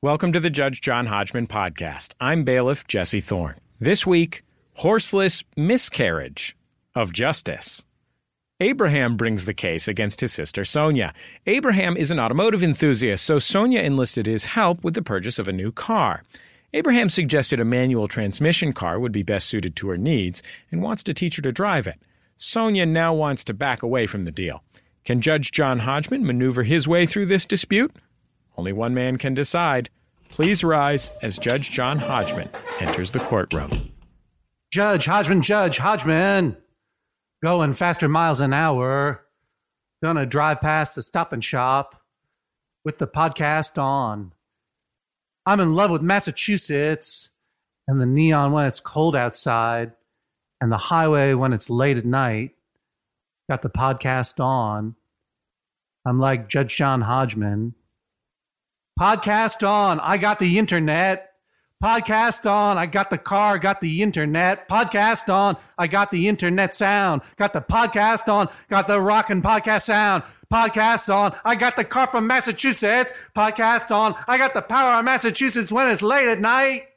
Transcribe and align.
Welcome 0.00 0.32
to 0.34 0.38
the 0.38 0.48
Judge 0.48 0.80
John 0.80 1.06
Hodgman 1.06 1.48
podcast. 1.48 2.14
I'm 2.20 2.44
bailiff 2.44 2.86
Jesse 2.86 3.20
Thorne. 3.20 3.56
This 3.80 4.06
week, 4.06 4.44
horseless 4.74 5.42
miscarriage 5.56 6.56
of 6.94 7.12
justice. 7.12 7.84
Abraham 8.60 9.16
brings 9.16 9.44
the 9.44 9.54
case 9.54 9.88
against 9.88 10.20
his 10.20 10.32
sister 10.32 10.64
Sonia. 10.64 11.12
Abraham 11.46 11.96
is 11.96 12.12
an 12.12 12.20
automotive 12.20 12.62
enthusiast, 12.62 13.24
so 13.24 13.40
Sonia 13.40 13.80
enlisted 13.80 14.28
his 14.28 14.44
help 14.44 14.84
with 14.84 14.94
the 14.94 15.02
purchase 15.02 15.40
of 15.40 15.48
a 15.48 15.52
new 15.52 15.72
car. 15.72 16.22
Abraham 16.72 17.10
suggested 17.10 17.58
a 17.58 17.64
manual 17.64 18.06
transmission 18.06 18.72
car 18.72 19.00
would 19.00 19.10
be 19.10 19.24
best 19.24 19.48
suited 19.48 19.74
to 19.74 19.88
her 19.88 19.98
needs 19.98 20.44
and 20.70 20.80
wants 20.80 21.02
to 21.02 21.12
teach 21.12 21.34
her 21.34 21.42
to 21.42 21.50
drive 21.50 21.88
it. 21.88 22.00
Sonia 22.36 22.86
now 22.86 23.12
wants 23.12 23.42
to 23.42 23.52
back 23.52 23.82
away 23.82 24.06
from 24.06 24.22
the 24.22 24.30
deal. 24.30 24.62
Can 25.04 25.20
Judge 25.20 25.50
John 25.50 25.80
Hodgman 25.80 26.24
maneuver 26.24 26.62
his 26.62 26.86
way 26.86 27.04
through 27.04 27.26
this 27.26 27.46
dispute? 27.46 27.96
Only 28.58 28.72
one 28.72 28.92
man 28.92 29.18
can 29.18 29.34
decide. 29.34 29.88
Please 30.30 30.64
rise 30.64 31.12
as 31.22 31.38
Judge 31.38 31.70
John 31.70 31.98
Hodgman 31.98 32.50
enters 32.80 33.12
the 33.12 33.20
courtroom. 33.20 33.92
Judge 34.72 35.06
Hodgman, 35.06 35.42
Judge 35.42 35.78
Hodgman, 35.78 36.56
going 37.42 37.72
faster 37.72 38.08
miles 38.08 38.40
an 38.40 38.52
hour. 38.52 39.24
Gonna 40.02 40.26
drive 40.26 40.60
past 40.60 40.96
the 40.96 41.02
stop 41.02 41.32
and 41.32 41.42
shop 41.42 42.02
with 42.84 42.98
the 42.98 43.06
podcast 43.06 43.80
on. 43.80 44.32
I'm 45.46 45.60
in 45.60 45.74
love 45.74 45.90
with 45.90 46.02
Massachusetts 46.02 47.30
and 47.86 48.00
the 48.00 48.06
neon 48.06 48.52
when 48.52 48.66
it's 48.66 48.80
cold 48.80 49.16
outside 49.16 49.92
and 50.60 50.70
the 50.70 50.76
highway 50.76 51.32
when 51.32 51.52
it's 51.52 51.70
late 51.70 51.96
at 51.96 52.04
night. 52.04 52.56
Got 53.48 53.62
the 53.62 53.70
podcast 53.70 54.44
on. 54.44 54.96
I'm 56.04 56.18
like 56.20 56.48
Judge 56.48 56.76
John 56.76 57.02
Hodgman. 57.02 57.74
Podcast 58.98 59.66
on. 59.66 60.00
I 60.00 60.16
got 60.16 60.40
the 60.40 60.58
internet. 60.58 61.30
Podcast 61.82 62.50
on. 62.50 62.78
I 62.78 62.86
got 62.86 63.10
the 63.10 63.18
car, 63.18 63.56
got 63.56 63.80
the 63.80 64.02
internet. 64.02 64.68
Podcast 64.68 65.32
on. 65.32 65.56
I 65.78 65.86
got 65.86 66.10
the 66.10 66.26
internet 66.26 66.74
sound. 66.74 67.22
Got 67.36 67.52
the 67.52 67.60
podcast 67.60 68.26
on. 68.26 68.48
Got 68.68 68.88
the 68.88 69.00
rockin' 69.00 69.40
podcast 69.40 69.82
sound. 69.82 70.24
Podcast 70.52 71.14
on. 71.14 71.36
I 71.44 71.54
got 71.54 71.76
the 71.76 71.84
car 71.84 72.08
from 72.08 72.26
Massachusetts. 72.26 73.12
Podcast 73.36 73.92
on. 73.92 74.16
I 74.26 74.36
got 74.36 74.52
the 74.52 74.62
power 74.62 74.98
of 74.98 75.04
Massachusetts 75.04 75.70
when 75.70 75.88
it's 75.88 76.02
late 76.02 76.26
at 76.26 76.40
night. 76.40 76.88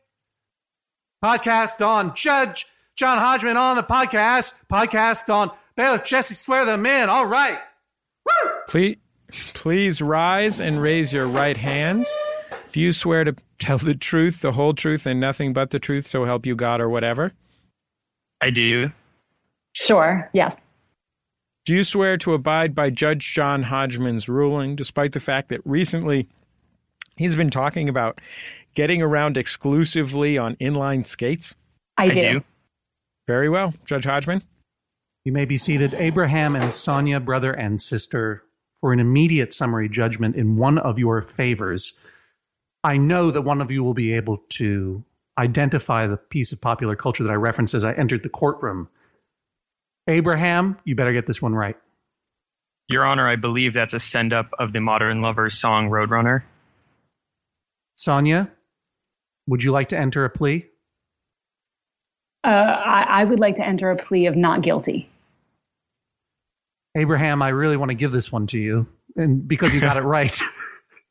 Podcast 1.24 1.86
on. 1.86 2.16
Judge 2.16 2.66
John 2.96 3.20
Hodgman 3.20 3.58
on 3.58 3.76
the 3.76 3.84
podcast. 3.84 4.56
Podcast 4.72 5.32
on. 5.32 5.52
Bailiff 5.76 6.04
Jesse 6.04 6.34
swear 6.34 6.66
them 6.66 6.88
in. 6.88 7.10
All 7.10 7.28
right. 7.28 7.60
Woo! 8.26 8.52
Please, 8.68 8.98
please 9.32 10.02
rise 10.02 10.60
and 10.60 10.82
raise 10.82 11.14
your 11.14 11.28
right 11.28 11.58
hands. 11.58 12.14
Do 12.72 12.80
you 12.80 12.92
swear 12.92 13.24
to 13.24 13.36
tell 13.60 13.78
the 13.78 13.96
truth, 13.96 14.42
the 14.42 14.54
whole 14.54 14.74
truth, 14.74 15.06
and 15.06 15.20
nothing 15.20 15.54
but 15.54 15.72
the 15.72 15.80
truth, 15.80 16.08
so 16.08 16.26
help 16.26 16.46
you 16.46 16.56
God 16.56 16.80
or 16.82 16.90
whatever? 16.90 17.34
I 18.42 18.50
do. 18.50 18.92
Sure, 19.74 20.30
yes. 20.34 20.66
Do 21.66 21.76
you 21.76 21.84
swear 21.84 22.18
to 22.18 22.34
abide 22.34 22.74
by 22.74 22.90
Judge 22.90 23.34
John 23.34 23.64
Hodgman's 23.64 24.28
ruling, 24.28 24.76
despite 24.76 25.12
the 25.12 25.20
fact 25.20 25.50
that 25.50 25.62
recently 25.64 26.28
he's 27.18 27.36
been 27.36 27.52
talking 27.52 27.88
about 27.88 28.20
getting 28.74 29.02
around 29.02 29.38
exclusively 29.38 30.38
on 30.38 30.56
inline 30.56 31.06
skates? 31.06 31.56
I, 31.98 32.06
I 32.06 32.10
do. 32.10 32.22
do. 32.22 32.44
Very 33.28 33.48
well, 33.48 33.74
Judge 33.86 34.06
Hodgman. 34.06 34.44
You 35.24 35.32
may 35.32 35.46
be 35.46 35.56
seated, 35.56 35.94
Abraham 35.94 36.56
and 36.56 36.74
Sonia, 36.74 37.20
brother 37.20 37.54
and 37.54 37.80
sister, 37.80 38.44
for 38.82 38.92
an 38.92 39.00
immediate 39.00 39.54
summary 39.54 39.88
judgment 39.88 40.36
in 40.36 40.58
one 40.58 40.78
of 40.78 41.00
your 41.00 41.22
favors. 41.22 42.00
I 42.84 42.98
know 42.98 43.32
that 43.32 43.44
one 43.44 43.62
of 43.62 43.72
you 43.72 43.84
will 43.84 43.94
be 43.94 44.14
able 44.14 44.40
to 44.50 45.04
identify 45.38 46.08
the 46.08 46.18
piece 46.18 46.52
of 46.52 46.60
popular 46.60 46.96
culture 46.96 47.24
that 47.24 47.30
I 47.30 47.36
referenced 47.36 47.74
as 47.74 47.84
I 47.84 47.94
entered 47.94 48.24
the 48.24 48.30
courtroom. 48.30 48.90
Abraham, 50.08 50.78
you 50.84 50.96
better 50.96 51.14
get 51.14 51.28
this 51.28 51.42
one 51.42 51.54
right. 51.54 51.78
Your 52.90 53.06
Honor, 53.06 53.28
I 53.28 53.36
believe 53.38 53.74
that's 53.74 53.94
a 53.94 54.00
send 54.00 54.34
up 54.34 54.50
of 54.60 54.74
the 54.74 54.82
Modern 54.82 55.22
Lovers 55.22 55.54
song 55.54 55.90
Roadrunner. 55.90 56.44
Sonia, 57.98 58.52
would 59.48 59.64
you 59.64 59.72
like 59.72 59.90
to 59.90 59.98
enter 59.98 60.26
a 60.26 60.30
plea? 60.30 60.66
Uh, 62.44 62.48
I, 62.48 63.06
I 63.08 63.24
would 63.24 63.40
like 63.40 63.56
to 63.58 63.66
enter 63.66 63.92
a 63.92 63.96
plea 63.96 64.26
of 64.26 64.36
not 64.36 64.62
guilty. 64.62 65.11
Abraham, 66.96 67.42
I 67.42 67.50
really 67.50 67.78
want 67.78 67.90
to 67.90 67.96
give 67.96 68.12
this 68.12 68.32
one 68.32 68.48
to 68.48 68.60
you, 68.60 68.88
and 69.16 69.48
because 69.48 69.74
you 69.74 69.80
got 69.82 69.98
it 69.98 70.02
right, 70.04 70.38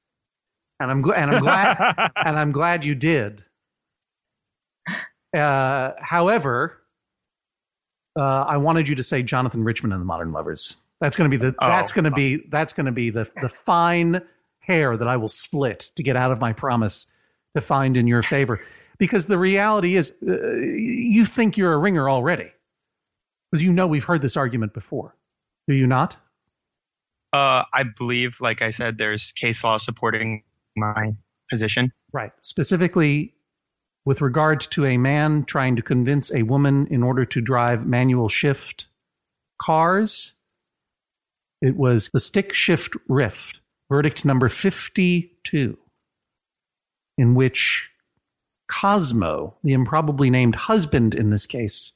and 0.80 0.90
I'm 0.90 1.02
gl- 1.02 1.16
and 1.16 1.30
I'm 1.30 1.42
glad 1.42 2.10
and 2.16 2.38
I'm 2.38 2.52
glad 2.52 2.84
you 2.84 2.94
did. 2.94 3.44
Uh, 5.34 5.92
however, 5.98 6.78
uh, 8.18 8.22
I 8.22 8.56
wanted 8.56 8.88
you 8.88 8.96
to 8.96 9.02
say 9.02 9.22
Jonathan 9.22 9.62
Richman 9.64 9.92
and 9.92 10.00
the 10.00 10.04
Modern 10.06 10.32
Lovers. 10.32 10.76
That's 11.00 11.16
going 11.16 11.30
to 11.30 11.38
be 11.38 11.42
the 11.42 11.54
Oh. 11.60 11.68
that's 11.68 11.92
going 11.92 12.04
to 12.04 12.10
be 12.10 12.44
that's 12.50 12.72
going 12.72 12.86
to 12.86 12.92
be 12.92 13.10
the 13.10 13.30
the 13.40 13.48
fine 13.48 14.20
hair 14.60 14.96
that 14.96 15.08
I 15.08 15.16
will 15.16 15.28
split 15.28 15.92
to 15.96 16.02
get 16.02 16.16
out 16.16 16.30
of 16.30 16.40
my 16.40 16.52
promise 16.52 17.06
to 17.54 17.60
find 17.62 17.96
in 17.96 18.06
your 18.06 18.22
favor. 18.22 18.60
Because 18.98 19.26
the 19.26 19.38
reality 19.38 19.96
is, 19.96 20.12
uh, 20.28 20.56
you 20.56 21.24
think 21.24 21.56
you're 21.56 21.72
a 21.72 21.78
ringer 21.78 22.10
already, 22.10 22.52
because 23.50 23.62
you 23.62 23.72
know 23.72 23.86
we've 23.86 24.04
heard 24.04 24.20
this 24.20 24.36
argument 24.36 24.74
before. 24.74 25.14
Do 25.70 25.76
you 25.76 25.86
not? 25.86 26.16
Uh, 27.32 27.62
I 27.72 27.84
believe, 27.84 28.38
like 28.40 28.60
I 28.60 28.70
said, 28.70 28.98
there's 28.98 29.30
case 29.30 29.62
law 29.62 29.76
supporting 29.76 30.42
my 30.74 31.12
position. 31.48 31.92
Right. 32.12 32.32
Specifically, 32.40 33.34
with 34.04 34.20
regard 34.20 34.62
to 34.62 34.84
a 34.84 34.96
man 34.96 35.44
trying 35.44 35.76
to 35.76 35.82
convince 35.82 36.34
a 36.34 36.42
woman 36.42 36.88
in 36.88 37.04
order 37.04 37.24
to 37.26 37.40
drive 37.40 37.86
manual 37.86 38.28
shift 38.28 38.88
cars, 39.62 40.32
it 41.62 41.76
was 41.76 42.10
the 42.12 42.18
stick 42.18 42.52
shift 42.52 42.96
rift, 43.06 43.60
verdict 43.88 44.24
number 44.24 44.48
52, 44.48 45.78
in 47.16 47.34
which 47.36 47.92
Cosmo, 48.68 49.54
the 49.62 49.72
improbably 49.72 50.30
named 50.30 50.56
husband 50.56 51.14
in 51.14 51.30
this 51.30 51.46
case, 51.46 51.92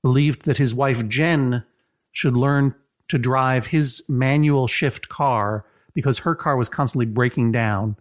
believed 0.00 0.44
that 0.44 0.58
his 0.58 0.72
wife 0.72 1.08
Jen 1.08 1.64
should 2.12 2.36
learn 2.36 2.76
to 3.14 3.18
drive 3.18 3.66
his 3.66 4.02
manual 4.08 4.66
shift 4.66 5.08
car 5.08 5.64
because 5.94 6.18
her 6.18 6.34
car 6.34 6.56
was 6.56 6.68
constantly 6.68 7.06
breaking 7.06 7.52
down 7.52 7.94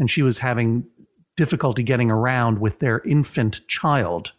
and 0.00 0.10
she 0.10 0.22
was 0.22 0.38
having 0.38 0.88
difficulty 1.36 1.84
getting 1.84 2.10
around 2.10 2.58
with 2.58 2.80
their 2.80 2.98
infant 3.02 3.60
child. 3.68 4.32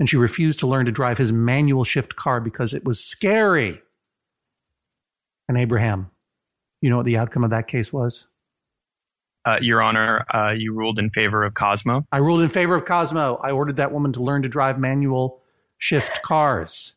And 0.00 0.08
she 0.08 0.16
refused 0.16 0.58
to 0.58 0.66
learn 0.66 0.84
to 0.86 0.90
drive 0.90 1.18
his 1.18 1.30
manual 1.30 1.84
shift 1.84 2.16
car 2.16 2.40
because 2.40 2.74
it 2.74 2.84
was 2.84 2.98
scary. 2.98 3.82
And 5.48 5.56
Abraham, 5.56 6.10
you 6.82 6.90
know 6.90 6.96
what 6.96 7.06
the 7.06 7.16
outcome 7.16 7.44
of 7.44 7.50
that 7.50 7.68
case 7.68 7.92
was? 7.92 8.26
Uh, 9.44 9.60
Your 9.62 9.80
Honor, 9.80 10.24
uh, 10.34 10.54
you 10.58 10.72
ruled 10.72 10.98
in 10.98 11.10
favor 11.10 11.44
of 11.44 11.54
Cosmo. 11.54 12.02
I 12.10 12.18
ruled 12.18 12.40
in 12.40 12.48
favor 12.48 12.74
of 12.74 12.84
Cosmo. 12.84 13.36
I 13.36 13.52
ordered 13.52 13.76
that 13.76 13.92
woman 13.92 14.12
to 14.14 14.24
learn 14.24 14.42
to 14.42 14.48
drive 14.48 14.76
manual 14.76 15.40
shift 15.78 16.20
cars. 16.22 16.96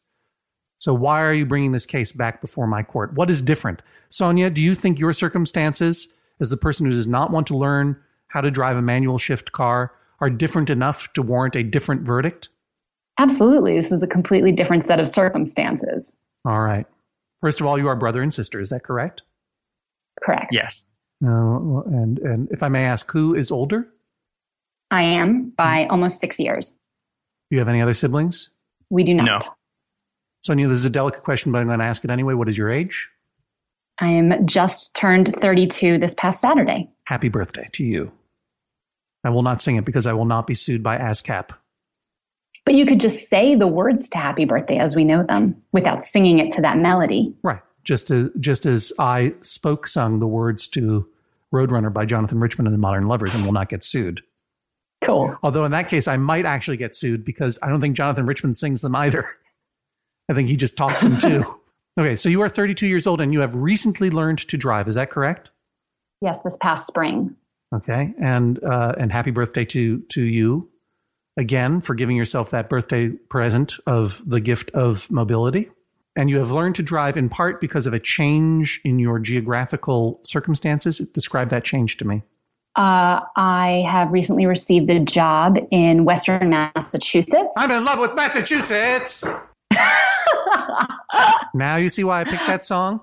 So 0.87 0.93
why 0.93 1.21
are 1.21 1.33
you 1.33 1.45
bringing 1.45 1.73
this 1.73 1.85
case 1.85 2.13
back 2.13 2.39
before 2.39 2.65
my 2.65 2.81
court? 2.81 3.11
What 3.11 3.29
is 3.29 3.41
different? 3.41 3.81
Sonia, 4.09 4.49
do 4.49 4.61
you 4.61 4.73
think 4.73 4.99
your 4.99 5.11
circumstances 5.11 6.07
as 6.39 6.49
the 6.49 6.55
person 6.55 6.85
who 6.85 6.93
does 6.93 7.07
not 7.07 7.29
want 7.29 7.45
to 7.47 7.57
learn 7.57 7.97
how 8.27 8.39
to 8.39 8.49
drive 8.49 8.77
a 8.77 8.81
manual 8.81 9.17
shift 9.17 9.51
car 9.51 9.91
are 10.21 10.29
different 10.29 10.69
enough 10.69 11.11
to 11.11 11.21
warrant 11.21 11.57
a 11.57 11.63
different 11.63 12.03
verdict? 12.03 12.47
Absolutely. 13.17 13.75
This 13.75 13.91
is 13.91 14.01
a 14.01 14.07
completely 14.07 14.53
different 14.53 14.85
set 14.85 15.01
of 15.01 15.09
circumstances. 15.09 16.15
All 16.45 16.61
right. 16.61 16.85
First 17.41 17.59
of 17.59 17.67
all, 17.67 17.77
you 17.77 17.89
are 17.89 17.95
brother 17.97 18.21
and 18.21 18.33
sister. 18.33 18.61
Is 18.61 18.69
that 18.69 18.83
correct? 18.83 19.23
Correct. 20.23 20.53
Yes. 20.53 20.87
Uh, 21.21 21.81
and 21.81 22.17
and 22.19 22.47
if 22.49 22.63
I 22.63 22.69
may 22.69 22.85
ask, 22.85 23.11
who 23.11 23.35
is 23.35 23.51
older? 23.51 23.89
I 24.89 25.03
am 25.03 25.49
by 25.49 25.85
almost 25.87 26.21
six 26.21 26.39
years. 26.39 26.71
Do 26.71 27.57
you 27.57 27.59
have 27.59 27.67
any 27.67 27.81
other 27.81 27.93
siblings? 27.93 28.51
We 28.89 29.03
do 29.03 29.13
not. 29.13 29.25
No. 29.25 29.39
Sonia, 30.47 30.69
this 30.69 30.77
is 30.77 30.85
a 30.85 30.89
delicate 30.89 31.23
question, 31.23 31.51
but 31.51 31.59
I'm 31.59 31.67
going 31.67 31.79
to 31.79 31.85
ask 31.85 32.05
it 32.05 32.09
anyway. 32.09 32.33
What 32.33 32.47
is 32.47 32.57
your 32.57 32.71
age? 32.71 33.09
I 33.99 34.07
am 34.07 34.47
just 34.47 34.95
turned 34.95 35.27
32 35.35 35.97
this 35.97 36.13
past 36.13 36.39
Saturday. 36.39 36.89
Happy 37.03 37.27
birthday 37.27 37.67
to 37.73 37.83
you. 37.83 38.13
I 39.25 39.29
will 39.29 39.41
not 39.41 39.61
sing 39.61 39.75
it 39.75 39.83
because 39.83 40.05
I 40.05 40.13
will 40.13 40.23
not 40.23 40.47
be 40.47 40.53
sued 40.53 40.81
by 40.81 40.97
ASCAP. 40.99 41.49
But 42.63 42.75
you 42.75 42.85
could 42.85 43.01
just 43.01 43.27
say 43.27 43.55
the 43.55 43.67
words 43.67 44.07
to 44.11 44.19
happy 44.19 44.45
birthday 44.45 44.77
as 44.77 44.95
we 44.95 45.03
know 45.03 45.21
them 45.21 45.61
without 45.73 46.01
singing 46.01 46.39
it 46.39 46.53
to 46.53 46.61
that 46.61 46.77
melody. 46.77 47.35
Right. 47.43 47.59
Just 47.83 48.09
as, 48.09 48.29
just 48.39 48.65
as 48.65 48.93
I 48.97 49.33
spoke 49.41 49.85
sung 49.85 50.19
the 50.19 50.27
words 50.27 50.69
to 50.69 51.09
Roadrunner 51.53 51.91
by 51.91 52.05
Jonathan 52.05 52.39
Richman 52.39 52.67
and 52.67 52.73
the 52.73 52.79
Modern 52.79 53.09
Lovers 53.09 53.35
and 53.35 53.43
will 53.43 53.51
not 53.51 53.67
get 53.67 53.83
sued. 53.83 54.21
Cool. 55.01 55.37
Although 55.43 55.65
in 55.65 55.71
that 55.71 55.89
case, 55.89 56.07
I 56.07 56.15
might 56.15 56.45
actually 56.45 56.77
get 56.77 56.95
sued 56.95 57.25
because 57.25 57.59
I 57.61 57.67
don't 57.67 57.81
think 57.81 57.97
Jonathan 57.97 58.25
Richman 58.25 58.53
sings 58.53 58.81
them 58.81 58.95
either. 58.95 59.36
I 60.29 60.33
think 60.33 60.49
he 60.49 60.55
just 60.55 60.77
talks 60.77 61.01
them 61.01 61.17
too. 61.17 61.59
Okay, 61.99 62.15
so 62.15 62.29
you 62.29 62.41
are 62.41 62.49
32 62.49 62.85
years 62.85 63.07
old 63.07 63.21
and 63.21 63.33
you 63.33 63.39
have 63.39 63.55
recently 63.55 64.11
learned 64.11 64.37
to 64.49 64.55
drive. 64.55 64.87
Is 64.87 64.93
that 64.93 65.09
correct? 65.09 65.49
Yes, 66.21 66.39
this 66.43 66.55
past 66.61 66.85
spring. 66.85 67.35
Okay, 67.73 68.13
and 68.19 68.63
uh, 68.63 68.93
and 68.97 69.11
happy 69.11 69.31
birthday 69.31 69.65
to 69.65 70.01
to 70.01 70.21
you 70.21 70.69
again 71.37 71.81
for 71.81 71.95
giving 71.95 72.15
yourself 72.15 72.51
that 72.51 72.69
birthday 72.69 73.09
present 73.09 73.79
of 73.85 74.21
the 74.25 74.39
gift 74.39 74.69
of 74.71 75.09
mobility. 75.11 75.69
And 76.15 76.29
you 76.29 76.37
have 76.39 76.51
learned 76.51 76.75
to 76.75 76.83
drive 76.83 77.17
in 77.17 77.29
part 77.29 77.59
because 77.59 77.85
of 77.85 77.93
a 77.93 77.99
change 77.99 78.81
in 78.83 78.99
your 78.99 79.19
geographical 79.19 80.19
circumstances. 80.23 80.99
Describe 80.99 81.49
that 81.49 81.63
change 81.63 81.97
to 81.97 82.05
me. 82.05 82.23
Uh, 82.75 83.21
I 83.35 83.85
have 83.87 84.11
recently 84.11 84.45
received 84.45 84.89
a 84.89 84.99
job 84.99 85.57
in 85.71 86.05
Western 86.05 86.49
Massachusetts. 86.49 87.55
I'm 87.57 87.71
in 87.71 87.85
love 87.85 87.99
with 87.99 88.15
Massachusetts. 88.15 89.25
Now 91.53 91.75
you 91.75 91.89
see 91.89 92.03
why 92.03 92.21
I 92.21 92.23
picked 92.23 92.47
that 92.47 92.65
song? 92.65 93.01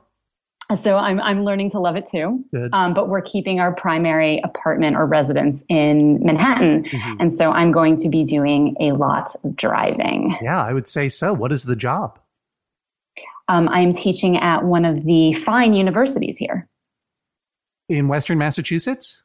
So 0.82 0.96
I'm 0.96 1.20
I'm 1.20 1.44
learning 1.44 1.70
to 1.72 1.78
love 1.78 1.94
it 1.96 2.06
too. 2.06 2.43
Um, 2.72 2.94
but 2.94 3.08
we're 3.11 3.20
keeping 3.20 3.61
our 3.61 3.75
primary 3.75 4.40
apartment 4.43 4.96
or 4.96 5.05
residence 5.06 5.62
in 5.69 6.25
Manhattan, 6.25 6.84
Mhm. 6.84 7.16
and 7.20 7.34
so 7.37 7.50
I'm 7.50 7.70
going 7.70 7.96
to 7.96 8.08
be 8.08 8.25
doing 8.25 8.75
a 8.81 8.93
lot 8.93 9.28
of 9.44 9.56
driving. 9.56 10.34
Yeah, 10.40 10.62
I 10.64 10.72
would 10.72 10.88
say 10.88 11.08
so. 11.11 11.34
What 11.34 11.52
is 11.52 11.64
the 11.64 11.76
job? 11.76 12.19
Um, 13.49 13.69
I 13.69 13.81
am 13.81 13.93
teaching 13.93 14.38
at 14.38 14.64
one 14.64 14.87
of 14.87 15.05
the 15.05 15.34
fine 15.34 15.75
universities 15.75 16.38
here. 16.38 16.66
In 17.90 18.08
Western 18.08 18.38
Massachusetts? 18.38 19.22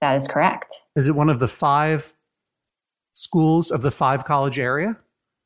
That 0.00 0.16
is 0.16 0.26
correct. 0.26 0.72
Is 0.96 1.06
it 1.06 1.14
one 1.14 1.30
of 1.30 1.38
the 1.38 1.46
five 1.46 2.14
schools 3.12 3.70
of 3.70 3.82
the 3.82 3.92
five 3.92 4.24
college 4.24 4.58
area 4.58 4.96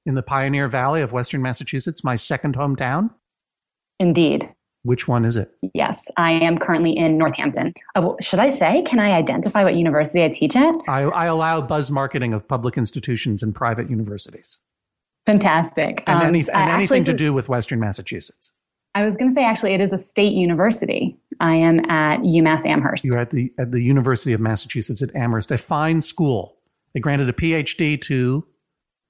in 0.08 0.14
the 0.14 0.22
Pioneer 0.22 0.68
Valley 0.68 1.02
of 1.02 1.12
Western 1.12 1.42
Massachusetts, 1.42 2.02
my 2.02 2.16
second 2.16 2.56
hometown? 2.56 3.10
Indeed. 4.00 4.50
Which 4.82 5.06
one 5.06 5.24
is 5.26 5.36
it? 5.36 5.52
Yes, 5.74 6.08
I 6.16 6.32
am 6.32 6.56
currently 6.56 6.96
in 6.96 7.18
Northampton. 7.18 7.74
Oh, 7.94 8.16
should 8.22 8.38
I 8.40 8.48
say? 8.48 8.82
Can 8.82 9.00
I 9.00 9.10
identify 9.10 9.62
what 9.62 9.74
university 9.74 10.24
I 10.24 10.30
teach 10.30 10.56
at? 10.56 10.74
I, 10.88 11.02
I 11.02 11.26
allow 11.26 11.60
buzz 11.60 11.90
marketing 11.90 12.32
of 12.32 12.48
public 12.48 12.78
institutions 12.78 13.42
and 13.42 13.54
private 13.54 13.90
universities 13.90 14.60
Fantastic. 15.26 16.02
and, 16.06 16.22
Um, 16.22 16.28
any, 16.28 16.40
and 16.40 16.70
anything 16.70 17.04
to 17.04 17.12
do 17.12 17.34
with 17.34 17.50
Western 17.50 17.80
Massachusetts. 17.80 18.54
I 18.94 19.04
was 19.04 19.16
going 19.16 19.28
to 19.28 19.34
say 19.34 19.44
actually, 19.44 19.74
it 19.74 19.82
is 19.82 19.92
a 19.92 19.98
state 19.98 20.32
university. 20.32 21.18
I 21.38 21.54
am 21.54 21.80
at 21.90 22.20
UMass 22.20 22.64
Amherst. 22.64 23.04
You're 23.04 23.18
at 23.18 23.30
the 23.30 23.52
at 23.58 23.70
the 23.70 23.82
University 23.82 24.32
of 24.32 24.40
Massachusetts 24.40 25.02
at 25.02 25.14
Amherst, 25.14 25.52
a 25.52 25.58
fine 25.58 26.00
school. 26.00 26.56
They 26.94 27.00
granted 27.00 27.28
a 27.28 27.34
PhD 27.34 28.00
to, 28.02 28.46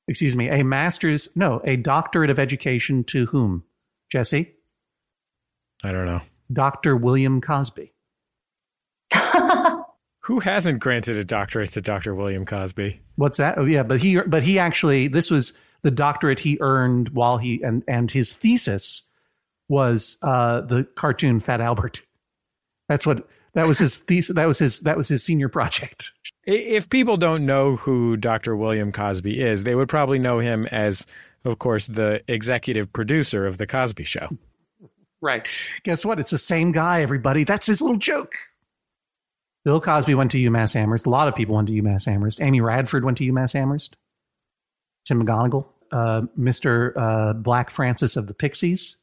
excuse 0.09 0.35
me, 0.35 0.49
a 0.49 0.65
master's, 0.65 1.29
no, 1.37 1.61
a 1.65 1.77
doctorate 1.77 2.31
of 2.31 2.39
education 2.39 3.05
to 3.05 3.27
whom? 3.27 3.65
Jesse, 4.11 4.55
I 5.85 5.93
don't 5.93 6.07
know. 6.07 6.23
Dr. 6.53 6.97
William 6.97 7.41
Cosby. 7.41 7.93
Who 10.23 10.41
hasn't 10.41 10.81
granted 10.81 11.17
a 11.17 11.25
doctorate 11.25 11.71
to 11.71 11.81
Dr. 11.81 12.15
William 12.15 12.45
Cosby? 12.45 13.01
What's 13.17 13.39
that? 13.39 13.59
Oh, 13.59 13.65
yeah, 13.65 13.83
but 13.83 14.01
he, 14.01 14.21
but 14.21 14.43
he 14.43 14.59
actually, 14.59 15.09
this 15.09 15.31
was 15.31 15.53
the 15.83 15.91
doctorate 15.91 16.41
he 16.41 16.59
earned 16.61 17.11
while 17.11 17.39
he, 17.39 17.63
and 17.63 17.85
and 17.87 18.11
his 18.11 18.33
thesis 18.33 19.05
was 19.69 20.17
uh, 20.23 20.63
the 20.63 20.85
cartoon 20.97 21.41
Fat 21.41 21.61
Albert. 21.61 22.03
That's 22.89 23.07
what 23.07 23.29
that 23.55 23.67
was 23.67 23.79
his 23.79 23.97
thesis. 23.97 24.35
That 24.35 24.47
was 24.47 24.59
his 24.59 24.81
that 24.81 24.97
was 24.97 25.09
his 25.09 25.23
senior 25.23 25.49
project. 25.49 26.13
If 26.45 26.89
people 26.89 27.19
don't 27.19 27.45
know 27.45 27.77
who 27.77 28.17
Dr. 28.17 28.57
William 28.57 28.91
Cosby 28.91 29.41
is, 29.41 29.65
they 29.65 29.75
would 29.75 29.89
probably 29.89 30.19
know 30.19 30.39
him 30.39 30.67
as, 30.67 31.05
of 31.45 31.59
course, 31.59 31.87
the 31.87 32.23
executive 32.27 32.91
producer 32.91 33.47
of 33.47 33.59
The 33.59 33.67
Cosby 33.67 34.05
Show. 34.05 34.31
Right. 35.21 35.47
Guess 35.83 36.07
what? 36.07 36.19
It's 36.19 36.31
the 36.31 36.39
same 36.39 36.73
guy, 36.73 37.03
everybody. 37.03 37.45
That's 37.45 37.67
his 37.67 37.83
little 37.83 37.99
joke. 37.99 38.33
Bill 39.65 39.81
Cosby 39.81 40.15
went 40.15 40.31
to 40.31 40.39
UMass 40.39 40.75
Amherst. 40.75 41.05
A 41.05 41.11
lot 41.11 41.29
of 41.29 41.35
people 41.35 41.55
went 41.55 41.69
to 41.69 41.75
UMass 41.75 42.09
Amherst. 42.09 42.41
Amy 42.41 42.63
Radford 42.63 43.05
went 43.05 43.19
to 43.19 43.31
UMass 43.31 43.55
Amherst. 43.55 43.97
Tim 45.05 45.23
McGonigal. 45.23 45.67
Uh, 45.93 46.23
Mr. 46.39 46.93
Uh, 46.97 47.33
Black 47.35 47.69
Francis 47.69 48.17
of 48.17 48.27
the 48.27 48.35
Pixies 48.35 48.97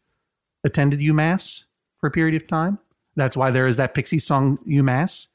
attended 0.64 1.00
UMass 1.00 1.66
for 2.00 2.08
a 2.08 2.12
period 2.12 2.42
of 2.42 2.48
time. 2.48 2.80
That's 3.16 3.38
why 3.38 3.52
there 3.52 3.68
is 3.68 3.78
that 3.78 3.94
Pixies 3.94 4.26
song, 4.26 4.58
UMass. 4.68 5.28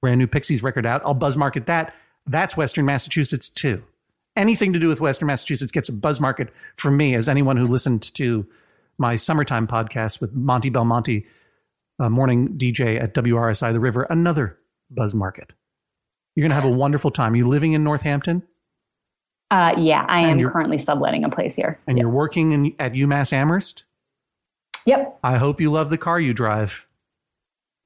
Brand 0.00 0.18
new 0.18 0.26
Pixies 0.26 0.62
record 0.62 0.86
out. 0.86 1.02
I'll 1.04 1.14
buzz 1.14 1.36
market 1.36 1.66
that. 1.66 1.94
That's 2.26 2.56
Western 2.56 2.84
Massachusetts 2.84 3.50
too. 3.50 3.82
Anything 4.36 4.72
to 4.72 4.78
do 4.78 4.88
with 4.88 5.00
Western 5.00 5.26
Massachusetts 5.26 5.72
gets 5.72 5.88
a 5.88 5.92
buzz 5.92 6.20
market 6.20 6.50
from 6.76 6.96
me 6.96 7.14
as 7.14 7.28
anyone 7.28 7.56
who 7.56 7.66
listened 7.66 8.02
to 8.14 8.46
my 8.96 9.16
summertime 9.16 9.66
podcast 9.66 10.20
with 10.20 10.32
Monty 10.34 10.70
Belmonte, 10.70 11.26
uh, 11.98 12.08
morning 12.08 12.56
DJ 12.56 13.00
at 13.02 13.14
WRSI 13.14 13.72
The 13.72 13.80
River, 13.80 14.04
another 14.04 14.58
buzz 14.90 15.14
market. 15.14 15.52
You're 16.36 16.42
going 16.42 16.50
to 16.50 16.54
have 16.54 16.64
a 16.64 16.76
wonderful 16.76 17.10
time. 17.10 17.34
You 17.34 17.48
living 17.48 17.72
in 17.72 17.82
Northampton 17.82 18.44
uh, 19.50 19.74
yeah, 19.78 20.04
I 20.06 20.20
am 20.28 20.38
currently 20.50 20.78
subletting 20.78 21.24
a 21.24 21.30
place 21.30 21.56
here. 21.56 21.78
and 21.86 21.96
Yep. 21.96 22.02
you're 22.02 22.12
working 22.12 22.52
in, 22.52 22.74
at 22.78 22.92
UMass 22.92 23.32
Amherst. 23.32 23.84
Yep. 24.84 25.18
I 25.24 25.38
hope 25.38 25.60
you 25.60 25.70
love 25.70 25.90
the 25.90 25.98
car 25.98 26.20
you 26.20 26.34
drive 26.34 26.86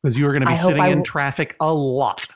because 0.02 0.18
you 0.18 0.26
are 0.26 0.32
going 0.32 0.42
to 0.42 0.46
be 0.46 0.52
I 0.52 0.56
sitting 0.56 0.82
in 0.82 0.88
w- 0.88 1.02
traffic 1.02 1.56
a 1.60 1.72
lot. 1.72 2.28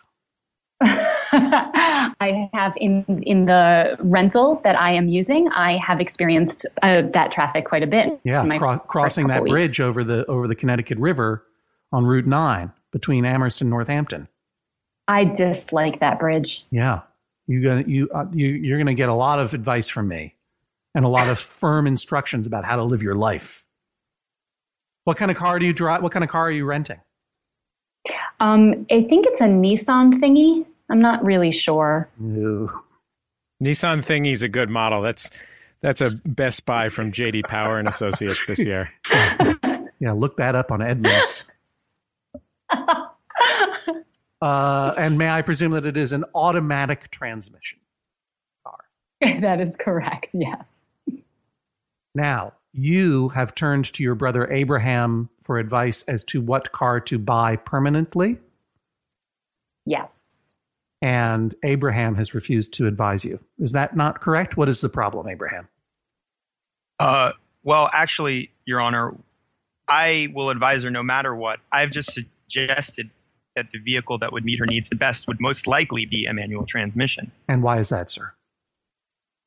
I 0.82 2.50
have 2.52 2.74
in 2.76 3.04
in 3.24 3.46
the 3.46 3.96
rental 4.00 4.60
that 4.62 4.78
I 4.78 4.92
am 4.92 5.08
using. 5.08 5.48
I 5.48 5.76
have 5.78 6.00
experienced 6.00 6.66
uh, 6.82 7.02
that 7.12 7.32
traffic 7.32 7.64
quite 7.64 7.82
a 7.82 7.86
bit. 7.86 8.20
Yeah, 8.24 8.42
my 8.42 8.58
cro- 8.58 8.78
crossing 8.78 9.28
that 9.28 9.42
weeks. 9.42 9.52
bridge 9.52 9.80
over 9.80 10.04
the 10.04 10.26
over 10.26 10.46
the 10.46 10.54
Connecticut 10.54 10.98
River 10.98 11.44
on 11.92 12.04
Route 12.04 12.26
Nine 12.26 12.72
between 12.92 13.24
Amherst 13.24 13.60
and 13.60 13.70
Northampton. 13.70 14.28
I 15.08 15.24
dislike 15.24 16.00
that 16.00 16.18
bridge. 16.18 16.66
Yeah, 16.70 17.02
you 17.46 17.62
gonna 17.62 17.84
you 17.86 18.08
uh, 18.14 18.26
you 18.32 18.48
you're 18.48 18.78
going 18.78 18.86
to 18.86 18.94
get 18.94 19.08
a 19.08 19.14
lot 19.14 19.38
of 19.38 19.54
advice 19.54 19.88
from 19.88 20.08
me 20.08 20.34
and 20.94 21.04
a 21.04 21.08
lot 21.08 21.28
of 21.28 21.38
firm 21.60 21.86
instructions 21.86 22.46
about 22.46 22.64
how 22.64 22.76
to 22.76 22.84
live 22.84 23.02
your 23.02 23.14
life. 23.14 23.64
What 25.04 25.16
kind 25.16 25.30
of 25.30 25.36
car 25.36 25.58
do 25.58 25.66
you 25.66 25.72
drive? 25.72 26.02
What 26.02 26.12
kind 26.12 26.24
of 26.24 26.30
car 26.30 26.48
are 26.48 26.50
you 26.50 26.64
renting? 26.64 27.00
Um, 28.40 28.86
I 28.90 29.02
think 29.02 29.26
it's 29.26 29.40
a 29.40 29.44
Nissan 29.44 30.14
thingy. 30.20 30.66
I'm 30.90 31.00
not 31.00 31.24
really 31.24 31.52
sure. 31.52 32.08
No. 32.18 32.70
Nissan 33.62 34.04
Thingy's 34.04 34.42
a 34.42 34.48
good 34.48 34.70
model. 34.70 35.02
That's 35.02 35.30
that's 35.80 36.00
a 36.00 36.10
best 36.24 36.66
buy 36.66 36.88
from 36.90 37.10
JD 37.10 37.44
Power 37.44 37.78
and 37.78 37.88
Associates 37.88 38.44
this 38.46 38.64
year. 38.64 38.90
Yeah, 39.98 40.12
look 40.12 40.36
that 40.36 40.54
up 40.54 40.70
on 40.70 40.82
Edmunds. 40.82 41.50
Uh, 44.42 44.92
and 44.98 45.16
may 45.16 45.28
I 45.30 45.42
presume 45.42 45.72
that 45.72 45.86
it 45.86 45.96
is 45.96 46.12
an 46.12 46.24
automatic 46.34 47.10
transmission? 47.10 47.78
Car? 48.64 48.84
that 49.40 49.60
is 49.60 49.76
correct. 49.76 50.28
Yes. 50.32 50.84
Now, 52.14 52.52
you 52.72 53.30
have 53.30 53.54
turned 53.54 53.92
to 53.94 54.02
your 54.02 54.14
brother 54.14 54.50
Abraham 54.52 55.30
for 55.46 55.58
advice 55.58 56.02
as 56.02 56.24
to 56.24 56.40
what 56.40 56.72
car 56.72 56.98
to 57.00 57.18
buy 57.18 57.54
permanently, 57.56 58.38
Yes. 59.86 60.42
and 61.00 61.54
Abraham 61.62 62.16
has 62.16 62.34
refused 62.34 62.74
to 62.74 62.86
advise 62.88 63.24
you. 63.24 63.38
Is 63.58 63.72
that 63.72 63.96
not 63.96 64.20
correct? 64.20 64.56
What 64.56 64.68
is 64.68 64.80
the 64.80 64.88
problem, 64.88 65.28
Abraham? 65.28 65.68
Uh, 66.98 67.32
well, 67.62 67.88
actually, 67.92 68.50
Your 68.64 68.80
Honor, 68.80 69.14
I 69.88 70.28
will 70.34 70.50
advise 70.50 70.82
her 70.82 70.90
no 70.90 71.02
matter 71.04 71.34
what. 71.34 71.60
I've 71.70 71.92
just 71.92 72.12
suggested 72.12 73.10
that 73.54 73.70
the 73.70 73.78
vehicle 73.78 74.18
that 74.18 74.32
would 74.32 74.44
meet 74.44 74.58
her 74.58 74.66
needs 74.66 74.88
the 74.88 74.96
best 74.96 75.28
would 75.28 75.40
most 75.40 75.66
likely 75.66 76.06
be 76.06 76.26
a 76.26 76.32
manual 76.34 76.66
transmission. 76.66 77.30
And 77.48 77.62
why 77.62 77.78
is 77.78 77.88
that, 77.90 78.10
sir? 78.10 78.32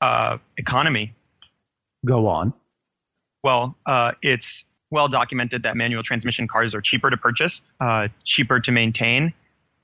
Uh, 0.02 0.38
economy. 0.58 1.14
Go 2.06 2.28
on. 2.28 2.54
Well, 3.44 3.76
uh, 3.86 4.14
it's 4.22 4.66
well 4.92 5.08
documented 5.08 5.64
that 5.64 5.78
manual 5.78 6.04
transmission 6.04 6.48
cars 6.48 6.74
are 6.76 6.82
cheaper 6.82 7.10
to 7.10 7.18
purchase, 7.18 7.62
uh, 7.80 8.08
cheaper 8.24 8.60
to 8.60 8.72
maintain, 8.72 9.34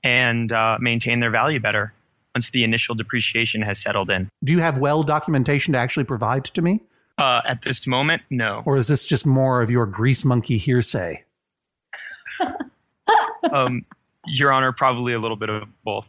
and 0.02 0.52
uh, 0.52 0.78
maintain 0.80 1.20
their 1.20 1.30
value 1.30 1.60
better 1.60 1.92
once 2.34 2.50
the 2.50 2.64
initial 2.64 2.94
depreciation 2.94 3.62
has 3.62 3.80
settled 3.80 4.10
in. 4.10 4.28
Do 4.44 4.52
you 4.52 4.60
have 4.60 4.78
well 4.78 5.02
documentation 5.02 5.72
to 5.72 5.78
actually 5.78 6.04
provide 6.04 6.44
to 6.44 6.62
me? 6.62 6.80
Uh, 7.18 7.40
at 7.46 7.62
this 7.62 7.86
moment, 7.86 8.22
no. 8.28 8.62
Or 8.66 8.76
is 8.76 8.88
this 8.88 9.04
just 9.04 9.26
more 9.26 9.62
of 9.62 9.70
your 9.70 9.86
grease 9.86 10.24
monkey 10.24 10.58
hearsay? 10.58 11.24
Um, 13.52 13.84
Your 14.26 14.52
Honor, 14.52 14.72
probably 14.72 15.12
a 15.12 15.18
little 15.18 15.36
bit 15.36 15.48
of 15.48 15.68
both. 15.84 16.06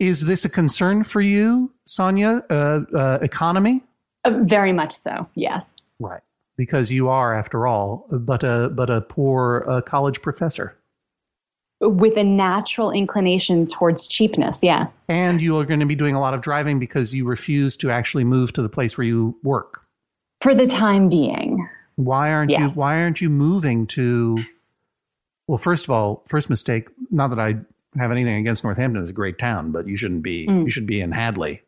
Is 0.00 0.22
this 0.24 0.44
a 0.44 0.48
concern 0.48 1.04
for 1.04 1.20
you, 1.20 1.72
Sonia? 1.86 2.44
Uh, 2.50 2.80
uh, 2.94 3.18
economy? 3.22 3.82
Uh, 4.24 4.40
very 4.42 4.72
much 4.72 4.92
so. 4.92 5.28
Yes. 5.34 5.76
Right. 6.00 6.20
Because 6.56 6.92
you 6.92 7.08
are, 7.08 7.34
after 7.36 7.66
all, 7.66 8.06
but 8.10 8.44
a 8.44 8.68
but 8.68 8.88
a 8.90 9.00
poor 9.00 9.64
uh, 9.68 9.80
college 9.80 10.22
professor, 10.22 10.76
With 11.80 12.16
a 12.16 12.22
natural 12.24 12.92
inclination 12.92 13.66
towards 13.66 14.06
cheapness. 14.06 14.62
Yeah. 14.62 14.86
and 15.08 15.42
you 15.42 15.58
are 15.58 15.64
going 15.64 15.80
to 15.80 15.86
be 15.86 15.96
doing 15.96 16.14
a 16.14 16.20
lot 16.20 16.32
of 16.34 16.40
driving 16.42 16.78
because 16.78 17.12
you 17.12 17.24
refuse 17.24 17.76
to 17.78 17.90
actually 17.90 18.22
move 18.24 18.52
to 18.52 18.62
the 18.62 18.68
place 18.68 18.96
where 18.96 19.06
you 19.06 19.36
work. 19.42 19.80
For 20.40 20.54
the 20.54 20.66
time 20.66 21.08
being. 21.08 21.68
Why 21.96 22.30
aren't 22.32 22.50
Yes. 22.52 22.60
you 22.76 22.80
Why 22.80 23.00
aren't 23.02 23.20
you 23.20 23.28
moving 23.30 23.86
to? 23.88 24.36
Well, 25.48 25.58
first 25.58 25.84
of 25.84 25.90
all, 25.90 26.24
first 26.28 26.48
mistake. 26.50 26.88
Not 27.10 27.28
that 27.30 27.40
I 27.40 27.56
have 27.98 28.10
anything 28.12 28.36
against 28.36 28.62
Northampton. 28.64 29.02
It's 29.02 29.10
a 29.10 29.14
great 29.14 29.38
town, 29.38 29.72
but 29.72 29.86
you 29.88 29.96
shouldn't 29.96 30.22
be. 30.22 30.46
Mm. 30.46 30.64
You 30.64 30.70
should 30.70 30.86
be 30.86 31.00
in 31.00 31.12
Hadley, 31.12 31.62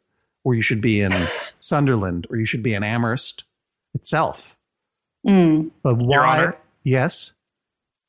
or 0.44 0.54
you 0.54 0.62
should 0.62 0.80
be 0.80 1.00
in 1.00 1.12
Sunderland, 1.58 2.26
or 2.30 2.36
you 2.36 2.46
should 2.46 2.62
be 2.62 2.74
in 2.74 2.82
Amherst 2.84 3.44
itself. 3.94 4.55
Mm. 5.26 5.70
But 5.82 5.96
why? 5.96 6.38
Honor. 6.38 6.56
Yes. 6.84 7.32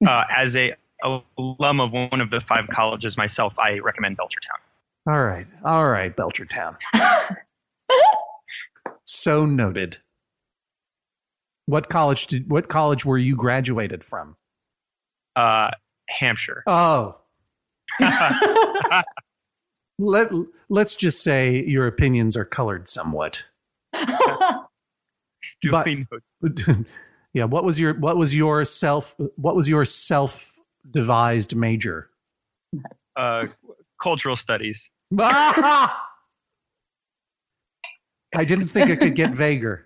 Uh, 0.05 0.23
as 0.35 0.55
a 0.55 0.73
alum 1.03 1.79
of 1.79 1.91
one 1.91 2.21
of 2.21 2.29
the 2.29 2.41
five 2.41 2.67
colleges 2.69 3.17
myself, 3.17 3.57
I 3.59 3.79
recommend 3.79 4.17
Belchertown. 4.17 4.59
All 5.07 5.23
right. 5.23 5.47
All 5.63 5.87
right, 5.87 6.15
Belchertown. 6.15 6.75
so 9.05 9.45
noted. 9.45 9.97
What 11.65 11.89
college 11.89 12.27
did? 12.27 12.49
What 12.49 12.69
college 12.69 13.05
were 13.05 13.17
you 13.17 13.35
graduated 13.35 14.03
from? 14.03 14.37
Uh, 15.35 15.71
Hampshire. 16.07 16.63
Oh, 16.65 17.17
let 19.99 20.31
let's 20.69 20.95
just 20.95 21.21
say 21.21 21.63
your 21.65 21.87
opinions 21.87 22.37
are 22.37 22.45
colored 22.45 22.87
somewhat. 22.87 23.47
Duly 25.61 26.07
noted. 26.41 26.85
Yeah. 27.37 27.45
What 27.45 27.63
was 27.63 27.79
your 27.79 27.93
What 27.93 28.17
was 28.17 28.35
your 28.35 28.65
self 28.65 29.15
What 29.35 29.55
was 29.55 29.69
your 29.69 29.85
self 29.85 30.53
devised 30.89 31.55
major? 31.55 32.09
Uh, 33.15 33.45
cultural 34.01 34.35
studies. 34.35 34.89
I 35.19 35.93
didn't 38.35 38.67
think 38.67 38.89
it 38.89 38.97
could 38.99 39.15
get 39.15 39.33
vaguer. 39.33 39.85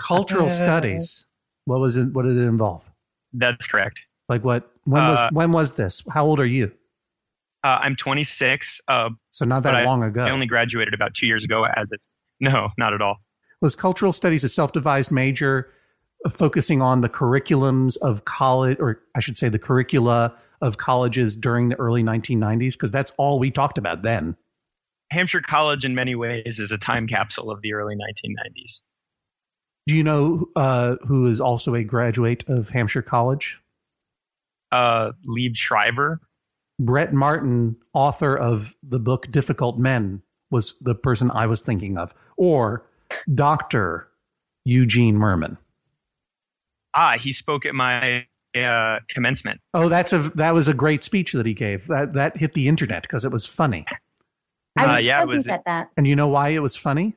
Cultural 0.00 0.50
studies. 0.64 1.26
What 1.64 1.80
was 1.80 1.96
it? 1.96 2.12
What 2.12 2.24
did 2.24 2.36
it 2.36 2.42
involve? 2.42 2.88
That's 3.32 3.66
correct. 3.66 4.00
Like 4.28 4.44
what? 4.44 4.70
When 4.84 5.02
was 5.02 5.18
Uh, 5.18 5.30
when 5.32 5.52
was 5.52 5.72
this? 5.72 6.02
How 6.12 6.24
old 6.26 6.40
are 6.40 6.46
you? 6.46 6.72
Uh, 7.64 7.78
I'm 7.82 7.96
26. 7.96 8.80
Uh, 8.88 9.10
So 9.30 9.44
not 9.44 9.62
that 9.64 9.72
but 9.72 9.82
I- 9.82 9.84
long 9.84 10.02
ago. 10.02 10.20
I 10.22 10.30
only 10.30 10.46
graduated 10.46 10.94
about 10.94 11.14
two 11.14 11.26
years 11.26 11.44
ago. 11.44 11.64
As 11.64 11.90
it's 11.92 12.16
no, 12.40 12.70
not 12.78 12.92
at 12.94 13.02
all. 13.02 13.18
was 13.60 13.74
cultural 13.74 14.12
studies 14.12 14.44
a 14.44 14.48
self-devised 14.48 15.10
major 15.10 15.70
focusing 16.30 16.82
on 16.82 17.00
the 17.00 17.08
curriculums 17.08 17.96
of 17.98 18.24
college, 18.24 18.78
or 18.80 19.00
I 19.14 19.20
should 19.20 19.38
say, 19.38 19.48
the 19.48 19.58
curricula 19.58 20.34
of 20.60 20.76
colleges 20.78 21.36
during 21.36 21.68
the 21.68 21.76
early 21.76 22.02
1990s? 22.02 22.72
Because 22.72 22.90
that's 22.90 23.12
all 23.16 23.38
we 23.38 23.50
talked 23.50 23.78
about 23.78 24.02
then. 24.02 24.36
Hampshire 25.10 25.40
College, 25.40 25.84
in 25.84 25.94
many 25.94 26.14
ways, 26.14 26.58
is 26.58 26.70
a 26.70 26.78
time 26.78 27.06
capsule 27.06 27.50
of 27.50 27.62
the 27.62 27.72
early 27.72 27.94
1990s. 27.94 28.82
Do 29.86 29.94
you 29.94 30.04
know 30.04 30.48
uh, 30.54 30.96
who 31.06 31.26
is 31.26 31.40
also 31.40 31.74
a 31.74 31.82
graduate 31.82 32.44
of 32.48 32.68
Hampshire 32.68 33.02
College? 33.02 33.58
Uh, 34.70 35.12
Liev 35.26 35.56
Schreiber. 35.56 36.20
Brett 36.78 37.12
Martin, 37.12 37.76
author 37.94 38.36
of 38.36 38.76
the 38.82 38.98
book 38.98 39.30
Difficult 39.30 39.78
Men, 39.78 40.22
was 40.50 40.78
the 40.80 40.94
person 40.94 41.30
I 41.30 41.46
was 41.46 41.62
thinking 41.62 41.98
of, 41.98 42.14
or 42.36 42.86
Dr. 43.34 44.08
Eugene 44.64 45.16
Mirman. 45.16 45.56
Ah, 47.00 47.16
he 47.16 47.32
spoke 47.32 47.64
at 47.64 47.76
my 47.76 48.26
uh, 48.56 48.98
commencement. 49.08 49.60
Oh, 49.72 49.88
that's 49.88 50.12
a 50.12 50.18
that 50.34 50.52
was 50.52 50.66
a 50.66 50.74
great 50.74 51.04
speech 51.04 51.32
that 51.32 51.46
he 51.46 51.54
gave. 51.54 51.86
That 51.86 52.12
that 52.14 52.36
hit 52.38 52.54
the 52.54 52.66
internet 52.66 53.02
because 53.02 53.24
it 53.24 53.30
was 53.30 53.46
funny. 53.46 53.84
I 54.76 54.96
Uh, 54.96 54.98
yeah, 54.98 55.22
it 55.22 55.28
was- 55.28 55.48
at 55.48 55.64
that. 55.64 55.90
And 55.96 56.08
you 56.08 56.16
know 56.16 56.26
why 56.26 56.48
it 56.48 56.58
was 56.60 56.76
funny? 56.76 57.14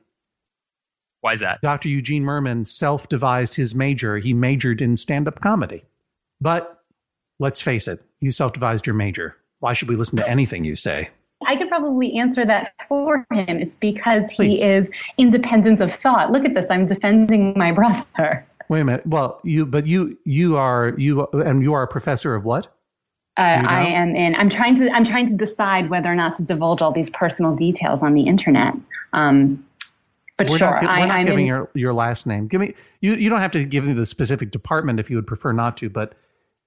Why 1.20 1.32
is 1.32 1.40
that? 1.40 1.60
Dr. 1.62 1.88
Eugene 1.88 2.22
Mirman 2.24 2.66
self 2.66 3.08
devised 3.08 3.56
his 3.56 3.74
major. 3.74 4.18
He 4.18 4.32
majored 4.32 4.80
in 4.80 4.96
stand 4.96 5.26
up 5.26 5.40
comedy. 5.40 5.84
But 6.40 6.80
let's 7.40 7.60
face 7.60 7.88
it, 7.88 8.02
you 8.20 8.30
self 8.30 8.52
devised 8.52 8.86
your 8.86 8.94
major. 8.94 9.36
Why 9.58 9.72
should 9.72 9.88
we 9.88 9.96
listen 9.96 10.16
to 10.18 10.28
anything 10.28 10.64
you 10.64 10.76
say? 10.76 11.10
I 11.44 11.56
could 11.56 11.68
probably 11.68 12.14
answer 12.18 12.44
that 12.44 12.72
for 12.88 13.26
him. 13.32 13.58
It's 13.58 13.74
because 13.76 14.30
he 14.30 14.62
is 14.62 14.90
independent 15.18 15.80
of 15.80 15.90
thought. 15.90 16.30
Look 16.30 16.44
at 16.44 16.54
this. 16.54 16.70
I'm 16.70 16.86
defending 16.86 17.52
my 17.56 17.72
brother. 17.72 18.46
Wait 18.72 18.80
a 18.80 18.84
minute. 18.86 19.06
Well, 19.06 19.38
you, 19.44 19.66
but 19.66 19.86
you, 19.86 20.16
you 20.24 20.56
are, 20.56 20.94
you, 20.96 21.26
and 21.34 21.62
you 21.62 21.74
are 21.74 21.82
a 21.82 21.86
professor 21.86 22.34
of 22.34 22.46
what? 22.46 22.74
Uh, 23.38 23.56
You 23.56 23.62
know? 23.64 23.68
I 23.68 23.82
am 23.82 24.16
in. 24.16 24.34
I'm 24.34 24.48
trying 24.48 24.76
to. 24.76 24.90
I'm 24.90 25.04
trying 25.04 25.26
to 25.26 25.36
decide 25.36 25.90
whether 25.90 26.10
or 26.10 26.14
not 26.14 26.36
to 26.36 26.42
divulge 26.42 26.80
all 26.80 26.90
these 26.90 27.10
personal 27.10 27.54
details 27.54 28.02
on 28.02 28.14
the 28.14 28.22
internet. 28.22 28.74
Um, 29.12 29.62
but 30.38 30.48
we're 30.48 30.56
sure, 30.56 30.70
not, 30.70 30.80
gi- 30.80 30.88
I, 30.88 31.00
we're 31.00 31.06
not 31.06 31.18
I'm 31.18 31.26
giving 31.26 31.40
in, 31.40 31.46
your, 31.46 31.70
your 31.74 31.92
last 31.92 32.26
name. 32.26 32.48
Give 32.48 32.62
me, 32.62 32.72
you, 33.02 33.14
you 33.14 33.28
don't 33.28 33.40
have 33.40 33.50
to 33.50 33.66
give 33.66 33.84
me 33.84 33.92
the 33.92 34.06
specific 34.06 34.50
department 34.50 34.98
if 34.98 35.10
you 35.10 35.16
would 35.16 35.26
prefer 35.26 35.52
not 35.52 35.76
to, 35.76 35.90
but 35.90 36.14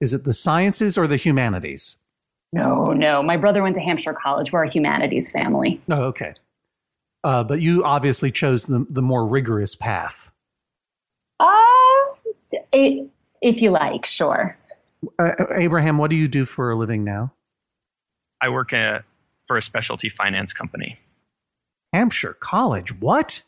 is 0.00 0.14
it 0.14 0.22
the 0.22 0.32
sciences 0.32 0.96
or 0.96 1.08
the 1.08 1.16
humanities? 1.16 1.96
No, 2.52 2.92
no. 2.92 3.20
My 3.20 3.36
brother 3.36 3.64
went 3.64 3.74
to 3.74 3.80
Hampshire 3.80 4.14
College. 4.14 4.52
We're 4.52 4.62
a 4.62 4.70
humanities 4.70 5.32
family. 5.32 5.80
Oh, 5.90 6.04
okay. 6.04 6.34
Uh, 7.24 7.42
but 7.42 7.60
you 7.60 7.82
obviously 7.82 8.30
chose 8.30 8.66
the, 8.66 8.86
the 8.88 9.02
more 9.02 9.26
rigorous 9.26 9.74
path. 9.74 10.30
It, 12.72 13.08
if 13.42 13.62
you 13.62 13.70
like, 13.70 14.06
sure. 14.06 14.58
Uh, 15.18 15.32
Abraham, 15.54 15.98
what 15.98 16.10
do 16.10 16.16
you 16.16 16.28
do 16.28 16.44
for 16.44 16.70
a 16.70 16.76
living 16.76 17.04
now? 17.04 17.32
I 18.40 18.48
work 18.48 18.72
at, 18.72 19.04
for 19.46 19.56
a 19.56 19.62
specialty 19.62 20.08
finance 20.08 20.52
company. 20.52 20.96
Hampshire 21.92 22.36
College. 22.38 22.92
What? 23.00 23.42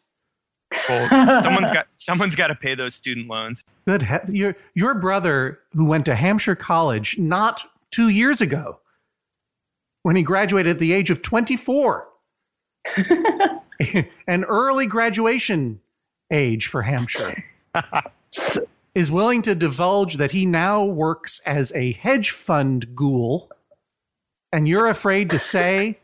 Well, 0.89 1.43
someone's 1.43 1.71
got 1.71 1.87
someone's 1.93 2.35
got 2.37 2.49
to 2.49 2.55
pay 2.55 2.75
those 2.75 2.95
student 2.95 3.29
loans. 3.29 3.65
Good. 3.87 4.03
He- 4.03 4.39
your 4.39 4.57
your 4.75 4.95
brother 4.95 5.61
who 5.75 5.85
went 5.85 6.05
to 6.07 6.15
Hampshire 6.15 6.55
College 6.55 7.19
not 7.19 7.65
two 7.91 8.09
years 8.09 8.41
ago, 8.41 8.81
when 10.03 10.17
he 10.17 10.23
graduated 10.23 10.73
at 10.73 10.79
the 10.79 10.93
age 10.93 11.11
of 11.11 11.23
twenty 11.23 11.57
four, 11.57 12.09
an 14.27 14.45
early 14.45 14.87
graduation 14.87 15.81
age 16.31 16.67
for 16.67 16.83
Hampshire, 16.83 17.45
is 18.99 19.13
willing 19.13 19.43
to 19.43 19.55
divulge 19.55 20.17
that 20.17 20.33
he 20.33 20.45
now 20.45 20.85
works 20.85 21.41
as 21.47 21.71
a 21.77 21.93
hedge 21.93 22.31
fund 22.33 22.97
ghoul, 22.97 23.49
and 24.53 24.67
you're 24.67 24.89
afraid 24.89 25.31
to 25.31 25.39
say 25.39 25.97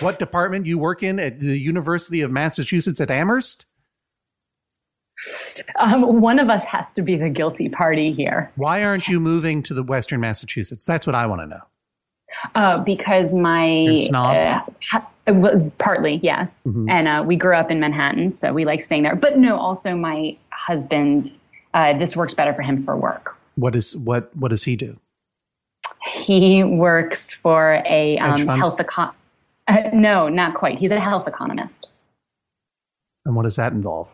what 0.00 0.18
department 0.18 0.66
you 0.66 0.76
work 0.76 1.00
in 1.00 1.20
at 1.20 1.38
the 1.38 1.56
University 1.56 2.20
of 2.22 2.30
Massachusetts 2.32 3.00
at 3.00 3.08
Amherst. 3.08 3.66
Um, 5.78 6.20
one 6.20 6.40
of 6.40 6.50
us 6.50 6.64
has 6.64 6.92
to 6.94 7.02
be 7.02 7.14
the 7.16 7.28
guilty 7.28 7.68
party 7.68 8.10
here 8.12 8.50
Why 8.56 8.82
aren't 8.82 9.06
you 9.06 9.20
moving 9.20 9.62
to 9.64 9.74
the 9.74 9.82
Western 9.82 10.18
Massachusetts? 10.20 10.84
That's 10.86 11.06
what 11.06 11.14
I 11.14 11.26
want 11.26 11.42
to 11.42 11.46
know. 11.46 11.60
uh, 12.56 12.78
because 12.82 13.32
my 13.32 13.66
You're 13.68 13.96
snob? 13.98 14.64
uh, 15.26 15.58
partly 15.78 16.16
yes, 16.22 16.64
Mhm. 16.64 16.90
and 16.90 17.06
uh, 17.06 17.22
we 17.24 17.36
grew 17.36 17.54
up 17.54 17.70
in 17.70 17.78
Manhattan, 17.78 18.30
so 18.30 18.52
we 18.52 18.64
like 18.64 18.80
staying 18.80 19.04
there. 19.04 19.14
But 19.14 19.38
no, 19.38 19.56
also 19.56 19.94
my 19.94 20.36
husband. 20.50 21.38
Uh, 21.74 21.92
this 21.92 22.16
works 22.16 22.34
better 22.34 22.52
for 22.52 22.62
him 22.62 22.76
for 22.76 22.96
work. 22.96 23.36
What 23.54 23.76
is 23.76 23.96
what 23.96 24.34
what 24.36 24.48
does 24.48 24.64
he 24.64 24.76
do? 24.76 24.98
He 26.02 26.64
works 26.64 27.34
for 27.34 27.82
a 27.86 28.18
um, 28.18 28.46
health 28.46 28.78
econ. 28.78 29.12
Uh, 29.68 29.90
no, 29.92 30.28
not 30.28 30.54
quite. 30.54 30.78
He's 30.78 30.90
a 30.90 30.98
health 30.98 31.28
economist. 31.28 31.90
And 33.24 33.36
what 33.36 33.42
does 33.42 33.56
that 33.56 33.72
involve? 33.72 34.08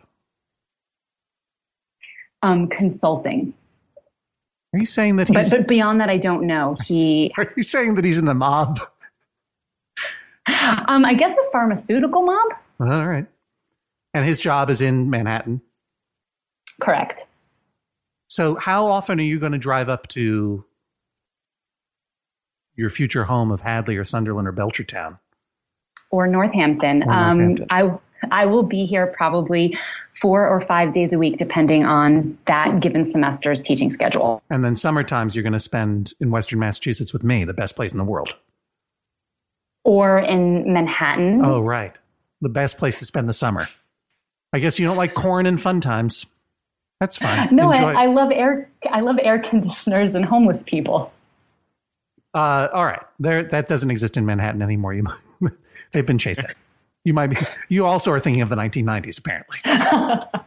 Um, 2.43 2.67
consulting, 2.67 3.53
Are 4.73 4.79
you 4.79 4.85
saying 4.85 5.15
that 5.15 5.27
but, 5.27 5.37
he's 5.37 5.49
but 5.49 5.67
beyond 5.67 5.99
that, 6.01 6.09
I 6.09 6.17
don't 6.17 6.45
know. 6.45 6.75
He, 6.85 7.31
Are 7.37 7.51
you 7.57 7.63
saying 7.63 7.95
that 7.95 8.05
he's 8.05 8.19
in 8.19 8.25
the 8.25 8.35
mob? 8.35 8.79
um, 10.87 11.03
I 11.03 11.15
guess, 11.15 11.35
a 11.35 11.51
pharmaceutical 11.51 12.21
mob. 12.21 12.53
All 12.79 13.07
right. 13.07 13.25
And 14.13 14.25
his 14.25 14.39
job 14.39 14.69
is 14.69 14.81
in 14.81 15.09
Manhattan. 15.09 15.61
Correct. 16.79 17.25
So 18.29 18.55
how 18.55 18.87
often 18.87 19.19
are 19.19 19.23
you 19.23 19.39
going 19.39 19.53
to 19.53 19.57
drive 19.57 19.89
up 19.89 20.07
to 20.09 20.65
your 22.75 22.89
future 22.89 23.25
home 23.25 23.51
of 23.51 23.61
Hadley 23.61 23.97
or 23.97 24.05
Sunderland 24.05 24.47
or 24.47 24.53
Belchertown? 24.53 25.19
or 26.09 26.27
Northampton. 26.27 27.03
Or 27.03 27.13
um, 27.13 27.57
I 27.69 27.91
I 28.31 28.45
will 28.45 28.63
be 28.63 28.85
here 28.85 29.07
probably 29.07 29.77
four 30.19 30.47
or 30.47 30.59
five 30.59 30.93
days 30.93 31.13
a 31.13 31.19
week, 31.19 31.37
depending 31.37 31.85
on 31.85 32.37
that 32.45 32.79
given 32.79 33.05
semester's 33.05 33.61
teaching 33.61 33.91
schedule. 33.91 34.41
And 34.49 34.65
then 34.65 34.75
summer 34.75 35.03
times 35.03 35.35
you're 35.35 35.43
going 35.43 35.53
to 35.53 35.59
spend 35.59 36.13
in 36.19 36.31
Western 36.31 36.59
Massachusetts 36.59 37.13
with 37.13 37.23
me, 37.23 37.45
the 37.45 37.53
best 37.53 37.75
place 37.75 37.91
in 37.91 37.97
the 37.97 38.03
world. 38.03 38.33
Or 39.83 40.19
in 40.19 40.73
Manhattan. 40.73 41.45
Oh, 41.45 41.61
right. 41.61 41.95
The 42.41 42.49
best 42.49 42.77
place 42.77 42.97
to 42.99 43.05
spend 43.05 43.29
the 43.29 43.33
summer. 43.33 43.65
I 44.51 44.59
guess 44.59 44.79
you 44.79 44.87
don't 44.87 44.97
like 44.97 45.13
corn 45.13 45.45
and 45.45 45.61
fun 45.61 45.79
times. 45.79 46.25
That's 46.99 47.17
fine. 47.17 47.55
no, 47.55 47.71
I, 47.71 48.03
I 48.03 48.05
love 48.07 48.31
air. 48.31 48.69
I 48.89 49.01
love 49.01 49.17
air 49.21 49.39
conditioners 49.39 50.15
and 50.15 50.25
homeless 50.25 50.63
people. 50.63 51.11
Uh, 52.33 52.67
all 52.73 52.85
right, 52.85 53.01
there 53.19 53.43
that 53.43 53.67
doesn't 53.67 53.91
exist 53.91 54.17
in 54.17 54.25
Manhattan 54.25 54.61
anymore. 54.61 54.93
You 54.93 55.03
might, 55.03 55.53
they've 55.91 56.05
been 56.05 56.17
chased 56.17 56.43
out. 56.43 56.51
You 57.03 57.13
might 57.13 57.27
be. 57.27 57.37
You 57.69 57.85
also 57.85 58.11
are 58.11 58.19
thinking 58.19 58.41
of 58.41 58.49
the 58.49 58.55
1990s, 58.55 59.19
apparently. 59.19 60.41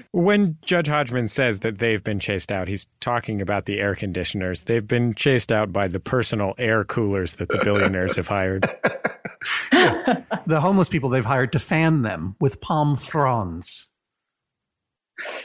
when 0.12 0.56
Judge 0.62 0.88
Hodgman 0.88 1.28
says 1.28 1.60
that 1.60 1.78
they've 1.78 2.02
been 2.02 2.20
chased 2.20 2.50
out, 2.50 2.68
he's 2.68 2.86
talking 3.00 3.42
about 3.42 3.66
the 3.66 3.78
air 3.78 3.94
conditioners. 3.94 4.62
They've 4.62 4.86
been 4.86 5.14
chased 5.14 5.52
out 5.52 5.72
by 5.72 5.88
the 5.88 6.00
personal 6.00 6.54
air 6.56 6.84
coolers 6.84 7.34
that 7.34 7.48
the 7.48 7.60
billionaires 7.62 8.16
have 8.16 8.28
hired. 8.28 8.62
the 9.70 10.60
homeless 10.60 10.88
people 10.88 11.10
they've 11.10 11.24
hired 11.24 11.52
to 11.52 11.58
fan 11.58 12.02
them 12.02 12.36
with 12.40 12.60
palm 12.60 12.96
fronds. 12.96 13.88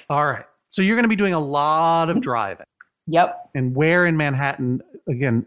All 0.10 0.26
right. 0.26 0.46
So 0.72 0.82
you're 0.82 0.96
going 0.96 1.04
to 1.04 1.10
be 1.10 1.18
doing 1.18 1.34
a 1.34 1.40
lot 1.40 2.10
of 2.10 2.22
driving. 2.22 2.66
Yep. 3.08 3.50
And 3.54 3.76
where 3.76 4.06
in 4.06 4.16
Manhattan, 4.16 4.82
again, 5.08 5.46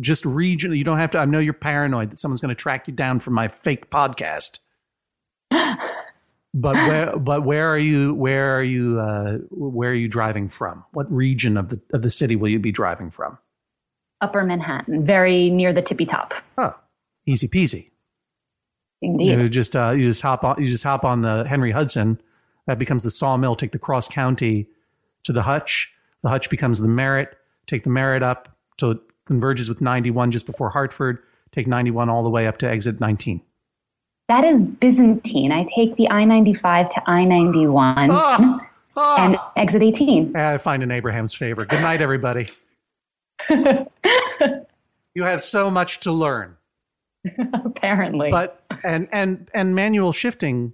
just 0.00 0.24
region, 0.24 0.72
you 0.72 0.84
don't 0.84 0.98
have 0.98 1.12
to, 1.12 1.18
I 1.18 1.24
know 1.24 1.38
you're 1.38 1.52
paranoid 1.52 2.10
that 2.10 2.18
someone's 2.18 2.40
going 2.40 2.54
to 2.54 2.60
track 2.60 2.88
you 2.88 2.94
down 2.94 3.20
from 3.20 3.34
my 3.34 3.48
fake 3.48 3.88
podcast. 3.88 4.58
but 5.50 6.74
where, 6.74 7.16
but 7.16 7.44
where 7.44 7.72
are 7.72 7.78
you, 7.78 8.14
where 8.14 8.58
are 8.58 8.62
you, 8.62 8.98
uh, 8.98 9.38
where 9.50 9.90
are 9.90 9.94
you 9.94 10.08
driving 10.08 10.48
from? 10.48 10.84
What 10.92 11.10
region 11.10 11.56
of 11.56 11.68
the, 11.68 11.80
of 11.92 12.02
the 12.02 12.10
city 12.10 12.34
will 12.34 12.48
you 12.48 12.58
be 12.58 12.72
driving 12.72 13.12
from? 13.12 13.38
Upper 14.20 14.42
Manhattan, 14.42 15.04
very 15.04 15.50
near 15.50 15.72
the 15.72 15.82
tippy 15.82 16.06
top. 16.06 16.34
Oh, 16.58 16.74
easy 17.26 17.46
peasy. 17.46 17.90
Indeed. 19.02 19.42
You 19.42 19.48
just, 19.48 19.76
uh, 19.76 19.90
you 19.90 20.08
just 20.08 20.22
hop 20.22 20.42
on, 20.42 20.60
you 20.60 20.66
just 20.66 20.82
hop 20.82 21.04
on 21.04 21.22
the 21.22 21.44
Henry 21.46 21.70
Hudson. 21.70 22.20
That 22.66 22.78
becomes 22.78 23.02
the 23.02 23.10
sawmill. 23.10 23.54
Take 23.56 23.72
the 23.72 23.78
cross 23.78 24.08
county 24.08 24.68
to 25.24 25.32
the 25.32 25.42
Hutch. 25.42 25.92
The 26.22 26.30
Hutch 26.30 26.48
becomes 26.50 26.80
the 26.80 26.88
Merritt. 26.88 27.36
Take 27.66 27.84
the 27.84 27.90
Merritt 27.90 28.22
up 28.22 28.56
till 28.76 28.92
it 28.92 28.98
converges 29.26 29.68
with 29.68 29.80
91 29.80 30.30
just 30.30 30.46
before 30.46 30.70
Hartford. 30.70 31.18
Take 31.52 31.66
91 31.66 32.08
all 32.08 32.22
the 32.22 32.30
way 32.30 32.46
up 32.46 32.58
to 32.58 32.68
exit 32.70 33.00
19. 33.00 33.40
That 34.28 34.44
is 34.44 34.62
Byzantine. 34.62 35.52
I 35.52 35.64
take 35.74 35.96
the 35.96 36.10
I 36.10 36.24
95 36.24 36.88
to 36.90 37.02
I 37.10 37.24
91 37.24 38.08
Oh, 38.10 38.60
oh. 38.96 39.16
and 39.18 39.36
exit 39.56 39.82
18. 39.82 40.34
Eh, 40.34 40.54
I 40.54 40.58
find 40.58 40.82
in 40.82 40.90
Abraham's 40.90 41.34
favor. 41.34 41.66
Good 41.66 41.82
night, 41.82 42.00
everybody. 42.00 42.50
you 43.50 45.22
have 45.22 45.42
so 45.42 45.70
much 45.70 46.00
to 46.00 46.12
learn. 46.12 46.56
Apparently. 47.52 48.30
But 48.30 48.62
and 48.82 49.08
and 49.12 49.50
and 49.54 49.74
manual 49.74 50.12
shifting 50.12 50.72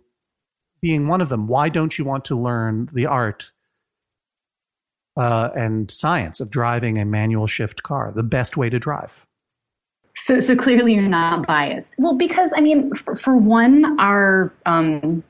being 0.81 1.09
one 1.09 1.21
of 1.21 1.29
them. 1.29 1.47
Why 1.47 1.69
don't 1.69 1.99
you 1.99 2.05
want 2.05 2.25
to 2.27 2.39
learn 2.39 2.89
the 2.93 3.07
art 3.07 3.53
uh, 5.17 5.51
and 5.55 5.91
science 5.91 6.41
of 6.41 6.51
driving 6.51 6.99
a 6.99 7.05
manual 7.05 7.47
shift 7.47 7.83
car? 7.83 8.13
The 8.15 8.23
best 8.23 8.57
way 8.57 8.71
to 8.71 8.79
drive. 8.79 9.27
So, 10.17 10.41
so 10.41 10.57
clearly 10.57 10.95
you're 10.95 11.09
not 11.09 11.47
biased. 11.47 11.95
Well, 11.99 12.17
because 12.17 12.53
I 12.57 12.61
mean, 12.61 12.95
for, 12.95 13.15
for 13.15 13.37
one, 13.37 13.99
our 13.99 14.53
um, 14.67 15.23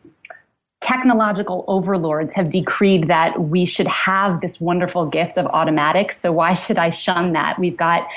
technological 0.81 1.65
overlords 1.69 2.35
have 2.35 2.51
decreed 2.51 3.05
that 3.05 3.41
we 3.41 3.65
should 3.65 3.87
have 3.87 4.41
this 4.41 4.61
wonderful 4.61 5.07
gift 5.07 5.39
of 5.39 5.47
automatics. 5.47 6.19
So 6.19 6.33
why 6.33 6.55
should 6.55 6.79
I 6.79 6.89
shun 6.89 7.33
that? 7.35 7.59
We've 7.59 7.77
got 7.77 8.09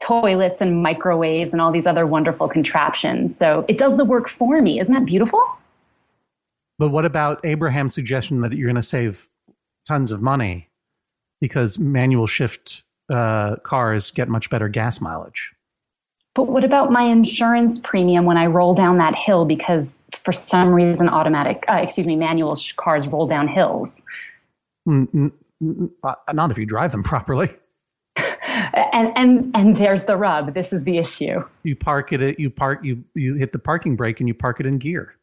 toilets 0.00 0.60
and 0.60 0.82
microwaves 0.82 1.52
and 1.52 1.62
all 1.62 1.70
these 1.70 1.86
other 1.86 2.06
wonderful 2.06 2.48
contraptions. 2.48 3.36
So 3.36 3.64
it 3.68 3.78
does 3.78 3.96
the 3.96 4.04
work 4.04 4.28
for 4.28 4.60
me. 4.60 4.80
Isn't 4.80 4.92
that 4.92 5.06
beautiful? 5.06 5.40
But 6.82 6.88
what 6.88 7.04
about 7.04 7.44
Abraham's 7.44 7.94
suggestion 7.94 8.40
that 8.40 8.54
you're 8.54 8.66
going 8.66 8.74
to 8.74 8.82
save 8.82 9.28
tons 9.86 10.10
of 10.10 10.20
money 10.20 10.68
because 11.40 11.78
manual 11.78 12.26
shift 12.26 12.82
uh, 13.08 13.54
cars 13.62 14.10
get 14.10 14.28
much 14.28 14.50
better 14.50 14.68
gas 14.68 15.00
mileage? 15.00 15.52
But 16.34 16.48
what 16.48 16.64
about 16.64 16.90
my 16.90 17.04
insurance 17.04 17.78
premium 17.78 18.24
when 18.24 18.36
I 18.36 18.46
roll 18.46 18.74
down 18.74 18.98
that 18.98 19.14
hill 19.14 19.44
because 19.44 20.04
for 20.24 20.32
some 20.32 20.70
reason 20.70 21.08
automatic, 21.08 21.64
uh, 21.68 21.76
excuse 21.76 22.08
me, 22.08 22.16
manual 22.16 22.56
sh- 22.56 22.72
cars 22.72 23.06
roll 23.06 23.28
down 23.28 23.46
hills? 23.46 24.02
Mm, 24.88 25.30
mm, 25.62 25.90
uh, 26.02 26.14
Not 26.32 26.50
if 26.50 26.58
you 26.58 26.66
drive 26.66 26.90
them 26.90 27.04
properly. 27.04 27.50
And 28.16 29.12
and 29.16 29.56
and 29.56 29.76
there's 29.76 30.06
the 30.06 30.16
rub. 30.16 30.52
This 30.52 30.72
is 30.72 30.82
the 30.82 30.98
issue. 30.98 31.44
You 31.62 31.76
park 31.76 32.12
it. 32.12 32.40
You 32.40 32.50
park. 32.50 32.80
You 32.82 33.04
you 33.14 33.36
hit 33.36 33.52
the 33.52 33.60
parking 33.60 33.94
brake 33.94 34.18
and 34.18 34.26
you 34.26 34.34
park 34.34 34.58
it 34.58 34.66
in 34.66 34.78
gear. 34.78 35.14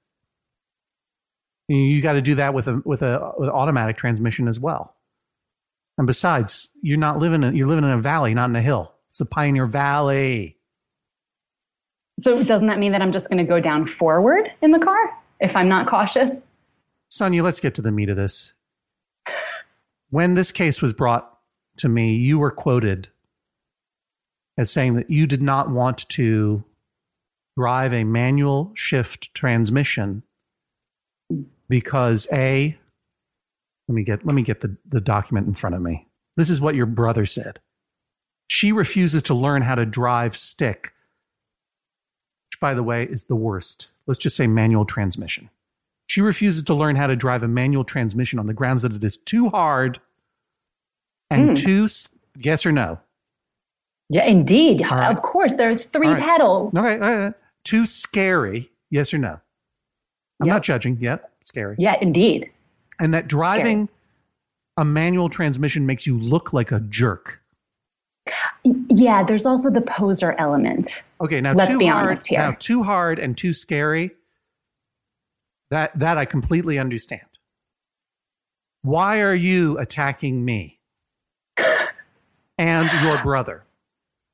You, 1.69 2.01
got 2.01 2.13
to 2.13 2.21
do 2.21 2.36
that 2.36 2.55
with 2.55 2.67
a 2.67 2.82
with 2.84 3.03
a 3.03 3.34
with 3.38 3.47
automatic 3.47 3.95
transmission 3.95 4.47
as 4.47 4.60
well. 4.60 4.95
And 5.99 6.08
besides, 6.08 6.69
you're 6.82 6.97
not 6.97 7.19
living 7.19 7.43
in 7.43 7.55
you're 7.55 7.67
living 7.67 7.84
in 7.84 7.91
a 7.91 7.99
valley, 7.99 8.34
not 8.34 8.49
in 8.49 8.55
a 8.55 8.62
hill. 8.62 8.93
It's 9.10 9.19
the 9.19 9.25
Pioneer 9.25 9.67
Valley. 9.67 10.58
So 12.21 12.43
doesn't 12.43 12.67
that 12.67 12.79
mean 12.79 12.91
that 12.93 13.01
I'm 13.01 13.12
just 13.12 13.29
going 13.29 13.38
to 13.38 13.43
go 13.43 13.60
down 13.60 13.86
forward 13.86 14.49
in 14.62 14.71
the 14.71 14.79
car 14.79 14.97
if 15.39 15.55
I'm 15.55 15.69
not 15.69 15.88
cautious? 15.88 16.43
Sonia, 17.10 17.43
let's 17.43 17.60
get 17.60 17.75
to 17.75 17.82
the 17.82 17.91
meat 17.91 18.10
of 18.10 18.17
this. 18.17 18.53
When 20.10 20.34
this 20.34 20.51
case 20.51 20.82
was 20.82 20.91
brought 20.91 21.38
to 21.77 21.88
me, 21.88 22.15
you 22.15 22.39
were 22.39 22.51
quoted 22.51 23.10
as 24.58 24.71
saying 24.71 24.95
that 24.95 25.10
you 25.10 25.27
did 25.27 25.41
not 25.41 25.69
want 25.69 26.10
to 26.10 26.63
drive 27.55 27.93
a 27.93 28.03
manual 28.03 28.71
shift 28.73 29.34
transmission 29.34 30.23
because 31.69 32.27
a 32.34 32.77
let 33.88 33.95
me 33.95 34.03
get 34.03 34.25
let 34.25 34.36
me 34.36 34.41
get 34.41 34.62
the, 34.62 34.75
the 34.88 35.01
document 35.01 35.47
in 35.47 35.53
front 35.53 35.75
of 35.75 35.82
me. 35.82 36.08
This 36.36 36.49
is 36.49 36.60
what 36.62 36.75
your 36.75 36.86
brother 36.86 37.25
said. 37.25 37.60
She 38.47 38.71
refuses 38.71 39.21
to 39.23 39.34
learn 39.34 39.62
how 39.62 39.75
to 39.75 39.86
drive 39.86 40.36
stick, 40.36 40.93
which 42.49 42.60
by 42.60 42.73
the 42.73 42.84
way 42.84 43.03
is 43.03 43.25
the 43.25 43.36
worst. 43.36 43.89
Let's 44.08 44.17
just 44.19 44.36
say 44.36 44.47
manual 44.47 44.86
transmission. 44.86 45.49
She 46.08 46.21
refuses 46.21 46.63
to 46.63 46.73
learn 46.73 46.95
how 46.95 47.05
to 47.08 47.15
drive 47.15 47.43
a 47.43 47.47
manual 47.47 47.84
transmission 47.84 48.39
on 48.39 48.47
the 48.47 48.53
grounds 48.53 48.82
that 48.82 48.93
it 48.93 49.03
is 49.03 49.17
too 49.17 49.49
hard 49.49 49.99
and 51.29 51.49
Hmm. 51.49 51.53
too 51.53 51.88
yes 52.38 52.65
or 52.65 52.71
no. 52.71 52.99
Yeah, 54.10 54.25
indeed. 54.25 54.82
Right. 54.82 55.12
Of 55.12 55.21
course, 55.21 55.55
there 55.55 55.69
are 55.69 55.77
three 55.77 56.08
right. 56.08 56.19
pedals. 56.23 56.75
Okay, 56.75 56.99
uh, 56.99 57.32
too 57.63 57.86
scary. 57.86 58.71
Yes 58.89 59.13
or 59.13 59.19
no? 59.19 59.39
I'm 60.41 60.47
Yep. 60.47 60.53
not 60.55 60.63
judging. 60.63 60.97
Yep, 60.99 61.32
scary. 61.49 61.75
Yeah, 61.77 61.95
indeed. 61.99 62.49
And 62.99 63.13
that 63.13 63.27
driving 63.27 63.89
a 64.77 64.85
manual 64.85 65.27
transmission 65.29 65.85
makes 65.85 66.07
you 66.07 66.17
look 66.17 66.53
like 66.53 66.71
a 66.71 66.79
jerk. 66.79 67.41
Yeah, 68.63 69.23
there's 69.23 69.45
also 69.45 69.69
the 69.69 69.81
poser 69.81 70.33
element. 70.38 71.03
Okay, 71.19 71.41
now 71.41 71.53
Let's 71.53 71.71
too 71.71 71.79
be 71.79 71.88
hard, 71.88 72.05
honest 72.07 72.27
here. 72.27 72.39
now 72.39 72.51
too 72.51 72.83
hard 72.83 73.19
and 73.19 73.38
too 73.38 73.53
scary. 73.53 74.12
That 75.71 75.97
that 75.99 76.17
I 76.17 76.25
completely 76.25 76.79
understand. 76.79 77.23
Why 78.81 79.21
are 79.21 79.35
you 79.35 79.77
attacking 79.77 80.45
me 80.45 80.79
and 82.57 82.89
your 83.03 83.21
brother? 83.21 83.65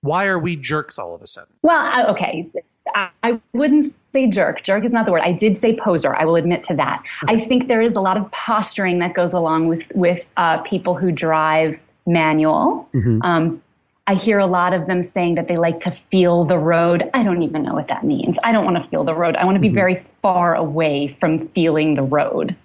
Why 0.01 0.25
are 0.25 0.37
we 0.37 0.55
jerks 0.55 0.99
all 0.99 1.15
of 1.15 1.21
a 1.21 1.27
sudden? 1.27 1.55
Well, 1.63 1.77
uh, 1.77 2.11
okay. 2.11 2.47
I, 2.95 3.09
I 3.23 3.41
wouldn't 3.53 3.93
say 4.13 4.27
jerk. 4.27 4.63
Jerk 4.63 4.83
is 4.85 4.93
not 4.93 5.05
the 5.05 5.11
word. 5.11 5.21
I 5.23 5.33
did 5.33 5.57
say 5.57 5.75
poser. 5.75 6.15
I 6.15 6.25
will 6.25 6.35
admit 6.35 6.63
to 6.63 6.75
that. 6.75 7.03
I 7.27 7.37
think 7.37 7.67
there 7.67 7.81
is 7.81 7.95
a 7.95 8.01
lot 8.01 8.17
of 8.17 8.29
posturing 8.31 8.99
that 8.99 9.13
goes 9.13 9.33
along 9.33 9.67
with 9.67 9.91
with 9.95 10.27
uh, 10.37 10.59
people 10.59 10.95
who 10.95 11.11
drive 11.11 11.83
manual. 12.07 12.89
Um, 13.21 13.61
I 14.07 14.13
hear 14.13 14.39
a 14.39 14.45
lot 14.45 14.73
of 14.73 14.85
them 14.87 15.01
saying 15.01 15.35
that 15.35 15.47
they 15.47 15.57
like 15.57 15.79
to 15.81 15.91
feel 15.91 16.45
the 16.45 16.57
road. 16.59 17.09
I 17.13 17.23
don't 17.23 17.41
even 17.41 17.63
know 17.63 17.73
what 17.73 17.87
that 17.87 18.03
means. 18.05 18.37
I 18.43 18.51
don't 18.51 18.63
want 18.63 18.81
to 18.81 18.89
feel 18.89 19.03
the 19.03 19.15
road. 19.15 19.35
I 19.35 19.45
want 19.45 19.55
to 19.55 19.59
be 19.59 19.69
very 19.69 20.05
far 20.21 20.55
away 20.55 21.07
from 21.07 21.47
feeling 21.49 21.95
the 21.95 22.03
road. 22.03 22.55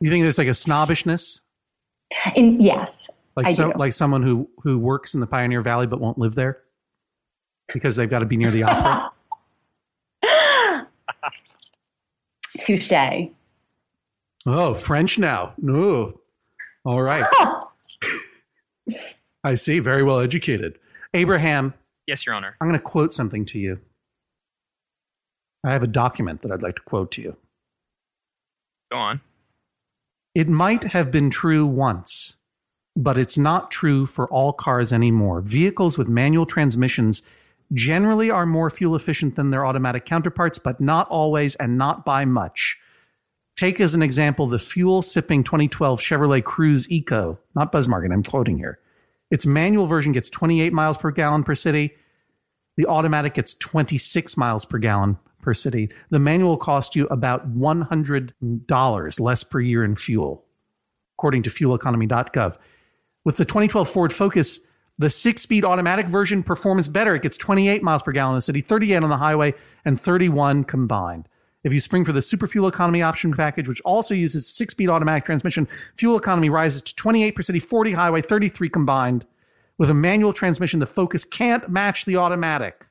You 0.00 0.10
think 0.10 0.24
there's 0.24 0.38
like 0.38 0.48
a 0.48 0.54
snobbishness, 0.54 1.40
And 2.36 2.62
yes, 2.62 3.08
like 3.36 3.54
do. 3.54 3.72
like 3.76 3.92
someone 3.92 4.22
who 4.22 4.48
who 4.62 4.78
works 4.78 5.14
in 5.14 5.20
the 5.20 5.26
Pioneer 5.26 5.62
Valley 5.62 5.86
but 5.86 6.00
won't 6.00 6.18
live 6.18 6.34
there 6.34 6.58
because 7.72 7.96
they've 7.96 8.10
got 8.10 8.18
to 8.20 8.26
be 8.26 8.36
near 8.36 8.50
the 8.50 8.64
opera. 8.64 9.12
touche. 12.76 13.30
Oh, 14.46 14.74
French 14.74 15.18
now. 15.18 15.54
No. 15.58 16.20
All 16.84 17.02
right. 17.02 17.24
I 19.44 19.54
see. 19.54 19.78
Very 19.78 20.02
well 20.02 20.20
educated. 20.20 20.78
Abraham, 21.14 21.74
Yes, 22.06 22.24
Your 22.24 22.34
Honor. 22.34 22.56
I'm 22.60 22.68
going 22.68 22.78
to 22.78 22.84
quote 22.84 23.12
something 23.12 23.44
to 23.46 23.58
you. 23.58 23.80
I 25.64 25.72
have 25.72 25.82
a 25.82 25.86
document 25.88 26.42
that 26.42 26.52
I'd 26.52 26.62
like 26.62 26.76
to 26.76 26.82
quote 26.82 27.10
to 27.12 27.22
you. 27.22 27.36
Go 28.90 28.98
on. 28.98 29.20
It 30.34 30.48
might 30.48 30.84
have 30.84 31.10
been 31.10 31.30
true 31.30 31.66
once, 31.66 32.36
but 32.96 33.18
it's 33.18 33.36
not 33.36 33.70
true 33.70 34.06
for 34.06 34.26
all 34.28 34.52
cars 34.52 34.92
anymore. 34.92 35.40
Vehicles 35.42 35.98
with 35.98 36.08
manual 36.08 36.46
transmissions 36.46 37.20
generally 37.72 38.30
are 38.30 38.46
more 38.46 38.70
fuel 38.70 38.96
efficient 38.96 39.36
than 39.36 39.50
their 39.50 39.66
automatic 39.66 40.04
counterparts, 40.04 40.58
but 40.58 40.80
not 40.80 41.08
always 41.08 41.54
and 41.56 41.76
not 41.76 42.04
by 42.04 42.24
much. 42.24 42.78
Take 43.56 43.80
as 43.80 43.94
an 43.94 44.02
example 44.02 44.46
the 44.46 44.58
fuel 44.58 45.02
sipping 45.02 45.42
2012 45.42 46.00
Chevrolet 46.00 46.42
Cruze 46.42 46.88
Eco, 46.90 47.40
not 47.54 47.72
Buzzmarket, 47.72 48.12
I'm 48.12 48.22
quoting 48.22 48.58
here. 48.58 48.78
Its 49.30 49.44
manual 49.44 49.86
version 49.86 50.12
gets 50.12 50.30
28 50.30 50.72
miles 50.72 50.96
per 50.96 51.10
gallon 51.10 51.42
per 51.42 51.54
city. 51.54 51.94
The 52.76 52.86
automatic 52.86 53.34
gets 53.34 53.54
26 53.54 54.36
miles 54.36 54.64
per 54.64 54.78
gallon 54.78 55.18
per 55.42 55.54
city. 55.54 55.90
The 56.10 56.18
manual 56.18 56.56
costs 56.56 56.94
you 56.96 57.06
about 57.08 57.56
$100 57.56 59.20
less 59.20 59.44
per 59.44 59.60
year 59.60 59.84
in 59.84 59.96
fuel, 59.96 60.44
according 61.16 61.42
to 61.42 61.50
fueleconomy.gov. 61.50 62.56
With 63.24 63.36
the 63.36 63.44
2012 63.44 63.88
Ford 63.88 64.12
Focus, 64.12 64.60
the 64.98 65.08
six 65.08 65.42
speed 65.42 65.64
automatic 65.64 66.06
version 66.06 66.42
performs 66.42 66.88
better. 66.88 67.14
It 67.14 67.22
gets 67.22 67.36
28 67.36 67.82
miles 67.82 68.02
per 68.02 68.12
gallon 68.12 68.34
in 68.34 68.38
the 68.38 68.42
city, 68.42 68.60
38 68.60 68.96
on 68.96 69.08
the 69.08 69.16
highway, 69.18 69.54
and 69.84 70.00
31 70.00 70.64
combined. 70.64 71.28
If 71.64 71.72
you 71.72 71.80
spring 71.80 72.04
for 72.04 72.12
the 72.12 72.22
super 72.22 72.46
fuel 72.46 72.68
economy 72.68 73.02
option 73.02 73.32
package, 73.32 73.68
which 73.68 73.80
also 73.82 74.14
uses 74.14 74.48
six 74.48 74.72
speed 74.72 74.88
automatic 74.88 75.24
transmission, 75.24 75.66
fuel 75.96 76.16
economy 76.16 76.50
rises 76.50 76.82
to 76.82 76.94
28 76.94 77.34
per 77.34 77.42
city, 77.42 77.58
40 77.58 77.92
highway, 77.92 78.22
33 78.22 78.68
combined. 78.68 79.26
With 79.76 79.90
a 79.90 79.94
manual 79.94 80.32
transmission, 80.32 80.80
the 80.80 80.86
Focus 80.86 81.24
can't 81.24 81.68
match 81.68 82.04
the 82.04 82.16
automatic. 82.16 82.86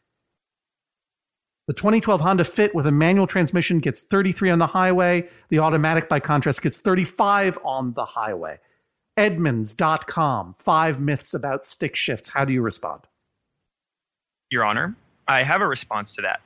The 1.68 1.74
2012 1.74 2.22
Honda 2.22 2.46
Fit 2.46 2.74
with 2.74 2.88
a 2.88 2.94
manual 2.94 3.28
transmission 3.28 3.80
gets 3.80 4.02
33 4.02 4.52
on 4.52 4.60
the 4.60 4.68
highway. 4.68 5.28
The 5.50 5.60
automatic, 5.60 6.08
by 6.08 6.22
contrast, 6.22 6.62
gets 6.62 6.80
35 6.80 7.60
on 7.66 7.94
the 7.94 8.06
highway. 8.06 8.60
Edmunds.com, 9.18 10.56
five 10.60 11.00
myths 11.02 11.34
about 11.34 11.66
stick 11.66 11.96
shifts. 11.96 12.30
How 12.30 12.46
do 12.46 12.54
you 12.54 12.62
respond? 12.62 13.02
Your 14.50 14.64
Honor, 14.64 14.96
I 15.28 15.44
have 15.44 15.62
a 15.62 15.68
response 15.68 16.14
to 16.14 16.22
that. 16.22 16.40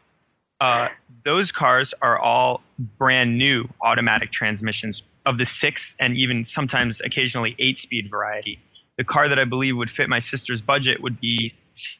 Uh, 0.61 0.87
those 1.25 1.51
cars 1.51 1.93
are 2.01 2.17
all 2.17 2.61
brand 2.97 3.37
new 3.37 3.67
automatic 3.81 4.31
transmissions 4.31 5.03
of 5.25 5.37
the 5.37 5.45
six 5.45 5.95
and 5.99 6.15
even 6.15 6.45
sometimes 6.45 7.01
occasionally 7.01 7.55
eight 7.59 7.77
speed 7.77 8.09
variety. 8.09 8.59
The 8.97 9.03
car 9.03 9.27
that 9.27 9.39
I 9.39 9.45
believe 9.45 9.75
would 9.77 9.89
fit 9.89 10.09
my 10.09 10.19
sister's 10.19 10.61
budget 10.61 11.01
would 11.01 11.19
be 11.19 11.51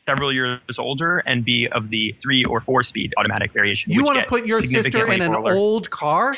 several 0.05 0.31
years 0.31 0.77
older 0.77 1.19
and 1.19 1.43
be 1.43 1.67
of 1.67 1.89
the 1.89 2.15
three 2.21 2.43
or 2.43 2.61
four 2.61 2.83
speed 2.83 3.13
automatic 3.17 3.51
variation. 3.53 3.91
You 3.91 4.03
want 4.03 4.19
to 4.19 4.25
put 4.25 4.45
your 4.45 4.61
sister 4.61 5.11
in 5.11 5.21
an 5.21 5.33
cooler. 5.33 5.53
old 5.53 5.89
car? 5.89 6.35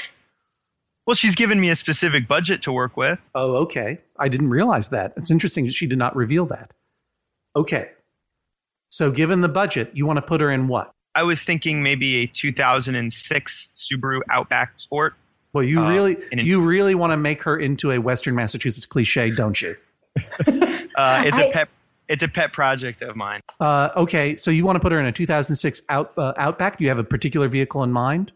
Well, 1.05 1.15
she's 1.15 1.35
given 1.35 1.59
me 1.59 1.69
a 1.69 1.75
specific 1.75 2.27
budget 2.27 2.63
to 2.63 2.71
work 2.71 2.95
with. 2.95 3.19
Oh, 3.35 3.55
okay. 3.63 3.99
I 4.17 4.29
didn't 4.29 4.49
realize 4.49 4.89
that. 4.89 5.13
It's 5.17 5.29
interesting 5.31 5.65
that 5.65 5.73
she 5.73 5.85
did 5.85 5.97
not 5.97 6.15
reveal 6.15 6.45
that. 6.47 6.71
Okay. 7.55 7.91
So, 8.89 9.11
given 9.11 9.41
the 9.41 9.49
budget, 9.49 9.91
you 9.93 10.05
want 10.05 10.17
to 10.17 10.21
put 10.21 10.39
her 10.39 10.49
in 10.49 10.67
what? 10.67 10.91
I 11.15 11.23
was 11.23 11.43
thinking 11.43 11.83
maybe 11.83 12.23
a 12.23 12.27
2006 12.27 13.69
Subaru 13.75 14.21
Outback 14.31 14.79
Sport. 14.79 15.15
Well, 15.51 15.63
you 15.63 15.81
Uh, 15.81 15.89
really, 15.89 16.17
in- 16.31 16.39
you 16.39 16.61
really 16.61 16.95
want 16.95 17.11
to 17.11 17.17
make 17.17 17.43
her 17.43 17.57
into 17.57 17.91
a 17.91 17.99
Western 17.99 18.33
Massachusetts 18.35 18.85
cliche, 18.85 19.29
don't 19.31 19.61
you? 19.61 19.75
Uh, 20.95 21.23
it's 21.25 21.37
I- 21.37 21.45
a 21.45 21.51
pet. 21.51 21.69
It's 22.07 22.21
a 22.21 22.27
pet 22.27 22.53
project 22.53 23.01
of 23.01 23.15
mine. 23.15 23.41
Uh, 23.59 23.89
okay, 23.95 24.35
so 24.35 24.51
you 24.51 24.63
want 24.65 24.75
to 24.75 24.79
put 24.79 24.91
her 24.91 24.99
in 24.99 25.05
a 25.07 25.11
2006 25.11 25.81
out, 25.89 26.13
uh, 26.17 26.33
Outback? 26.37 26.77
Do 26.77 26.83
you 26.83 26.89
have 26.89 26.99
a 26.99 27.03
particular 27.03 27.47
vehicle 27.47 27.81
in 27.81 27.91
mind? 27.91 28.31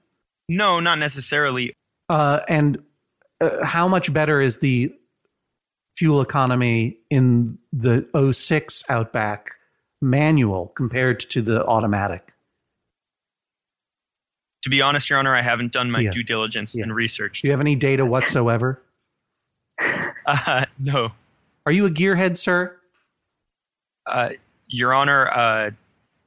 No, 0.49 0.79
not 0.79 0.97
necessarily. 0.97 1.73
Uh, 2.09 2.39
and 2.47 2.81
uh, 3.41 3.63
how 3.65 3.87
much 3.87 4.11
better 4.13 4.39
is 4.41 4.57
the 4.59 4.93
fuel 5.97 6.21
economy 6.21 6.97
in 7.09 7.57
the 7.73 8.07
06 8.33 8.83
Outback 8.89 9.51
manual 10.01 10.67
compared 10.75 11.19
to 11.19 11.41
the 11.41 11.65
automatic? 11.65 12.33
To 14.63 14.69
be 14.69 14.81
honest, 14.81 15.09
Your 15.09 15.19
Honor, 15.19 15.35
I 15.35 15.41
haven't 15.41 15.71
done 15.71 15.91
my 15.91 16.01
Yeah. 16.01 16.11
due 16.11 16.23
diligence 16.23 16.75
Yeah. 16.75 16.83
and 16.83 16.93
research. 16.95 17.41
Do 17.41 17.47
you 17.47 17.51
have 17.51 17.61
any 17.61 17.75
data 17.75 18.05
whatsoever? 18.05 18.81
Uh, 20.25 20.65
no, 20.79 21.11
Are 21.65 21.71
you 21.71 21.85
a 21.85 21.89
gearhead, 21.89 22.37
sir? 22.37 22.77
uh, 24.05 24.31
Your 24.67 24.93
Honor, 24.93 25.29
uh, 25.31 25.71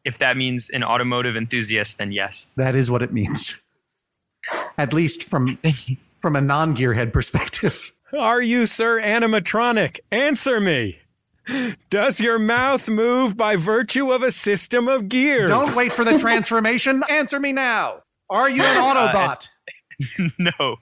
if 0.06 0.16
that 0.18 0.38
means 0.38 0.70
an 0.70 0.82
automotive 0.82 1.36
enthusiast, 1.36 1.98
then 1.98 2.10
yes. 2.10 2.46
That 2.56 2.74
is 2.74 2.90
what 2.90 3.02
it 3.02 3.12
means. 3.12 3.60
At 4.78 4.92
least 4.92 5.24
from 5.24 5.58
from 6.20 6.36
a 6.36 6.40
non-gearhead 6.40 7.12
perspective. 7.12 7.92
Are 8.18 8.42
you, 8.42 8.66
sir, 8.66 9.00
animatronic? 9.00 10.00
Answer 10.10 10.60
me. 10.60 10.98
Does 11.88 12.20
your 12.20 12.38
mouth 12.38 12.88
move 12.88 13.36
by 13.36 13.56
virtue 13.56 14.12
of 14.12 14.22
a 14.22 14.30
system 14.30 14.88
of 14.88 15.08
gears? 15.08 15.50
Don't 15.50 15.76
wait 15.76 15.92
for 15.92 16.04
the 16.04 16.18
transformation. 16.18 17.02
Answer 17.08 17.40
me 17.40 17.52
now. 17.52 18.02
Are 18.28 18.48
you 18.48 18.62
an 18.62 18.76
uh, 18.76 18.82
Autobot? 18.82 19.48
no. 20.38 20.76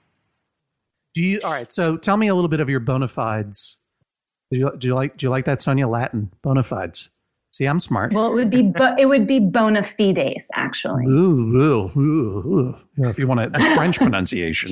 Do 1.13 1.23
you? 1.23 1.39
All 1.43 1.51
right. 1.51 1.71
So 1.71 1.97
tell 1.97 2.17
me 2.17 2.27
a 2.27 2.35
little 2.35 2.49
bit 2.49 2.59
of 2.59 2.69
your 2.69 2.79
bona 2.79 3.07
fides. 3.07 3.79
Do 4.51 4.57
you, 4.57 4.71
do 4.77 4.87
you 4.87 4.95
like 4.95 5.17
do 5.17 5.25
you 5.25 5.29
like 5.29 5.45
that 5.45 5.61
Sonia 5.61 5.87
Latin 5.87 6.31
bona 6.41 6.63
fides? 6.63 7.09
See, 7.59 7.65
I'm 7.65 7.81
smart. 7.81 8.13
Well, 8.13 8.31
it 8.31 8.35
would 8.35 8.49
be 8.51 8.61
bo- 8.61 8.95
it 8.97 9.05
would 9.07 9.27
be 9.27 9.39
bona 9.39 9.83
fides 9.83 10.47
actually. 10.55 11.03
Ooh, 11.07 11.57
ooh, 11.57 11.91
ooh, 11.93 11.99
ooh. 11.99 12.77
You 12.95 13.03
know, 13.03 13.09
if 13.09 13.19
you 13.19 13.27
want 13.27 13.41
a, 13.41 13.49
the 13.49 13.59
French 13.75 13.97
pronunciation, 14.05 14.71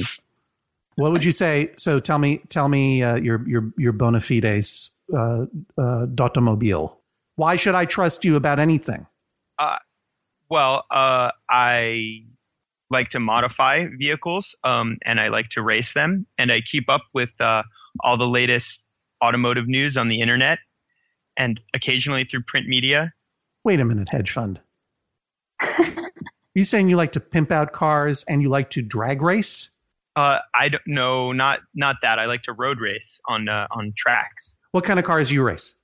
what 0.95 1.11
would 1.11 1.25
you 1.25 1.33
say? 1.33 1.71
So 1.77 1.99
tell 1.99 2.17
me, 2.17 2.37
tell 2.47 2.69
me 2.69 3.03
uh, 3.03 3.17
your 3.17 3.45
your 3.45 3.73
your 3.77 3.91
bona 3.91 4.21
fides 4.21 4.91
uh, 5.13 5.47
uh, 5.77 6.05
d'automobile. 6.05 6.95
Why 7.35 7.57
should 7.57 7.75
I 7.75 7.83
trust 7.83 8.23
you 8.23 8.37
about 8.37 8.57
anything? 8.57 9.05
Uh, 9.59 9.79
Well, 10.47 10.85
uh, 10.89 11.31
I 11.49 12.23
like 12.89 13.09
to 13.09 13.19
modify 13.19 13.87
vehicles, 13.99 14.55
um, 14.63 14.95
and 15.03 15.19
I 15.19 15.27
like 15.27 15.49
to 15.49 15.61
race 15.61 15.93
them, 15.93 16.25
and 16.37 16.53
I 16.53 16.61
keep 16.61 16.89
up 16.89 17.03
with 17.13 17.33
uh, 17.41 17.63
all 17.99 18.15
the 18.17 18.29
latest 18.29 18.81
automotive 19.21 19.67
news 19.67 19.97
on 19.97 20.07
the 20.07 20.21
internet, 20.21 20.59
and 21.37 21.61
occasionally 21.73 22.25
through 22.25 22.43
print 22.43 22.67
media. 22.67 23.13
Wait 23.63 23.79
a 23.79 23.85
minute, 23.85 24.09
hedge 24.11 24.31
fund. 24.31 24.59
you 26.55 26.63
saying 26.63 26.89
you 26.89 26.97
like 26.97 27.13
to 27.13 27.19
pimp 27.19 27.51
out 27.51 27.71
cars 27.71 28.25
and 28.27 28.41
you 28.41 28.49
like 28.49 28.69
to 28.71 28.81
drag 28.81 29.21
race? 29.21 29.69
Uh, 30.15 30.39
I 30.53 30.69
don't 30.69 30.87
know, 30.87 31.31
not 31.31 31.61
not 31.75 31.97
that. 32.01 32.17
I 32.17 32.25
like 32.25 32.43
to 32.43 32.53
road 32.53 32.79
race 32.79 33.21
on 33.27 33.47
uh, 33.47 33.67
on 33.71 33.93
tracks. 33.95 34.57
What 34.71 34.83
kind 34.83 34.99
of 34.99 35.05
cars 35.05 35.29
do 35.29 35.35
you 35.35 35.43
race? 35.43 35.75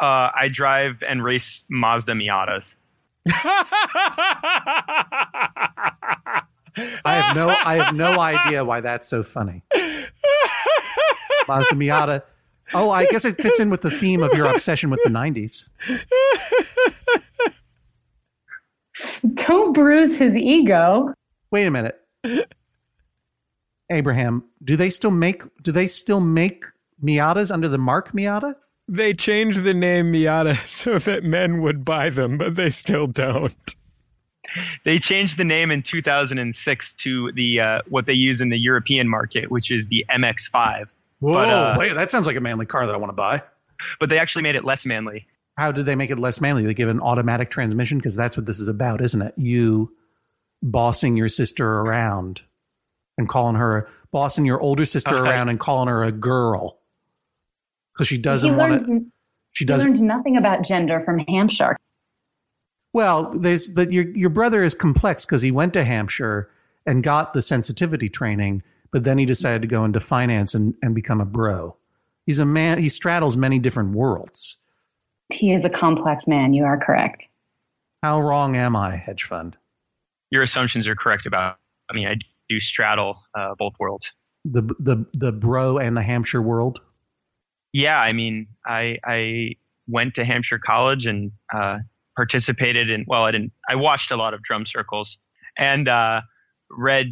Uh, 0.00 0.30
I 0.34 0.48
drive 0.48 1.02
and 1.06 1.22
race 1.22 1.64
Mazda 1.70 2.14
Miatas. 2.14 2.76
I 7.04 7.04
have 7.04 7.36
no 7.36 7.50
I 7.50 7.76
have 7.76 7.94
no 7.94 8.18
idea 8.18 8.64
why 8.64 8.80
that's 8.80 9.08
so 9.08 9.22
funny. 9.22 9.62
Mazda 11.48 11.74
Miata. 11.74 12.22
Oh, 12.72 12.90
I 12.90 13.06
guess 13.06 13.24
it 13.24 13.40
fits 13.40 13.58
in 13.58 13.70
with 13.70 13.80
the 13.80 13.90
theme 13.90 14.22
of 14.22 14.32
your 14.34 14.46
obsession 14.46 14.90
with 14.90 15.00
the 15.04 15.10
90s. 15.10 15.68
Don't 19.34 19.72
bruise 19.72 20.16
his 20.18 20.36
ego. 20.36 21.12
Wait 21.50 21.66
a 21.66 21.70
minute. 21.70 22.00
Abraham, 23.90 24.44
do 24.62 24.76
they 24.76 24.90
still 24.90 25.10
make 25.10 25.42
do 25.62 25.72
they 25.72 25.86
still 25.86 26.20
make 26.20 26.64
Miatas 27.02 27.50
under 27.50 27.68
the 27.68 27.78
mark 27.78 28.12
Miata? 28.12 28.54
They 28.86 29.14
changed 29.14 29.62
the 29.62 29.74
name 29.74 30.12
Miata 30.12 30.56
so 30.66 30.98
that 30.98 31.24
men 31.24 31.60
would 31.62 31.84
buy 31.84 32.10
them, 32.10 32.38
but 32.38 32.54
they 32.56 32.70
still 32.70 33.06
don't. 33.06 33.54
They 34.84 34.98
changed 34.98 35.36
the 35.36 35.44
name 35.44 35.70
in 35.70 35.82
2006 35.82 36.94
to 36.94 37.32
the 37.32 37.60
uh, 37.60 37.80
what 37.88 38.06
they 38.06 38.14
use 38.14 38.40
in 38.40 38.48
the 38.48 38.58
European 38.58 39.08
market, 39.08 39.50
which 39.50 39.70
is 39.70 39.88
the 39.88 40.04
MX-5. 40.10 40.92
Whoa, 41.20 41.32
But, 41.34 41.48
uh, 41.48 41.76
wait, 41.78 41.94
that 41.94 42.10
sounds 42.10 42.26
like 42.26 42.36
a 42.36 42.40
manly 42.40 42.66
car 42.66 42.86
that 42.86 42.94
I 42.94 42.98
want 42.98 43.10
to 43.10 43.14
buy. 43.16 43.42
But 43.98 44.08
they 44.10 44.18
actually 44.18 44.42
made 44.42 44.56
it 44.56 44.64
less 44.64 44.84
manly. 44.84 45.26
How 45.56 45.72
did 45.72 45.86
they 45.86 45.94
make 45.94 46.10
it 46.10 46.18
less 46.18 46.40
manly? 46.40 46.64
They 46.64 46.74
give 46.74 46.88
an 46.88 47.00
automatic 47.00 47.50
transmission 47.50 47.98
because 47.98 48.16
that's 48.16 48.36
what 48.36 48.46
this 48.46 48.60
is 48.60 48.68
about, 48.68 49.00
isn't 49.02 49.20
it? 49.20 49.34
You 49.36 49.94
bossing 50.62 51.16
your 51.16 51.28
sister 51.28 51.80
around 51.80 52.42
and 53.18 53.28
calling 53.28 53.56
her 53.56 53.88
bossing 54.12 54.44
your 54.44 54.60
older 54.60 54.84
sister 54.84 55.14
Okay. 55.14 55.28
around 55.30 55.48
and 55.48 55.58
calling 55.60 55.88
her 55.88 56.02
a 56.04 56.12
girl 56.12 56.78
because 57.94 58.08
she 58.08 58.18
doesn't 58.18 58.56
want 58.56 58.72
learned, 58.72 59.04
to. 59.04 59.12
She 59.52 59.64
doesn't. 59.64 59.92
learned 59.94 60.02
nothing 60.02 60.36
about 60.36 60.62
gender 60.64 61.02
from 61.04 61.18
Hampshire. 61.20 61.76
Well, 62.92 63.32
there's 63.36 63.68
but 63.70 63.92
your 63.92 64.08
your 64.10 64.30
brother 64.30 64.62
is 64.64 64.74
complex 64.74 65.24
because 65.24 65.42
he 65.42 65.50
went 65.50 65.72
to 65.74 65.84
Hampshire 65.84 66.50
and 66.86 67.02
got 67.02 67.34
the 67.34 67.42
sensitivity 67.42 68.08
training, 68.08 68.62
but 68.92 69.04
then 69.04 69.18
he 69.18 69.26
decided 69.26 69.62
to 69.62 69.68
go 69.68 69.84
into 69.84 70.00
finance 70.00 70.54
and, 70.54 70.74
and 70.82 70.94
become 70.94 71.20
a 71.20 71.24
bro. 71.24 71.76
He's 72.26 72.38
a 72.38 72.44
man. 72.44 72.78
He 72.78 72.88
straddles 72.88 73.36
many 73.36 73.58
different 73.58 73.94
worlds. 73.94 74.56
He 75.32 75.52
is 75.52 75.64
a 75.64 75.70
complex 75.70 76.26
man. 76.26 76.52
You 76.52 76.64
are 76.64 76.78
correct. 76.78 77.28
How 78.02 78.20
wrong 78.20 78.56
am 78.56 78.74
I, 78.76 78.96
hedge 78.96 79.24
fund? 79.24 79.56
Your 80.30 80.42
assumptions 80.42 80.88
are 80.88 80.96
correct 80.96 81.26
about. 81.26 81.58
I 81.90 81.94
mean, 81.94 82.06
I 82.06 82.16
do 82.48 82.60
straddle 82.60 83.22
uh, 83.34 83.54
both 83.58 83.74
worlds. 83.78 84.12
The 84.44 84.62
the 84.78 85.04
the 85.12 85.32
bro 85.32 85.78
and 85.78 85.96
the 85.96 86.02
Hampshire 86.02 86.40
world. 86.40 86.80
Yeah, 87.72 88.00
I 88.00 88.12
mean, 88.12 88.48
I 88.64 88.98
I 89.04 89.56
went 89.86 90.14
to 90.14 90.24
Hampshire 90.24 90.58
College 90.58 91.06
and 91.06 91.32
uh, 91.52 91.78
participated 92.16 92.90
in. 92.90 93.04
Well, 93.06 93.24
I 93.24 93.32
didn't. 93.32 93.52
I 93.68 93.76
watched 93.76 94.10
a 94.10 94.16
lot 94.16 94.34
of 94.34 94.42
drum 94.42 94.66
circles 94.66 95.18
and 95.58 95.88
uh, 95.88 96.22
read, 96.70 97.10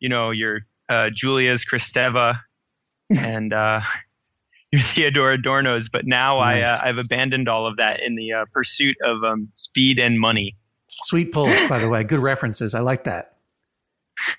you 0.00 0.08
know, 0.08 0.30
your 0.30 0.60
uh, 0.88 1.10
Julia's 1.14 1.64
Kristeva 1.64 2.40
and 3.16 3.52
uh, 3.52 3.80
your 4.72 4.82
Theodor 4.82 5.32
Adorno's. 5.32 5.88
But 5.88 6.06
now 6.06 6.38
I, 6.38 6.60
uh, 6.60 6.78
I've 6.84 6.98
abandoned 6.98 7.48
all 7.48 7.66
of 7.66 7.76
that 7.76 8.00
in 8.00 8.16
the 8.16 8.32
uh, 8.32 8.44
pursuit 8.52 8.96
of 9.02 9.22
um, 9.24 9.48
speed 9.52 9.98
and 9.98 10.18
money. 10.18 10.56
Sweet 11.04 11.32
pulls, 11.32 11.64
by 11.66 11.78
the 11.78 11.88
way. 11.90 12.04
Good 12.04 12.20
references. 12.20 12.74
I 12.74 12.80
like 12.80 13.04
that. 13.04 13.36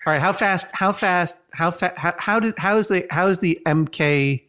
All 0.06 0.14
right, 0.14 0.22
how 0.22 0.32
fast? 0.32 0.68
How 0.72 0.94
fast? 0.94 1.36
How 1.52 1.70
fast? 1.70 1.98
How, 1.98 2.14
how 2.18 2.40
did? 2.40 2.58
How 2.58 2.78
is 2.78 2.88
the? 2.88 3.06
How 3.10 3.28
is 3.28 3.40
the 3.40 3.60
MK 3.66 4.44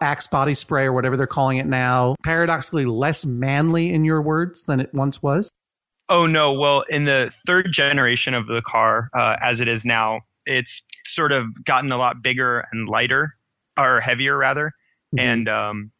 Axe 0.00 0.26
body 0.26 0.54
spray 0.54 0.84
or 0.84 0.92
whatever 0.92 1.18
they're 1.18 1.26
calling 1.26 1.58
it 1.58 1.66
now? 1.66 2.16
Paradoxically, 2.24 2.86
less 2.86 3.26
manly 3.26 3.92
in 3.92 4.04
your 4.04 4.22
words 4.22 4.64
than 4.64 4.80
it 4.80 4.94
once 4.94 5.22
was. 5.22 5.50
Oh 6.08 6.26
no! 6.26 6.54
Well, 6.54 6.82
in 6.88 7.04
the 7.04 7.30
third 7.46 7.68
generation 7.70 8.32
of 8.32 8.46
the 8.46 8.62
car, 8.62 9.10
uh, 9.14 9.36
as 9.42 9.60
it 9.60 9.68
is 9.68 9.84
now, 9.84 10.22
it's 10.48 10.82
sort 11.04 11.32
of 11.32 11.64
gotten 11.64 11.92
a 11.92 11.96
lot 11.96 12.22
bigger 12.22 12.66
and 12.72 12.88
lighter, 12.88 13.34
or 13.78 14.00
heavier 14.00 14.36
rather, 14.36 14.72
mm-hmm. 15.14 15.20
and 15.20 15.48
um, 15.48 15.92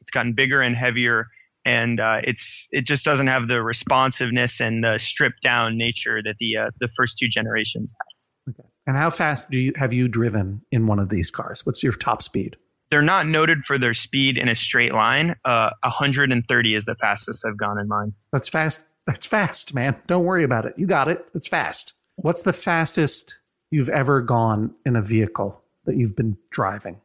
it's 0.00 0.10
gotten 0.10 0.32
bigger 0.32 0.60
and 0.60 0.74
heavier 0.76 1.26
and 1.64 2.00
uh, 2.00 2.20
it's 2.24 2.68
it 2.72 2.82
just 2.82 3.04
doesn't 3.04 3.26
have 3.26 3.48
the 3.48 3.62
responsiveness 3.62 4.60
and 4.60 4.84
the 4.84 4.98
stripped 4.98 5.42
down 5.42 5.76
nature 5.76 6.22
that 6.22 6.36
the 6.38 6.56
uh, 6.56 6.70
the 6.80 6.88
first 6.96 7.18
two 7.18 7.28
generations 7.28 7.94
had. 7.98 8.52
Okay. 8.52 8.68
And 8.86 8.96
how 8.96 9.10
fast 9.10 9.50
do 9.50 9.58
you 9.58 9.72
have 9.76 9.92
you 9.92 10.08
driven 10.08 10.62
in 10.70 10.86
one 10.86 10.98
of 10.98 11.08
these 11.08 11.30
cars? 11.30 11.64
What's 11.64 11.82
your 11.82 11.94
top 11.94 12.22
speed? 12.22 12.56
They're 12.90 13.02
not 13.02 13.26
noted 13.26 13.64
for 13.64 13.78
their 13.78 13.94
speed 13.94 14.36
in 14.36 14.48
a 14.48 14.54
straight 14.54 14.92
line. 14.92 15.34
Uh, 15.44 15.70
130 15.82 16.74
is 16.74 16.84
the 16.84 16.94
fastest 16.96 17.44
I've 17.46 17.56
gone 17.56 17.78
in 17.78 17.88
mine. 17.88 18.12
That's 18.30 18.48
fast. 18.48 18.80
That's 19.06 19.26
fast, 19.26 19.74
man. 19.74 19.96
Don't 20.06 20.24
worry 20.24 20.44
about 20.44 20.66
it. 20.66 20.74
You 20.76 20.86
got 20.86 21.08
it. 21.08 21.26
It's 21.34 21.48
fast. 21.48 21.94
What's 22.16 22.42
the 22.42 22.52
fastest 22.52 23.40
you've 23.74 23.88
ever 23.88 24.20
gone 24.20 24.72
in 24.86 24.94
a 24.94 25.02
vehicle 25.02 25.60
that 25.84 25.96
you've 25.96 26.14
been 26.14 26.36
driving? 26.50 27.00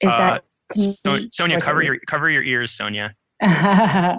Is 0.00 0.10
that 0.10 0.44
uh, 0.76 1.18
Sonia, 1.30 1.60
cover 1.60 1.82
your 1.82 1.98
cover 2.06 2.30
your 2.30 2.44
ears, 2.44 2.70
Sonia. 2.70 3.14
uh, 3.42 4.16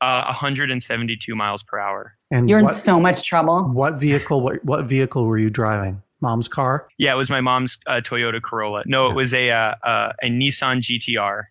172 0.00 1.34
miles 1.34 1.64
per 1.64 1.78
hour. 1.80 2.14
And 2.30 2.48
you're 2.48 2.62
what, 2.62 2.74
in 2.74 2.78
so 2.78 3.00
much 3.00 3.26
trouble. 3.26 3.64
What 3.64 3.94
vehicle? 3.94 4.40
What, 4.40 4.64
what 4.64 4.84
vehicle 4.84 5.24
were 5.24 5.38
you 5.38 5.50
driving? 5.50 6.00
Mom's 6.20 6.46
car? 6.46 6.86
Yeah, 6.98 7.12
it 7.12 7.16
was 7.16 7.28
my 7.28 7.40
mom's 7.40 7.78
uh, 7.88 7.94
Toyota 7.94 8.40
Corolla. 8.40 8.84
No, 8.86 9.10
it 9.10 9.14
was 9.14 9.34
a 9.34 9.50
uh, 9.50 9.74
uh, 9.84 10.12
a 10.22 10.28
Nissan 10.28 10.80
GTR. 10.80 11.42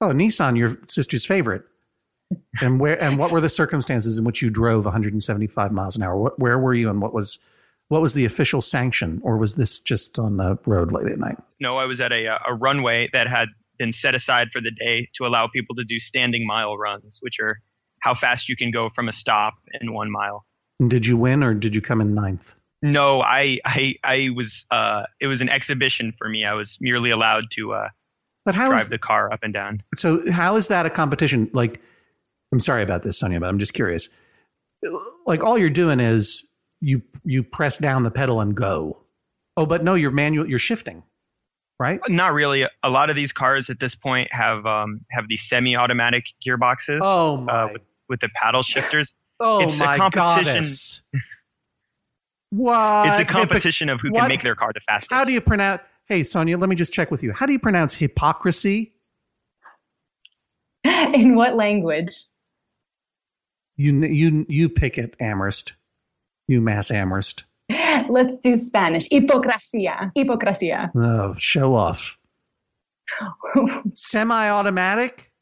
Oh, 0.00 0.08
Nissan, 0.08 0.56
your 0.56 0.78
sister's 0.88 1.26
favorite. 1.26 1.64
And 2.62 2.80
where 2.80 3.02
and 3.02 3.18
what 3.18 3.32
were 3.32 3.40
the 3.40 3.48
circumstances 3.48 4.18
in 4.18 4.24
which 4.24 4.42
you 4.42 4.50
drove 4.50 4.84
175 4.84 5.72
miles 5.72 5.96
an 5.96 6.02
hour? 6.02 6.16
What, 6.16 6.38
where 6.38 6.58
were 6.58 6.74
you, 6.74 6.88
and 6.90 7.00
what 7.00 7.14
was 7.14 7.38
what 7.88 8.00
was 8.00 8.14
the 8.14 8.24
official 8.24 8.60
sanction, 8.60 9.20
or 9.24 9.36
was 9.36 9.56
this 9.56 9.80
just 9.80 10.18
on 10.18 10.36
the 10.36 10.58
road 10.66 10.92
late 10.92 11.06
at 11.06 11.18
night? 11.18 11.38
No, 11.60 11.76
I 11.76 11.86
was 11.86 12.00
at 12.00 12.12
a 12.12 12.38
a 12.46 12.54
runway 12.54 13.08
that 13.12 13.26
had 13.26 13.48
been 13.78 13.92
set 13.92 14.14
aside 14.14 14.50
for 14.52 14.60
the 14.60 14.70
day 14.70 15.08
to 15.14 15.26
allow 15.26 15.48
people 15.48 15.74
to 15.74 15.84
do 15.84 15.98
standing 15.98 16.46
mile 16.46 16.76
runs, 16.76 17.18
which 17.22 17.40
are 17.40 17.58
how 18.00 18.14
fast 18.14 18.48
you 18.48 18.56
can 18.56 18.70
go 18.70 18.90
from 18.90 19.08
a 19.08 19.12
stop 19.12 19.54
in 19.80 19.92
one 19.92 20.10
mile. 20.10 20.44
Did 20.86 21.06
you 21.06 21.16
win 21.16 21.42
or 21.42 21.54
did 21.54 21.74
you 21.74 21.80
come 21.80 22.00
in 22.00 22.14
ninth? 22.14 22.54
No, 22.82 23.20
I 23.20 23.58
I 23.64 23.96
I 24.04 24.30
was 24.34 24.64
uh 24.70 25.04
it 25.20 25.26
was 25.26 25.40
an 25.40 25.48
exhibition 25.48 26.12
for 26.16 26.28
me. 26.28 26.44
I 26.44 26.54
was 26.54 26.78
merely 26.80 27.10
allowed 27.10 27.50
to 27.52 27.74
uh 27.74 27.88
but 28.44 28.54
how 28.54 28.68
drive 28.68 28.82
is, 28.82 28.88
the 28.88 28.98
car 28.98 29.30
up 29.32 29.40
and 29.42 29.52
down. 29.52 29.80
So 29.94 30.30
how 30.30 30.56
is 30.56 30.68
that 30.68 30.86
a 30.86 30.90
competition? 30.90 31.50
Like 31.52 31.80
I'm 32.52 32.58
sorry 32.58 32.82
about 32.82 33.02
this, 33.02 33.18
Sonia, 33.18 33.40
but 33.40 33.48
I'm 33.48 33.58
just 33.58 33.74
curious. 33.74 34.08
Like 35.26 35.44
all 35.44 35.58
you're 35.58 35.70
doing 35.70 36.00
is 36.00 36.48
you 36.80 37.02
you 37.24 37.42
press 37.42 37.78
down 37.78 38.02
the 38.02 38.10
pedal 38.10 38.40
and 38.40 38.54
go. 38.54 38.98
Oh, 39.56 39.66
but 39.66 39.84
no, 39.84 39.94
you're 39.94 40.10
manual 40.10 40.48
you're 40.48 40.58
shifting 40.58 41.02
right? 41.80 41.98
Not 42.08 42.34
really. 42.34 42.68
A 42.84 42.90
lot 42.90 43.10
of 43.10 43.16
these 43.16 43.32
cars 43.32 43.70
at 43.70 43.80
this 43.80 43.96
point 43.96 44.32
have 44.32 44.64
um, 44.66 45.00
have 45.10 45.26
these 45.28 45.42
semi-automatic 45.48 46.26
gearboxes. 46.46 47.00
Oh 47.02 47.38
uh, 47.38 47.40
my! 47.40 47.52
Uh, 47.52 47.68
with, 47.72 47.82
with, 48.08 48.20
the 48.20 48.28
paddle 48.36 48.62
shifters. 48.62 49.14
Oh 49.42 49.62
it's 49.62 49.78
my 49.78 49.94
a 49.94 49.98
competition. 49.98 50.66
what? 52.50 53.08
It's 53.08 53.20
a 53.20 53.24
competition 53.24 53.88
of 53.88 54.02
who 54.02 54.10
what? 54.10 54.20
can 54.20 54.28
make 54.28 54.42
their 54.42 54.54
car 54.54 54.70
the 54.74 54.80
fastest. 54.80 55.10
How 55.10 55.24
do 55.24 55.32
you 55.32 55.40
pronounce? 55.40 55.80
Hey, 56.04 56.24
Sonia, 56.24 56.58
let 56.58 56.68
me 56.68 56.76
just 56.76 56.92
check 56.92 57.10
with 57.10 57.22
you. 57.22 57.32
How 57.32 57.46
do 57.46 57.52
you 57.54 57.58
pronounce 57.58 57.94
hypocrisy? 57.94 58.92
In 60.84 61.36
what 61.36 61.56
language? 61.56 62.26
You 63.80 64.04
you 64.04 64.44
you 64.46 64.68
pick 64.68 64.98
it, 64.98 65.14
Amherst. 65.18 65.72
UMass 66.50 66.94
Amherst. 66.94 67.44
Let's 68.10 68.38
do 68.40 68.54
Spanish. 68.58 69.08
Hipocresía. 69.08 70.12
Hipocresía. 70.14 70.90
Oh, 70.94 71.34
show 71.38 71.74
off. 71.74 72.18
Semi 73.94 74.50
automatic? 74.50 75.32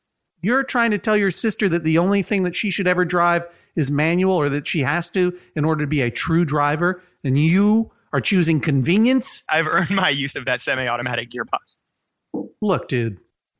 You're 0.40 0.62
trying 0.62 0.92
to 0.92 0.98
tell 0.98 1.16
your 1.16 1.32
sister 1.32 1.68
that 1.68 1.82
the 1.82 1.98
only 1.98 2.22
thing 2.22 2.44
that 2.44 2.54
she 2.54 2.70
should 2.70 2.86
ever 2.86 3.04
drive 3.04 3.44
is 3.74 3.90
manual 3.90 4.34
or 4.34 4.48
that 4.50 4.68
she 4.68 4.82
has 4.82 5.10
to 5.10 5.36
in 5.56 5.64
order 5.64 5.82
to 5.82 5.88
be 5.88 6.00
a 6.00 6.10
true 6.10 6.44
driver, 6.44 7.02
and 7.24 7.36
you 7.36 7.90
are 8.12 8.20
choosing 8.20 8.60
convenience? 8.60 9.42
I've 9.48 9.66
earned 9.66 9.90
my 9.90 10.10
use 10.10 10.36
of 10.36 10.44
that 10.44 10.62
semi 10.62 10.86
automatic 10.86 11.30
gearbox. 11.30 12.46
Look, 12.62 12.86
dude, 12.86 13.18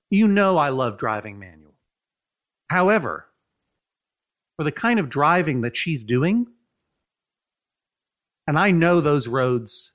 you 0.09 0.29
know 0.29 0.57
I 0.57 0.69
love 0.69 0.99
driving 0.99 1.41
manual. 1.41 1.75
However, 2.71 3.28
for 4.59 4.65
the 4.65 4.73
kind 4.73 4.99
of 4.99 5.09
driving 5.09 5.61
that 5.63 5.77
she's 5.77 6.05
doing, 6.05 6.49
and 8.47 8.59
I 8.59 8.73
know 8.73 9.01
those 9.01 9.29
roads 9.29 9.93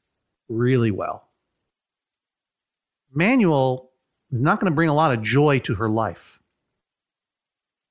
really 0.47 0.89
well. 0.89 1.27
Manual 3.13 3.91
is 4.31 4.39
not 4.39 4.59
going 4.59 4.71
to 4.71 4.75
bring 4.75 4.89
a 4.89 4.95
lot 4.95 5.13
of 5.13 5.21
joy 5.21 5.59
to 5.59 5.75
her 5.75 5.89
life. 5.89 6.41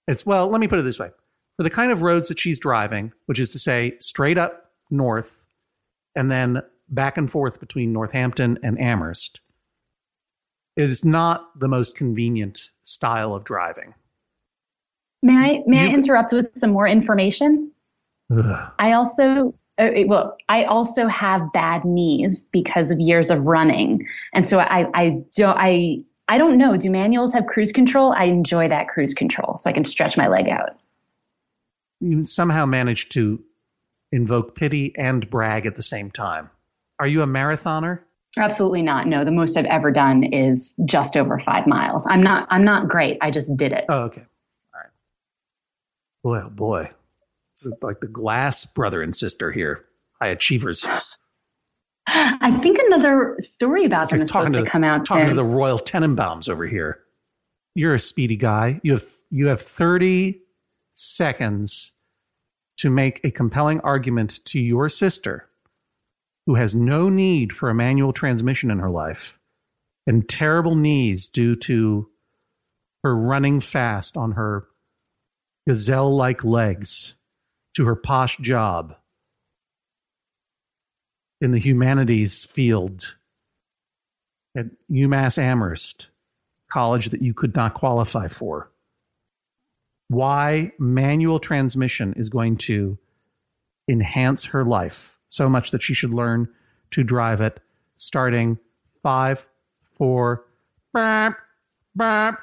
It's, 0.09 0.27
well, 0.27 0.49
let 0.49 0.61
me 0.61 0.67
put 0.67 0.79
it 0.79 0.83
this 0.83 0.99
way 0.99 1.11
for 1.57 1.63
the 1.63 1.71
kind 1.71 1.93
of 1.93 2.03
roads 2.03 2.29
that 2.29 2.39
she's 2.39 2.59
driving, 2.59 3.13
which 3.27 3.39
is 3.39 3.51
to 3.51 3.59
say 3.59 3.97
straight 4.01 4.39
up 4.39 4.71
north 4.91 5.45
and 6.17 6.31
then 6.31 6.63
back 6.89 7.19
and 7.19 7.31
forth 7.31 7.61
between 7.61 7.93
Northampton 7.93 8.59
and 8.63 8.81
Amherst, 8.81 9.41
it 10.75 10.89
is 10.89 11.05
not 11.05 11.59
the 11.59 11.69
most 11.69 11.95
convenient 11.95 12.71
style 12.83 13.35
of 13.35 13.45
driving. 13.45 13.95
May 15.23 15.37
I 15.37 15.63
may 15.67 15.85
you, 15.85 15.91
I 15.91 15.95
interrupt 15.95 16.33
with 16.33 16.51
some 16.55 16.71
more 16.71 16.87
information? 16.87 17.71
Ugh. 18.31 18.73
I 18.79 18.93
also 18.93 19.55
uh, 19.79 19.91
well, 20.07 20.37
I 20.49 20.65
also 20.65 21.09
have 21.09 21.53
bad 21.53 21.85
knees 21.85 22.47
because 22.53 22.91
of 22.91 23.01
years 23.01 23.31
of 23.31 23.43
running, 23.45 24.07
and 24.35 24.47
so 24.47 24.61
I, 24.61 24.87
I 24.95 25.23
don't, 25.35 25.57
I, 25.59 26.03
I 26.29 26.39
don't 26.39 26.59
know. 26.59 26.77
Do 26.77 26.91
manuals 26.91 27.33
have 27.33 27.47
cruise 27.47 27.73
control? 27.73 28.13
I 28.13 28.25
enjoy 28.25 28.69
that 28.69 28.89
cruise 28.89 29.15
control, 29.15 29.57
so 29.59 29.71
I 29.71 29.73
can 29.73 29.85
stretch 29.85 30.17
my 30.17 30.29
leg 30.29 30.49
out. 30.49 30.83
You 32.01 32.23
somehow 32.23 32.67
managed 32.67 33.13
to 33.13 33.43
invoke 34.11 34.55
pity 34.55 34.95
and 34.99 35.29
brag 35.31 35.65
at 35.65 35.77
the 35.77 35.83
same 35.83 36.11
time. 36.11 36.51
Are 36.99 37.07
you 37.07 37.23
a 37.23 37.27
marathoner? 37.27 38.01
Absolutely 38.37 38.83
not. 38.83 39.07
No, 39.07 39.25
the 39.25 39.31
most 39.31 39.57
I've 39.57 39.65
ever 39.67 39.91
done 39.91 40.23
is 40.25 40.79
just 40.85 41.17
over 41.17 41.39
five 41.39 41.67
miles. 41.67 42.07
I'm 42.09 42.23
not. 42.23 42.47
I'm 42.51 42.65
not 42.65 42.89
great. 42.89 43.17
I 43.23 43.31
just 43.31 43.57
did 43.57 43.73
it. 43.73 43.85
Oh, 43.89 44.03
okay. 44.03 44.25
Boy, 46.23 46.43
oh 46.45 46.51
boy 46.51 46.91
It's 47.55 47.67
like 47.83 48.01
the 48.01 48.07
glass 48.07 48.65
brother 48.65 49.03
and 49.03 49.15
sister 49.15 49.51
here, 49.51 49.85
high 50.21 50.29
achievers. 50.29 50.87
I 52.07 52.59
think 52.63 52.79
another 52.79 53.37
story 53.41 53.85
about 53.85 54.11
them 54.11 54.23
is 54.23 54.29
supposed 54.29 54.55
to, 54.55 54.65
to, 54.65 54.71
come 54.71 54.85
out 54.85 55.07
talking 55.07 55.27
soon. 55.27 55.37
to 55.37 55.43
the 55.43 55.45
Royal 55.45 55.79
Tenenbaums 55.79 56.49
over 56.49 56.67
here. 56.67 57.01
You're 57.75 57.95
a 57.95 58.01
speedy 58.01 58.37
guy. 58.37 58.81
You 58.83 58.93
have 58.93 59.07
you 59.31 59.47
have 59.47 59.63
30 59.63 60.41
seconds 60.95 61.93
to 62.79 62.91
make 62.91 63.21
a 63.25 63.31
compelling 63.31 63.81
argument 63.81 64.45
to 64.47 64.61
your 64.61 64.89
sister 64.89 65.49
who 66.47 66.57
has 66.57 66.75
no 66.75 67.09
need 67.09 67.53
for 67.53 67.71
a 67.71 67.75
manual 67.75 68.13
transmission 68.13 68.71
in 68.71 68.79
her 68.79 68.91
life 68.91 69.39
and 70.07 70.29
terrible 70.29 70.75
knees 70.75 71.29
due 71.29 71.55
to 71.55 72.11
her 73.05 73.17
running 73.17 73.61
fast 73.61 74.17
on 74.17 74.33
her 74.33 74.67
gazelle 75.67 76.15
like 76.15 76.45
legs 76.45 77.17
to 77.75 77.85
her 77.85 77.97
posh 77.97 78.37
job 78.39 78.97
in 81.41 81.53
the 81.53 81.59
humanities 81.59 82.45
field 82.45 83.17
at 84.57 84.67
UMass 84.91 85.39
Amherst, 85.39 86.09
college 86.71 87.09
that 87.09 87.23
you 87.23 87.35
could 87.35 87.57
not 87.57 87.75
qualify 87.75 88.29
for. 88.29 88.71
Why 90.09 90.73
manual 90.79 91.41
transmission 91.41 92.13
is 92.17 92.29
going 92.29 92.59
to 92.59 92.99
enhance 93.89 94.47
her 94.47 94.65
life 94.65 95.19
so 95.29 95.49
much 95.49 95.71
that 95.71 95.83
she 95.83 95.95
should 95.95 96.13
learn 96.13 96.49
to 96.91 97.03
drive 97.03 97.41
it 97.41 97.61
starting 97.97 98.59
five, 99.03 99.47
four, 99.97 100.45
bam, 100.93 101.35
bam, 101.95 102.37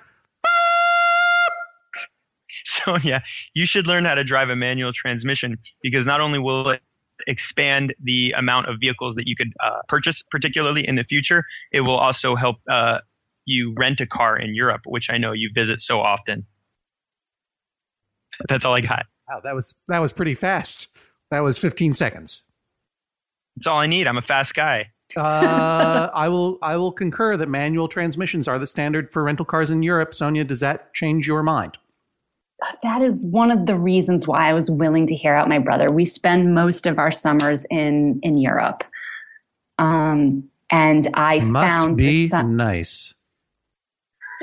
Sonia, 2.69 3.21
you 3.53 3.65
should 3.65 3.88
learn 3.88 4.05
how 4.05 4.15
to 4.15 4.23
drive 4.23 4.49
a 4.49 4.55
manual 4.55 4.93
transmission 4.93 5.58
because 5.82 6.05
not 6.05 6.21
only 6.21 6.39
will 6.39 6.69
it 6.69 6.82
expand 7.27 7.93
the 8.01 8.34
amount 8.38 8.67
of 8.67 8.77
vehicles 8.79 9.15
that 9.15 9.27
you 9.27 9.36
could 9.36 9.53
uh, 9.60 9.79
purchase, 9.88 10.23
particularly 10.32 10.88
in 10.88 10.95
the 10.95 11.03
future, 11.03 11.43
it 11.71 11.82
will 11.82 11.97
also 11.97 12.36
help 12.36 12.58
uh, 12.69 12.99
you 13.45 13.73
rent 13.77 13.99
a 13.99 14.08
car 14.08 14.38
in 14.38 14.55
Europe, 14.55 14.82
which 14.86 15.10
I 15.10 15.17
know 15.17 15.34
you 15.34 15.49
visit 15.53 15.82
so 15.82 15.99
often. 15.99 16.45
That's 18.47 18.63
all 18.63 18.73
I 18.73 18.82
got. 18.82 19.05
Wow, 19.27 19.41
that 19.43 19.53
was 19.53 19.75
that 19.88 19.99
was 19.99 20.13
pretty 20.13 20.36
fast. 20.36 20.88
That 21.29 21.39
was 21.41 21.58
15 21.58 21.93
seconds. 21.93 22.43
That's 23.55 23.67
all 23.67 23.79
I 23.79 23.88
need. 23.88 24.08
I'm 24.08 24.17
a 24.17 24.21
fast 24.21 24.55
guy. 24.55 24.91
uh, 25.15 26.10
I 26.13 26.29
will 26.29 26.58
I 26.62 26.77
will 26.77 26.91
concur 26.91 27.36
that 27.38 27.49
manual 27.49 27.88
transmissions 27.88 28.47
are 28.47 28.58
the 28.58 28.67
standard 28.67 29.12
for 29.12 29.23
rental 29.23 29.45
cars 29.45 29.71
in 29.71 29.84
Europe. 29.84 30.13
Sonia, 30.13 30.45
does 30.45 30.62
that 30.62 30.93
change 30.93 31.27
your 31.27 31.43
mind? 31.43 31.77
That 32.83 33.01
is 33.01 33.25
one 33.25 33.51
of 33.51 33.65
the 33.67 33.75
reasons 33.75 34.27
why 34.27 34.49
I 34.49 34.53
was 34.53 34.69
willing 34.69 35.07
to 35.07 35.15
hear 35.15 35.33
out 35.33 35.47
my 35.47 35.59
brother. 35.59 35.89
We 35.91 36.03
spend 36.05 36.53
most 36.53 36.85
of 36.85 36.99
our 36.99 37.11
summers 37.11 37.65
in 37.69 38.19
in 38.21 38.37
Europe, 38.37 38.83
um, 39.77 40.43
and 40.71 41.09
I 41.13 41.39
Must 41.39 41.69
found 41.73 41.95
be 41.95 42.27
sun- 42.27 42.57
nice. 42.57 43.13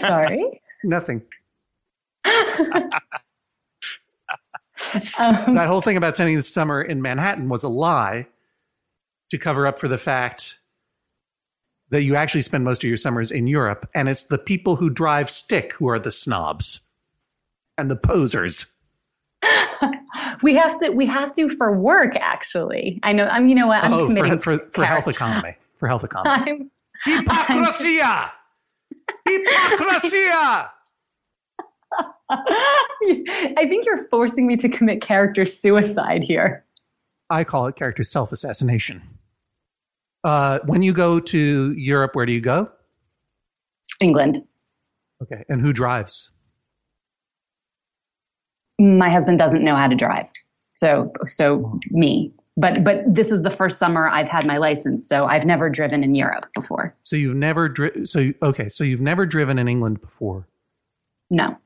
sorry. 0.01 0.63
Nothing. 0.85 1.23
um, 5.19 5.55
That 5.55 5.67
whole 5.69 5.81
thing 5.81 5.97
about 5.97 6.17
spending 6.17 6.37
the 6.37 6.43
summer 6.43 6.83
in 6.83 7.03
Manhattan 7.03 7.49
was 7.49 7.65
a 7.65 7.69
lie 7.69 8.27
to 9.31 9.39
cover 9.39 9.67
up 9.67 9.79
for 9.79 9.89
the 9.89 9.99
fact 9.99 10.61
that 11.91 12.03
you 12.03 12.15
actually 12.17 12.43
spend 12.43 12.65
most 12.65 12.83
of 12.83 12.89
your 12.89 12.97
summers 12.97 13.31
in 13.31 13.47
Europe, 13.47 13.89
and 13.95 14.09
it's 14.09 14.25
the 14.25 14.39
people 14.39 14.77
who 14.77 14.91
drive 14.91 15.31
stick 15.31 15.73
who 15.75 15.89
are 15.89 15.99
the 15.99 16.11
snobs 16.11 16.81
and 17.79 17.91
the 17.91 17.97
posers. 17.97 18.73
we 20.43 20.55
have 20.55 20.79
to 20.81 20.91
we 20.91 21.07
have 21.07 21.33
to 21.35 21.49
for 21.51 21.77
work. 21.77 22.17
Actually, 22.17 23.01
I 23.03 23.13
know. 23.13 23.27
I'm. 23.27 23.49
You 23.49 23.55
know 23.55 23.67
what? 23.67 23.85
I'm 23.85 23.93
oh, 23.93 24.07
committing 24.07 24.39
for, 24.39 24.59
for, 24.59 24.71
for 24.73 24.85
health 24.85 25.09
economy. 25.09 25.57
For 25.79 25.89
health 25.89 26.05
economy. 26.05 26.37
I'm, 26.51 26.71
Hypocrisy! 27.05 28.01
Hypocrisy! 29.29 30.27
I 32.31 33.67
think 33.69 33.85
you're 33.87 34.09
forcing 34.09 34.47
me 34.47 34.57
to 34.57 34.69
commit 34.69 35.01
character 35.01 35.45
suicide 35.45 36.23
here. 36.23 36.65
I 37.31 37.45
call 37.45 37.67
it 37.67 37.77
character 37.77 38.03
self 38.03 38.33
assassination. 38.33 39.03
Uh, 40.25 40.59
when 40.65 40.83
you 40.83 40.93
go 40.93 41.21
to 41.21 41.73
Europe, 41.73 42.17
where 42.17 42.27
do 42.27 42.33
you 42.33 42.41
go? 42.41 42.71
England. 44.01 44.45
Okay. 45.23 45.45
And 45.49 45.61
who 45.61 45.73
drives? 45.73 46.31
My 48.79 49.11
husband 49.11 49.39
doesn't 49.39 49.65
know 49.65 49.77
how 49.77 49.89
to 49.89 49.95
drive, 49.95 50.27
so 50.75 51.13
so 51.27 51.59
mm-hmm. 51.59 51.99
me. 51.99 52.33
But 52.57 52.85
but 52.85 53.03
this 53.07 53.31
is 53.31 53.43
the 53.43 53.51
first 53.51 53.79
summer 53.79 54.09
I've 54.09 54.29
had 54.29 54.47
my 54.47 54.57
license, 54.57 55.07
so 55.09 55.27
I've 55.27 55.45
never 55.45 55.69
driven 55.69 56.03
in 56.03 56.15
Europe 56.15 56.47
before. 56.55 56.95
So 57.03 57.17
you've 57.17 57.37
never 57.37 57.69
dri- 57.69 58.07
so 58.07 58.21
you- 58.21 58.35
okay, 58.43 58.69
so 58.69 58.83
you've 58.83 59.01
never 59.01 59.27
driven 59.27 59.59
in 59.59 59.69
England 59.69 60.01
before. 60.01 60.49
No, 61.29 61.57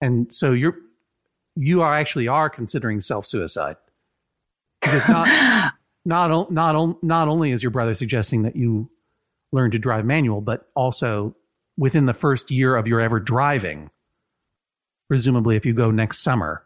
And 0.00 0.32
so 0.32 0.52
you're 0.52 0.76
you 1.56 1.82
are 1.82 1.94
actually 1.94 2.28
are 2.28 2.48
considering 2.48 3.00
self-suicide. 3.00 3.76
Because 4.80 5.08
not 5.08 5.28
not 6.04 6.50
not 6.50 7.02
not 7.02 7.28
only 7.28 7.52
is 7.52 7.62
your 7.62 7.70
brother 7.70 7.94
suggesting 7.94 8.42
that 8.42 8.56
you 8.56 8.90
learn 9.52 9.70
to 9.70 9.78
drive 9.78 10.04
manual, 10.04 10.40
but 10.40 10.68
also 10.74 11.36
within 11.76 12.06
the 12.06 12.14
first 12.14 12.50
year 12.50 12.76
of 12.76 12.86
your 12.86 13.00
ever 13.00 13.20
driving, 13.20 13.90
presumably 15.16 15.56
if 15.56 15.66
you 15.66 15.74
go 15.74 15.90
next 15.90 16.20
summer 16.20 16.62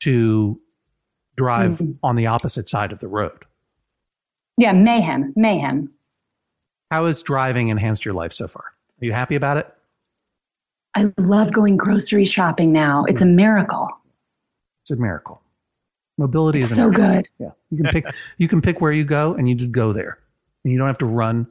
to 0.00 0.60
drive 1.34 1.78
Mhm. 1.78 1.96
on 2.02 2.14
the 2.14 2.26
opposite 2.26 2.68
side 2.68 2.92
of 2.92 2.98
the 2.98 3.08
road. 3.08 3.46
yeah, 4.58 4.72
mayhem, 4.72 5.32
mayhem. 5.34 5.90
How 6.90 7.06
has 7.06 7.22
driving 7.22 7.68
enhanced 7.68 8.04
your 8.04 8.12
life 8.12 8.34
so 8.34 8.46
far? 8.46 8.64
Are 9.00 9.04
you 9.06 9.12
happy 9.14 9.34
about 9.34 9.56
it? 9.56 9.74
I 10.94 11.10
love 11.18 11.50
going 11.54 11.78
grocery 11.78 12.26
shopping 12.26 12.70
now. 12.70 13.04
It's 13.08 13.22
a 13.22 13.26
miracle. 13.26 13.88
It's 14.82 14.90
a 14.90 14.96
miracle. 14.96 15.40
Mobility 16.18 16.58
It's 16.60 16.72
is 16.72 16.76
so 16.76 16.90
miracle. 16.90 17.14
good. 17.14 17.28
Yeah, 17.38 17.50
you 17.70 17.78
can 17.82 17.92
pick 17.92 18.04
you 18.36 18.46
can 18.46 18.60
pick 18.60 18.82
where 18.82 18.92
you 18.92 19.04
go, 19.06 19.32
and 19.32 19.48
you 19.48 19.54
just 19.54 19.72
go 19.72 19.94
there, 19.94 20.18
and 20.64 20.72
you 20.72 20.78
don't 20.78 20.86
have 20.86 20.98
to 20.98 21.06
run. 21.06 21.46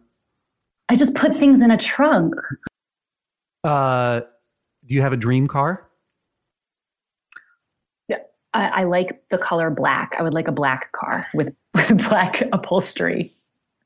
I 0.90 0.96
just 0.96 1.16
put 1.16 1.36
things 1.36 1.64
in 1.64 1.72
a 1.72 1.78
trunk. 1.78 2.36
Uh, 3.64 4.22
do 4.92 4.96
you 4.96 5.02
have 5.02 5.14
a 5.14 5.18
dream 5.18 5.48
car? 5.48 5.88
I, 8.54 8.68
I 8.68 8.84
like 8.84 9.24
the 9.30 9.38
color 9.38 9.70
black. 9.70 10.14
I 10.20 10.22
would 10.22 10.34
like 10.34 10.50
a 10.50 10.52
black 10.52 10.92
car 10.92 11.26
with, 11.34 11.56
with 11.74 12.10
black 12.10 12.42
upholstery. 12.52 13.34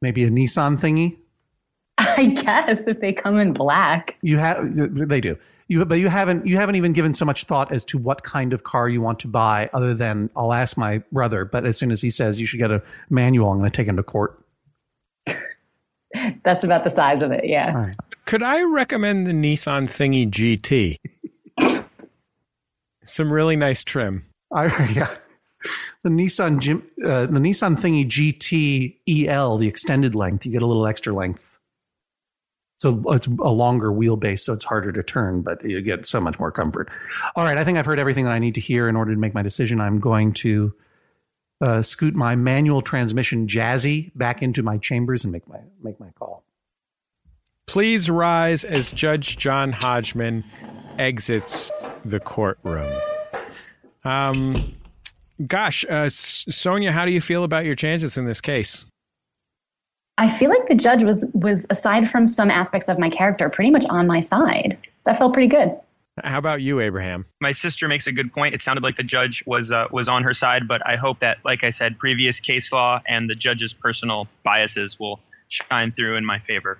Maybe 0.02 0.24
a 0.24 0.32
Nissan 0.32 0.80
thingy. 0.80 1.18
I 2.00 2.26
guess 2.26 2.88
if 2.88 3.00
they 3.02 3.14
come 3.14 3.38
in 3.38 3.54
black. 3.54 4.18
You 4.24 4.40
have 4.40 4.66
they 4.74 5.22
do. 5.22 5.38
You 5.68 5.86
but 5.86 6.00
you 6.00 6.10
haven't 6.10 6.48
you 6.48 6.58
haven't 6.58 6.76
even 6.76 6.94
given 6.94 7.14
so 7.14 7.24
much 7.24 7.44
thought 7.44 7.72
as 7.72 7.86
to 7.86 8.00
what 8.00 8.24
kind 8.24 8.52
of 8.52 8.64
car 8.64 8.90
you 8.90 9.00
want 9.00 9.20
to 9.20 9.28
buy. 9.28 9.70
Other 9.74 9.94
than 9.94 10.32
I'll 10.36 10.54
ask 10.54 10.76
my 10.76 11.04
brother, 11.12 11.46
but 11.46 11.68
as 11.68 11.78
soon 11.78 11.92
as 11.92 12.02
he 12.02 12.10
says 12.10 12.40
you 12.40 12.48
should 12.48 12.58
get 12.60 12.72
a 12.72 12.82
manual, 13.12 13.52
I'm 13.52 13.60
going 13.60 13.70
to 13.70 13.78
take 13.78 13.88
him 13.88 13.98
to 13.98 14.04
court. 14.04 14.44
That's 16.44 16.64
about 16.64 16.84
the 16.84 16.90
size 16.90 17.22
of 17.22 17.32
it. 17.32 17.46
Yeah. 17.46 17.74
right. 17.74 17.96
Could 18.26 18.42
I 18.42 18.64
recommend 18.64 19.28
the 19.28 19.32
Nissan 19.32 19.88
Thingy 19.88 20.30
GT? 20.30 20.98
Some 23.06 23.32
really 23.32 23.56
nice 23.56 23.84
trim. 23.84 24.26
I, 24.52 24.66
yeah. 24.94 25.16
The 26.04 26.10
Nissan 26.10 26.82
uh, 27.04 27.28
the 27.28 27.40
Nissan 27.40 27.76
Thingy 27.76 28.08
GT 28.08 29.28
EL, 29.28 29.58
the 29.58 29.68
extended 29.68 30.16
length, 30.16 30.46
you 30.46 30.52
get 30.52 30.62
a 30.62 30.68
little 30.68 30.88
extra 30.88 31.14
length. 31.14 31.60
So 32.80 33.04
it's 33.08 33.28
a 33.28 33.32
longer 33.32 33.92
wheelbase, 33.92 34.42
so 34.42 34.54
it's 34.54 34.66
harder 34.66 34.92
to 34.92 35.02
turn, 35.02 35.42
but 35.42 35.64
you 35.64 35.82
get 35.82 36.06
so 36.06 36.20
much 36.20 36.40
more 36.40 36.52
comfort. 36.52 36.90
All 37.36 37.44
right, 37.44 37.58
I 37.58 37.64
think 37.64 37.78
I've 37.78 37.86
heard 37.86 38.00
everything 38.00 38.26
that 38.26 38.32
I 38.32 38.40
need 38.40 38.56
to 38.56 38.62
hear 38.62 38.90
in 38.90 38.96
order 38.96 39.14
to 39.14 39.20
make 39.20 39.34
my 39.34 39.42
decision. 39.42 39.80
I'm 39.80 40.00
going 40.00 40.34
to 40.34 40.74
uh, 41.62 41.82
scoot 41.82 42.16
my 42.16 42.36
manual 42.36 42.82
transmission 42.82 43.48
Jazzy 43.48 44.12
back 44.16 44.44
into 44.44 44.62
my 44.62 44.78
chambers 44.78 45.24
and 45.24 45.32
make 45.32 45.48
my 45.48 45.60
make 45.82 46.00
my 46.00 46.10
call. 46.20 46.45
Please 47.68 48.10
rise 48.10 48.64
as 48.64 48.92
Judge 48.92 49.38
John 49.38 49.72
Hodgman 49.72 50.44
exits 50.98 51.72
the 52.04 52.20
courtroom. 52.20 53.02
Um, 54.04 54.76
gosh, 55.48 55.84
uh, 55.90 56.10
Sonia, 56.10 56.92
how 56.92 57.06
do 57.06 57.12
you 57.12 57.22
feel 57.22 57.44
about 57.44 57.66
your 57.66 57.76
chances 57.76 58.18
in 58.18 58.26
this 58.26 58.40
case? 58.40 58.86
I 60.18 60.30
feel 60.30 60.50
like 60.50 60.70
the 60.70 60.76
judge 60.76 61.04
was 61.04 61.26
was 61.34 61.66
aside 61.70 62.10
from 62.10 62.28
some 62.28 62.50
aspects 62.50 62.88
of 62.88 62.98
my 62.98 63.10
character 63.10 63.50
pretty 63.50 63.72
much 63.72 63.84
on 63.90 64.08
my 64.08 64.22
side. 64.22 64.78
That 65.04 65.18
felt 65.18 65.34
pretty 65.34 65.50
good. 65.50 65.78
How 66.24 66.38
about 66.38 66.62
you, 66.62 66.80
Abraham? 66.80 67.26
My 67.42 67.52
sister 67.52 67.90
makes 67.90 68.08
a 68.08 68.14
good 68.14 68.32
point. 68.32 68.56
It 68.56 68.62
sounded 68.62 68.84
like 68.84 68.96
the 68.96 69.04
judge 69.04 69.44
was 69.46 69.74
uh, 69.74 69.88
was 69.92 70.08
on 70.08 70.24
her 70.24 70.34
side, 70.34 70.68
but 70.68 70.82
I 70.88 70.96
hope 70.96 71.20
that, 71.20 71.40
like 71.44 71.66
I 71.66 71.70
said, 71.70 72.00
previous 72.00 72.40
case 72.40 72.72
law 72.72 73.02
and 73.06 73.30
the 73.30 73.36
judge's 73.36 73.74
personal 73.74 74.30
biases 74.44 74.98
will 74.98 75.20
shine 75.50 75.92
through 75.92 76.16
in 76.16 76.24
my 76.24 76.40
favor. 76.40 76.78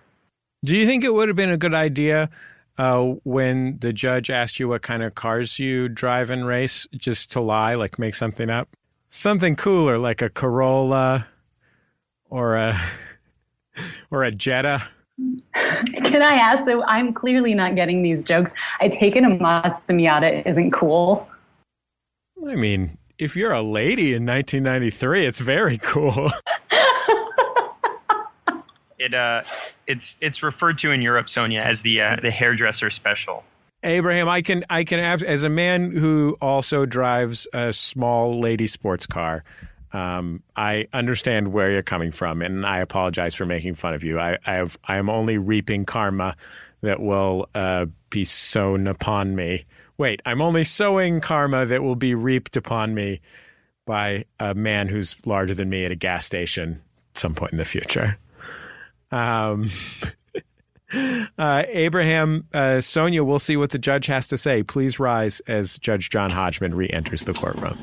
Do 0.66 0.76
you 0.76 0.88
think 0.88 1.04
it 1.04 1.14
would 1.14 1.28
have 1.28 1.38
been 1.38 1.52
a 1.52 1.58
good 1.58 1.76
idea 1.76 2.32
uh, 2.80 3.04
when 3.24 3.78
the 3.78 3.94
judge 3.94 4.32
asked 4.32 4.60
you 4.60 4.68
what 4.68 4.82
kind 4.82 5.04
of 5.04 5.14
cars 5.14 5.60
you 5.60 5.88
drive 5.88 6.32
and 6.32 6.48
race, 6.48 6.88
just 6.98 7.32
to 7.34 7.40
lie, 7.40 7.76
like 7.76 8.00
make 8.00 8.16
something 8.16 8.50
up? 8.50 8.68
Something 9.08 9.56
cooler, 9.56 10.00
like 10.00 10.24
a 10.24 10.30
Corolla 10.30 11.28
or 12.32 12.56
a 12.56 12.76
or 14.12 14.24
a 14.24 14.32
Jetta. 14.32 14.88
Can 15.54 16.24
I 16.24 16.34
ask? 16.34 16.66
So 16.66 16.84
I'm 16.86 17.14
clearly 17.14 17.54
not 17.54 17.76
getting 17.76 18.02
these 18.02 18.24
jokes. 18.24 18.52
I 18.80 18.90
take 18.90 19.16
it 19.16 19.24
a 19.24 19.30
Mazda 19.30 19.94
Miata 19.94 20.44
isn't 20.48 20.72
cool. 20.72 21.28
I 22.50 22.56
mean, 22.56 22.98
if 23.20 23.36
you're 23.36 23.52
a 23.52 23.62
lady 23.62 24.16
in 24.16 24.26
1993, 24.26 25.28
it's 25.28 25.40
very 25.40 25.78
cool. 25.78 26.32
It 28.98 29.14
uh, 29.14 29.44
it's 29.88 30.18
it's 30.22 30.44
referred 30.44 30.78
to 30.80 30.92
in 30.92 31.02
Europe, 31.02 31.30
Sonia, 31.30 31.62
as 31.62 31.82
the 31.82 32.02
uh, 32.02 32.16
the 32.22 32.32
hairdresser 32.32 32.90
special. 32.90 33.44
Abraham, 33.84 34.28
I 34.28 34.42
can 34.42 34.66
I 34.70 34.84
can 34.84 35.00
as 35.00 35.44
a 35.44 35.50
man 35.50 35.92
who 35.92 36.38
also 36.42 36.86
drives 36.86 37.48
a 37.54 37.72
small 37.72 38.40
lady 38.40 38.68
sports 38.68 39.06
car. 39.06 39.44
Um, 39.94 40.44
I 40.56 40.88
understand 40.92 41.54
where 41.54 41.72
you're 41.72 41.82
coming 41.82 42.12
from, 42.12 42.42
and 42.42 42.66
I 42.66 42.80
apologize 42.80 43.34
for 43.34 43.46
making 43.46 43.76
fun 43.76 43.94
of 43.94 44.04
you. 44.04 44.20
I, 44.20 44.38
I 44.46 44.54
have 44.56 44.78
I 44.86 44.98
am 44.98 45.10
only 45.10 45.38
reaping 45.38 45.86
karma 45.86 46.36
that 46.82 47.00
will 47.00 47.48
uh, 47.56 47.86
be 48.10 48.24
sown 48.24 48.88
upon 48.88 49.36
me. 49.36 49.66
Wait, 49.98 50.22
I'm 50.26 50.42
only 50.42 50.64
sowing 50.64 51.22
karma 51.22 51.66
that 51.66 51.84
will 51.84 51.96
be 51.96 52.16
reaped 52.16 52.58
upon 52.58 52.94
me 52.94 53.22
by 53.86 54.26
a 54.40 54.54
man 54.54 54.88
who's 54.88 55.16
larger 55.26 55.54
than 55.54 55.70
me 55.70 55.86
at 55.86 55.92
a 55.92 55.96
gas 55.96 56.26
station 56.26 56.82
at 57.14 57.18
some 57.18 57.36
point 57.36 57.52
in 57.52 57.58
the 57.58 57.66
future. 57.66 58.18
Um, 59.16 59.70
uh, 61.38 61.64
Abraham, 61.70 62.48
uh, 62.54 62.82
Sonia, 62.82 63.24
we'll 63.24 63.40
see 63.40 63.56
what 63.56 63.70
the 63.70 63.80
judge 63.80 64.08
has 64.08 64.28
to 64.28 64.38
say. 64.38 64.62
Please 64.62 65.00
rise 65.00 65.40
as 65.48 65.78
Judge 65.78 66.10
John 66.10 66.32
Hodgman 66.32 66.76
re 66.76 66.90
enters 66.90 67.24
the 67.24 67.34
courtroom. 67.34 67.78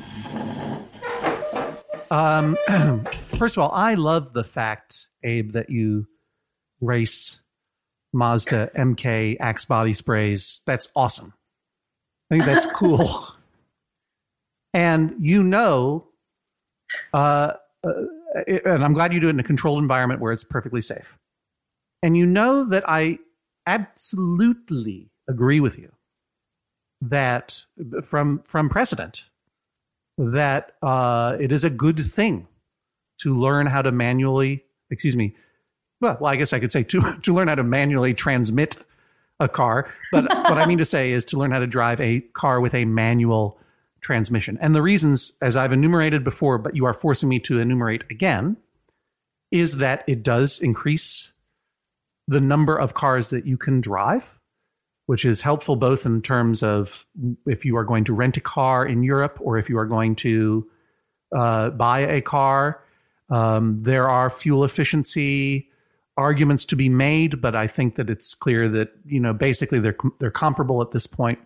Um, 2.11 2.57
first 3.37 3.57
of 3.57 3.63
all, 3.63 3.71
I 3.73 3.95
love 3.95 4.33
the 4.33 4.43
fact, 4.43 5.07
Abe, 5.23 5.53
that 5.53 5.71
you 5.71 6.05
race 6.79 7.41
Mazda 8.13 8.69
MK 8.75 9.37
Axe 9.39 9.65
body 9.65 9.93
sprays. 9.93 10.61
That's 10.67 10.89
awesome. 10.95 11.33
I 12.29 12.35
think 12.35 12.45
that's 12.45 12.65
cool. 12.75 13.35
And 14.75 15.15
you 15.19 15.41
know, 15.41 16.09
uh, 17.11 17.53
uh, 17.83 17.91
and 18.45 18.83
I'm 18.83 18.93
glad 18.93 19.13
you 19.13 19.19
do 19.19 19.27
it 19.27 19.31
in 19.31 19.39
a 19.39 19.43
controlled 19.43 19.81
environment 19.81 20.21
where 20.21 20.31
it's 20.31 20.43
perfectly 20.43 20.81
safe. 20.81 21.17
And 22.03 22.17
you 22.17 22.25
know 22.25 22.65
that 22.65 22.83
I 22.87 23.19
absolutely 23.65 25.09
agree 25.27 25.61
with 25.61 25.79
you 25.79 25.93
that 27.01 27.63
from 28.03 28.43
from 28.45 28.69
precedent 28.69 29.29
that 30.17 30.73
uh, 30.81 31.37
it 31.39 31.51
is 31.51 31.63
a 31.63 31.69
good 31.69 31.99
thing 31.99 32.47
to 33.21 33.35
learn 33.35 33.67
how 33.67 33.81
to 33.81 33.91
manually, 33.91 34.65
excuse 34.91 35.15
me, 35.15 35.35
well, 36.01 36.17
well, 36.19 36.31
I 36.31 36.35
guess 36.35 36.53
I 36.53 36.59
could 36.59 36.71
say 36.73 36.83
to 36.83 37.17
to 37.21 37.33
learn 37.33 37.47
how 37.47 37.55
to 37.55 37.63
manually 37.63 38.13
transmit 38.13 38.77
a 39.39 39.47
car, 39.47 39.89
but 40.11 40.25
what 40.29 40.57
I 40.57 40.65
mean 40.65 40.77
to 40.79 40.85
say 40.85 41.11
is 41.13 41.23
to 41.25 41.37
learn 41.37 41.51
how 41.51 41.59
to 41.59 41.67
drive 41.67 42.01
a 42.01 42.19
car 42.19 42.59
with 42.59 42.73
a 42.73 42.85
manual 42.85 43.57
transmission. 44.01 44.57
And 44.61 44.75
the 44.75 44.81
reasons, 44.81 45.33
as 45.41 45.55
I've 45.55 45.71
enumerated 45.71 46.23
before, 46.23 46.57
but 46.57 46.75
you 46.75 46.85
are 46.85 46.93
forcing 46.93 47.29
me 47.29 47.39
to 47.39 47.59
enumerate 47.59 48.03
again, 48.09 48.57
is 49.51 49.77
that 49.77 50.03
it 50.05 50.21
does 50.21 50.59
increase 50.59 51.32
the 52.27 52.41
number 52.41 52.77
of 52.77 52.93
cars 52.93 53.29
that 53.29 53.45
you 53.45 53.57
can 53.57 53.81
drive, 53.81 54.39
which 55.05 55.25
is 55.25 55.41
helpful 55.41 55.75
both 55.75 56.05
in 56.05 56.21
terms 56.21 56.63
of 56.63 57.05
if 57.45 57.65
you 57.65 57.75
are 57.77 57.83
going 57.83 58.03
to 58.05 58.13
rent 58.13 58.37
a 58.37 58.41
car 58.41 58.85
in 58.85 59.03
Europe 59.03 59.37
or 59.41 59.57
if 59.57 59.69
you 59.69 59.77
are 59.77 59.85
going 59.85 60.15
to 60.15 60.67
uh, 61.35 61.69
buy 61.71 61.99
a 61.99 62.21
car. 62.21 62.83
Um, 63.29 63.79
there 63.81 64.09
are 64.09 64.29
fuel 64.29 64.63
efficiency 64.63 65.69
arguments 66.15 66.65
to 66.65 66.75
be 66.75 66.89
made, 66.89 67.41
but 67.41 67.55
I 67.55 67.67
think 67.67 67.95
that 67.95 68.09
it's 68.09 68.35
clear 68.35 68.69
that 68.69 68.91
you 69.05 69.19
know 69.19 69.33
basically 69.33 69.79
they're 69.79 69.97
they're 70.19 70.31
comparable 70.31 70.81
at 70.81 70.91
this 70.91 71.07
point. 71.07 71.39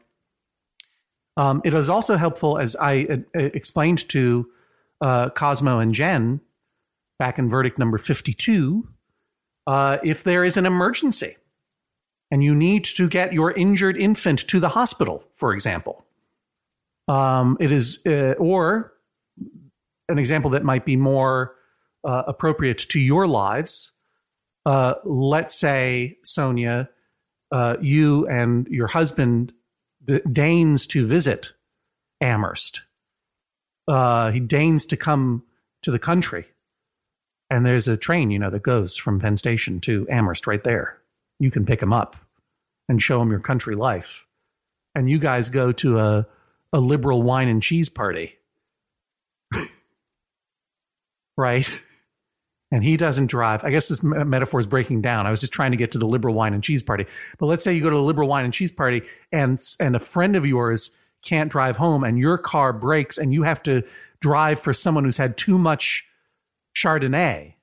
Um, 1.38 1.62
it 1.64 1.74
is 1.74 1.88
also 1.88 2.18
helpful, 2.18 2.58
as 2.58 2.76
I 2.76 3.06
uh, 3.12 3.18
explained 3.34 4.10
to 4.10 4.50
uh, 5.02 5.30
Cosmo 5.30 5.80
and 5.80 5.94
Jen 5.94 6.42
back 7.20 7.38
in 7.38 7.50
verdict 7.50 7.78
number 7.78 7.98
52, 8.00 8.88
uh, 9.68 9.98
if 10.04 10.24
there 10.24 10.44
is 10.44 10.58
an 10.58 10.66
emergency 10.66 11.38
and 12.32 12.44
you 12.44 12.56
need 12.56 12.84
to 12.84 13.08
get 13.08 13.34
your 13.34 13.52
injured 13.52 13.98
infant 13.98 14.48
to 14.48 14.60
the 14.60 14.70
hospital, 14.70 15.24
for 15.34 15.54
example. 15.54 16.06
Um, 17.08 17.58
it 17.60 17.72
is, 17.72 18.06
uh, 18.06 18.34
or 18.38 18.94
an 20.10 20.18
example 20.18 20.50
that 20.52 20.64
might 20.64 20.86
be 20.86 20.96
more 20.96 21.56
uh, 22.04 22.24
appropriate 22.28 22.80
to 22.90 23.00
your 23.00 23.28
lives. 23.28 23.94
Uh, 24.66 24.96
let's 25.06 25.58
say, 25.58 26.18
Sonia, 26.24 26.90
you 27.80 28.28
and 28.28 28.68
your 28.68 28.88
husband 28.88 29.54
deigns 30.32 30.88
to 30.88 31.06
visit 31.06 31.54
Amherst. 32.22 32.82
Uh, 33.88 34.32
he 34.32 34.40
deigns 34.40 34.86
to 34.86 34.98
come 34.98 35.44
to 35.82 35.92
the 35.92 36.00
country. 36.00 36.46
And 37.50 37.66
there's 37.66 37.88
a 37.88 37.96
train, 37.96 38.30
you 38.30 38.40
know, 38.40 38.50
that 38.50 38.64
goes 38.64 38.98
from 38.98 39.20
Penn 39.20 39.38
Station 39.38 39.80
to 39.82 40.06
Amherst 40.10 40.48
right 40.48 40.64
there. 40.64 40.98
You 41.40 41.52
can 41.52 41.66
pick 41.66 41.82
him 41.82 41.94
up 41.94 42.16
and 42.90 43.02
show 43.02 43.22
him 43.22 43.32
your 43.32 43.40
country 43.40 43.76
life. 43.76 44.28
And 44.96 45.10
you 45.10 45.20
guys 45.20 45.50
go 45.50 45.72
to 45.74 46.00
a, 46.00 46.28
a 46.74 46.80
liberal 46.80 47.22
wine 47.22 47.48
and 47.48 47.62
cheese 47.62 47.90
party. 47.90 48.36
right? 51.38 51.82
and 52.72 52.84
he 52.84 52.98
doesn't 52.98 53.28
drive. 53.28 53.64
I 53.64 53.70
guess 53.70 53.88
this 53.88 54.04
metaphor 54.04 54.60
is 54.60 54.68
breaking 54.68 55.02
down. 55.02 55.26
I 55.26 55.32
was 55.32 55.40
just 55.40 55.54
trying 55.54 55.72
to 55.72 55.78
get 55.78 55.92
to 55.94 55.98
the 55.98 56.08
liberal 56.08 56.34
wine 56.34 56.54
and 56.54 56.64
cheese 56.64 56.84
party. 56.84 57.06
But 57.38 57.46
let's 57.46 57.64
say 57.64 57.74
you 57.74 57.82
go 57.82 57.90
to 57.90 57.96
the 57.96 58.02
liberal 58.02 58.28
wine 58.28 58.46
and 58.46 58.54
cheese 58.54 58.72
party 58.72 59.04
and 59.32 59.60
and 59.80 59.96
a 59.96 60.00
friend 60.00 60.36
of 60.36 60.46
yours 60.46 60.92
can't 61.24 61.52
drive 61.52 61.78
home 61.78 62.04
and 62.04 62.20
your 62.20 62.38
car 62.38 62.74
breaks 62.74 63.18
and 63.18 63.34
you 63.34 63.44
have 63.44 63.64
to 63.64 63.84
drive 64.20 64.60
for 64.60 64.74
someone 64.74 65.06
who's 65.06 65.18
had 65.18 65.38
too 65.38 65.58
much 65.58 66.06
Chardonnay. 66.78 67.56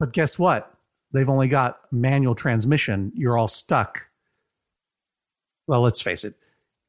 But 0.00 0.12
guess 0.12 0.38
what? 0.38 0.74
They've 1.12 1.28
only 1.28 1.46
got 1.46 1.78
manual 1.92 2.34
transmission. 2.34 3.12
You're 3.14 3.38
all 3.38 3.48
stuck. 3.48 4.08
Well, 5.68 5.82
let's 5.82 6.02
face 6.02 6.24
it. 6.24 6.34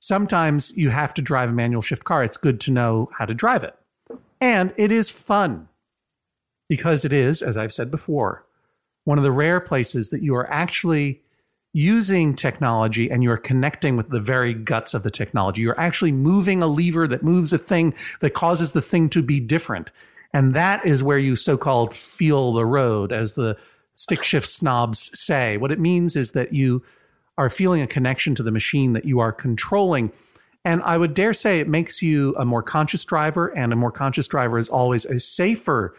Sometimes 0.02 0.76
you 0.76 0.90
have 0.90 1.14
to 1.14 1.22
drive 1.22 1.50
a 1.50 1.54
manual 1.54 1.82
shift 1.82 2.04
car. 2.04 2.24
It's 2.24 2.38
good 2.38 2.60
to 2.62 2.72
know 2.72 3.10
how 3.18 3.26
to 3.26 3.34
drive 3.34 3.64
it. 3.64 3.76
And 4.42 4.74
it 4.76 4.92
is 4.92 5.10
fun 5.10 5.70
because 6.68 7.06
it 7.06 7.14
is, 7.14 7.42
as 7.42 7.58
I've 7.58 7.72
said 7.72 7.92
before, 7.92 8.46
one 9.06 9.18
of 9.18 9.24
the 9.24 9.32
rare 9.32 9.60
places 9.60 10.10
that 10.10 10.24
you 10.24 10.36
are 10.36 10.52
actually 10.52 11.22
using 11.74 12.36
technology 12.36 13.10
and 13.10 13.24
you're 13.24 13.38
connecting 13.38 13.96
with 13.98 14.10
the 14.10 14.20
very 14.20 14.54
guts 14.54 14.94
of 14.94 15.04
the 15.04 15.12
technology. 15.12 15.62
You're 15.62 15.80
actually 15.80 16.12
moving 16.12 16.62
a 16.62 16.68
lever 16.68 17.08
that 17.08 17.24
moves 17.24 17.54
a 17.54 17.58
thing 17.58 17.94
that 18.20 18.34
causes 18.34 18.72
the 18.72 18.82
thing 18.82 19.10
to 19.10 19.22
be 19.22 19.40
different. 19.40 19.92
And 20.34 20.56
that 20.56 20.86
is 20.86 21.04
where 21.04 21.20
you 21.20 21.36
so 21.36 21.58
called 21.58 21.94
feel 21.96 22.54
the 22.54 22.66
road, 22.66 23.12
as 23.12 23.34
the 23.34 23.58
stick 23.96 24.24
shift 24.24 24.48
snobs 24.48 25.12
say. 25.20 25.58
What 25.58 25.72
it 25.72 25.80
means 25.80 26.16
is 26.16 26.32
that 26.32 26.54
you 26.54 26.84
are 27.38 27.50
feeling 27.50 27.82
a 27.82 27.88
connection 27.88 28.36
to 28.36 28.44
the 28.44 28.52
machine 28.52 28.94
that 28.94 29.06
you 29.06 29.20
are 29.20 29.32
controlling. 29.32 30.12
And 30.66 30.82
I 30.84 30.98
would 30.98 31.14
dare 31.14 31.34
say 31.34 31.60
it 31.60 31.68
makes 31.68 32.02
you 32.02 32.36
a 32.36 32.46
more 32.46 32.64
conscious 32.64 33.06
driver, 33.06 33.48
and 33.48 33.74
a 33.74 33.76
more 33.76 33.92
conscious 33.92 34.28
driver 34.28 34.58
is 34.58 34.70
always 34.70 35.06
a 35.06 35.20
safer 35.20 35.96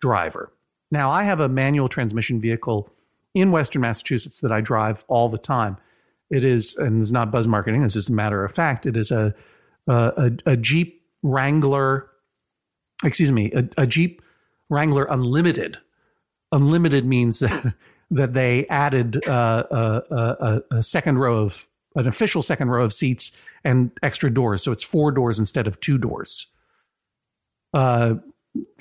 driver. 0.00 0.52
Now, 0.90 1.10
I 1.10 1.22
have 1.24 1.40
a 1.40 1.48
manual 1.48 1.88
transmission 1.88 2.40
vehicle 2.40 2.90
in 3.34 3.52
Western 3.52 3.82
Massachusetts 3.82 4.40
that 4.40 4.52
I 4.52 4.60
drive 4.60 5.04
all 5.08 5.28
the 5.28 5.38
time. 5.38 5.76
It 6.30 6.44
is, 6.44 6.76
and 6.76 7.00
it's 7.00 7.12
not 7.12 7.30
buzz 7.30 7.46
marketing, 7.46 7.82
it's 7.82 7.94
just 7.94 8.08
a 8.08 8.12
matter 8.12 8.44
of 8.44 8.52
fact. 8.52 8.86
It 8.86 8.96
is 8.96 9.10
a, 9.10 9.34
a, 9.86 10.32
a 10.44 10.56
Jeep 10.56 11.02
Wrangler, 11.22 12.10
excuse 13.04 13.32
me, 13.32 13.52
a, 13.52 13.68
a 13.76 13.86
Jeep 13.86 14.22
Wrangler 14.68 15.04
Unlimited. 15.04 15.78
Unlimited 16.52 17.04
means 17.04 17.38
that, 17.40 17.74
that 18.10 18.32
they 18.34 18.66
added 18.68 19.26
uh, 19.26 19.64
a, 19.70 20.14
a, 20.14 20.62
a 20.78 20.82
second 20.82 21.18
row 21.18 21.42
of, 21.42 21.66
an 21.94 22.06
official 22.06 22.42
second 22.42 22.68
row 22.68 22.84
of 22.84 22.92
seats 22.92 23.32
and 23.64 23.90
extra 24.02 24.30
doors. 24.30 24.62
So 24.62 24.70
it's 24.72 24.84
four 24.84 25.10
doors 25.10 25.38
instead 25.38 25.66
of 25.66 25.80
two 25.80 25.98
doors. 25.98 26.46
Uh, 27.74 28.16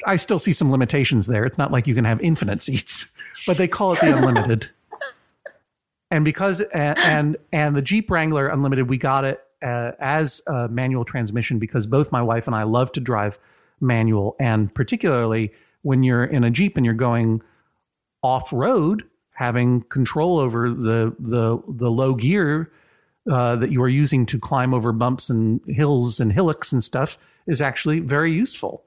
I 0.06 0.16
still 0.18 0.40
see 0.40 0.52
some 0.52 0.72
limitations 0.72 1.28
there. 1.28 1.46
It's 1.46 1.58
not 1.58 1.72
like 1.72 1.88
you 1.88 1.96
can 1.96 2.06
have 2.06 2.22
infinite 2.22 2.62
seats, 2.62 3.08
but 3.48 3.58
they 3.58 3.68
call 3.68 3.94
it 3.94 4.02
the 4.02 4.16
unlimited. 4.16 4.70
and 6.12 6.24
because 6.24 6.62
and, 6.62 6.98
and 7.00 7.38
and 7.52 7.76
the 7.76 7.82
Jeep 7.82 8.10
Wrangler 8.12 8.48
Unlimited, 8.48 8.90
we 8.90 8.98
got 8.98 9.26
it 9.26 9.42
uh, 9.62 9.92
as 10.00 10.42
a 10.48 10.68
manual 10.68 11.06
transmission 11.06 11.60
because 11.60 11.88
both 11.88 12.12
my 12.12 12.22
wife 12.22 12.48
and 12.48 12.56
I 12.56 12.64
love 12.64 12.92
to 12.94 13.00
drive 13.00 13.38
manual, 13.80 14.36
and 14.40 14.74
particularly 14.74 15.52
when 15.82 16.04
you're 16.04 16.24
in 16.24 16.44
a 16.44 16.50
Jeep 16.50 16.78
and 16.78 16.86
you're 16.86 16.96
going 16.96 17.42
off 18.24 18.52
road, 18.52 19.04
having 19.34 19.82
control 19.82 20.38
over 20.40 20.70
the 20.70 21.16
the 21.20 21.62
the 21.68 21.92
low 21.92 22.16
gear 22.16 22.72
uh, 23.32 23.56
that 23.56 23.72
you 23.72 23.82
are 23.82 23.90
using 23.90 24.26
to 24.26 24.40
climb 24.40 24.74
over 24.74 24.92
bumps 24.92 25.30
and 25.30 25.62
hills 25.68 26.20
and 26.20 26.34
hillocks 26.34 26.72
and 26.72 26.84
stuff 26.84 27.18
is 27.46 27.62
actually 27.62 28.00
very 28.00 28.32
useful. 28.32 28.84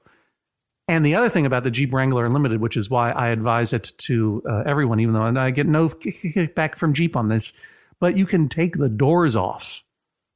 And 0.87 1.05
the 1.05 1.15
other 1.15 1.29
thing 1.29 1.45
about 1.45 1.63
the 1.63 1.71
Jeep 1.71 1.93
Wrangler 1.93 2.25
Unlimited, 2.25 2.59
which 2.59 2.75
is 2.75 2.89
why 2.89 3.11
I 3.11 3.29
advise 3.29 3.71
it 3.71 3.93
to 3.99 4.43
uh, 4.49 4.63
everyone, 4.65 4.99
even 4.99 5.13
though 5.13 5.23
I 5.23 5.51
get 5.51 5.67
no 5.67 5.89
kickback 5.89 6.75
from 6.75 6.93
Jeep 6.93 7.15
on 7.15 7.29
this, 7.29 7.53
but 7.99 8.17
you 8.17 8.25
can 8.25 8.49
take 8.49 8.77
the 8.77 8.89
doors 8.89 9.35
off 9.35 9.83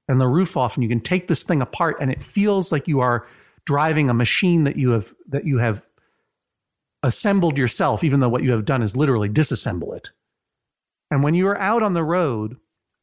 and 0.08 0.22
the 0.22 0.28
roof 0.28 0.56
off, 0.56 0.76
and 0.76 0.84
you 0.84 0.89
can 0.89 0.99
take 0.99 1.28
this 1.28 1.43
thing 1.43 1.62
apart, 1.62 1.97
and 1.99 2.12
it 2.12 2.24
feels 2.24 2.72
like 2.72 2.88
you 2.88 2.99
are 2.99 3.28
driving 3.66 4.09
a 4.09 4.13
machine 4.13 4.63
that 4.63 4.78
you 4.78 4.91
have 4.91 5.13
that 5.28 5.45
you 5.45 5.57
have 5.57 5.88
assembled 7.03 7.57
yourself, 7.57 8.03
even 8.03 8.20
though 8.20 8.30
what 8.30 8.43
you 8.43 8.51
have 8.51 8.66
done 8.66 8.82
is 8.82 8.97
literally 8.97 9.30
disassemble 9.30 9.95
it. 9.95 10.11
And 11.11 11.24
when 11.24 11.36
you 11.36 11.47
are 11.47 11.59
out 11.59 11.84
on 11.84 11.93
the 11.93 12.03
road 12.03 12.57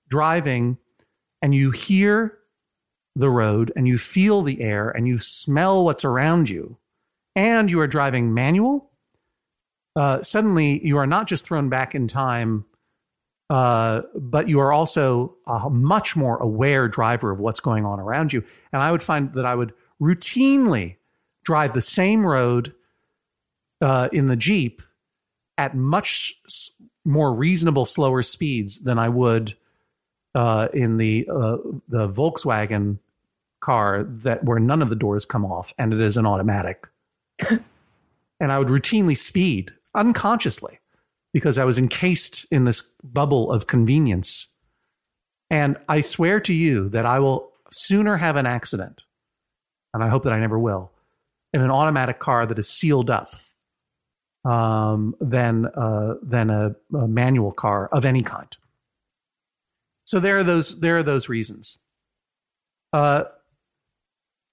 driving, 0.09 0.79
and 1.41 1.55
you 1.55 1.71
hear 1.71 2.39
the 3.17 3.31
road, 3.31 3.73
and 3.77 3.87
you 3.87 3.99
feel 3.99 4.43
the 4.43 4.61
air, 4.61 4.91
and 4.91 5.07
you 5.07 5.19
smell 5.19 5.85
what's 5.85 6.05
around 6.05 6.49
you 6.49 6.79
and 7.35 7.71
you 7.71 7.81
are 7.81 7.87
driving 7.87 8.35
manual, 8.35 8.91
uh, 9.97 10.23
suddenly 10.23 10.85
you 10.87 10.97
are 10.97 11.07
not 11.07 11.27
just 11.27 11.47
thrown 11.47 11.69
back 11.69 11.95
in 11.95 12.07
time, 12.07 12.65
uh, 13.51 14.03
but 14.15 14.49
you 14.49 14.61
are 14.61 14.73
also 14.73 15.37
a 15.47 15.71
much 15.71 16.17
more 16.17 16.39
aware 16.39 16.89
driver 16.89 17.31
of 17.31 17.39
what's 17.39 17.61
going 17.61 17.85
on 17.85 18.01
around 18.01 18.33
you. 18.33 18.43
And 18.73 18.83
I 18.83 18.91
would 18.91 19.03
find 19.03 19.33
that 19.35 19.45
I 19.45 19.55
would 19.55 19.73
routinely 20.03 20.97
drive 21.45 21.75
the 21.75 21.81
same 21.81 22.27
road 22.27 22.75
uh, 23.81 24.09
in 24.13 24.27
the 24.27 24.37
Jeep 24.37 24.83
at 25.57 25.77
much 25.77 26.35
more 27.05 27.33
reasonable, 27.33 27.87
slower 27.87 28.23
speeds 28.23 28.81
than 28.81 28.99
I 28.99 29.09
would 29.09 29.57
uh, 30.35 30.69
in 30.73 30.97
the 30.97 31.29
uh, 31.31 31.59
the 31.89 32.09
Volkswagen 32.09 32.99
car 33.61 34.03
that 34.03 34.45
where 34.45 34.59
none 34.59 34.83
of 34.83 34.89
the 34.89 34.97
doors 34.97 35.25
come 35.25 35.45
off 35.45 35.73
and 35.79 35.93
it 35.93 36.01
is 36.01 36.17
an 36.17 36.27
automatic 36.27 36.89
and 38.41 38.51
I 38.51 38.59
would 38.59 38.69
routinely 38.69 39.17
speed 39.17 39.73
unconsciously 39.95 40.81
because 41.33 41.59
I 41.59 41.65
was 41.65 41.79
encased 41.79 42.45
in 42.51 42.65
this 42.65 42.83
bubble 43.05 43.53
of 43.53 43.69
convenience. 43.69 44.49
And 45.49 45.77
I 45.89 46.01
swear 46.01 46.41
to 46.41 46.53
you 46.53 46.89
that 46.89 47.07
I 47.07 47.21
will 47.21 47.53
sooner 47.71 48.17
have 48.17 48.37
an 48.37 48.47
accident 48.47 49.03
and 49.95 50.03
I 50.03 50.09
hope 50.09 50.25
that 50.25 50.33
I 50.33 50.41
never 50.41 50.59
will, 50.59 50.91
in 51.53 51.61
an 51.61 51.71
automatic 51.71 52.19
car 52.19 52.47
that 52.47 52.59
is 52.59 52.69
sealed 52.69 53.11
up 53.11 53.27
um, 54.45 55.15
than 55.21 55.67
uh, 55.67 56.15
than 56.23 56.51
a, 56.51 56.75
a 56.95 57.09
manual 57.09 57.53
car 57.53 57.89
of 57.93 58.05
any 58.05 58.23
kind. 58.23 58.57
So 60.07 60.21
there 60.21 60.39
are 60.39 60.45
those 60.45 60.81
there 60.81 60.99
are 60.99 61.03
those 61.03 61.29
reasons. 61.29 61.79
Uh, 62.93 63.25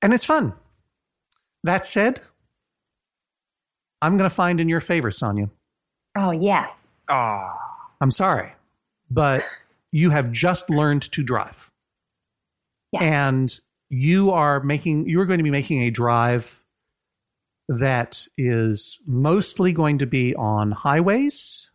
and 0.02 0.14
it's 0.14 0.26
fun. 0.26 0.54
That 1.64 1.86
said, 1.86 2.22
I'm 4.02 4.18
going 4.18 4.30
to 4.30 4.34
find 4.34 4.62
in 4.62 4.70
your 4.70 4.80
favor, 4.80 5.12
Sonia. 5.12 5.50
Oh, 6.16 6.32
yes. 6.32 6.92
Ah, 7.10 7.58
I'm 8.00 8.12
sorry, 8.12 8.54
but 9.12 9.44
you 9.92 10.12
have 10.12 10.32
just 10.32 10.70
learned 10.70 11.02
to 11.12 11.22
drive. 11.22 11.70
Yes. 12.94 13.02
And 13.04 13.60
you 13.90 14.32
are 14.32 14.60
making 14.62 15.08
you 15.10 15.20
are 15.20 15.26
going 15.26 15.40
to 15.40 15.44
be 15.44 15.50
making 15.52 15.82
a 15.84 15.90
drive 15.90 16.64
that 17.68 18.28
is 18.38 19.00
mostly 19.08 19.74
going 19.74 19.98
to 20.00 20.06
be 20.06 20.36
on 20.36 20.72
highways 20.72 21.72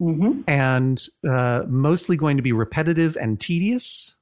hmm 0.00 0.40
and 0.48 1.06
uh, 1.28 1.62
mostly 1.68 2.16
going 2.16 2.36
to 2.36 2.42
be 2.42 2.52
repetitive 2.52 3.16
and 3.20 3.38
tedious 3.40 4.16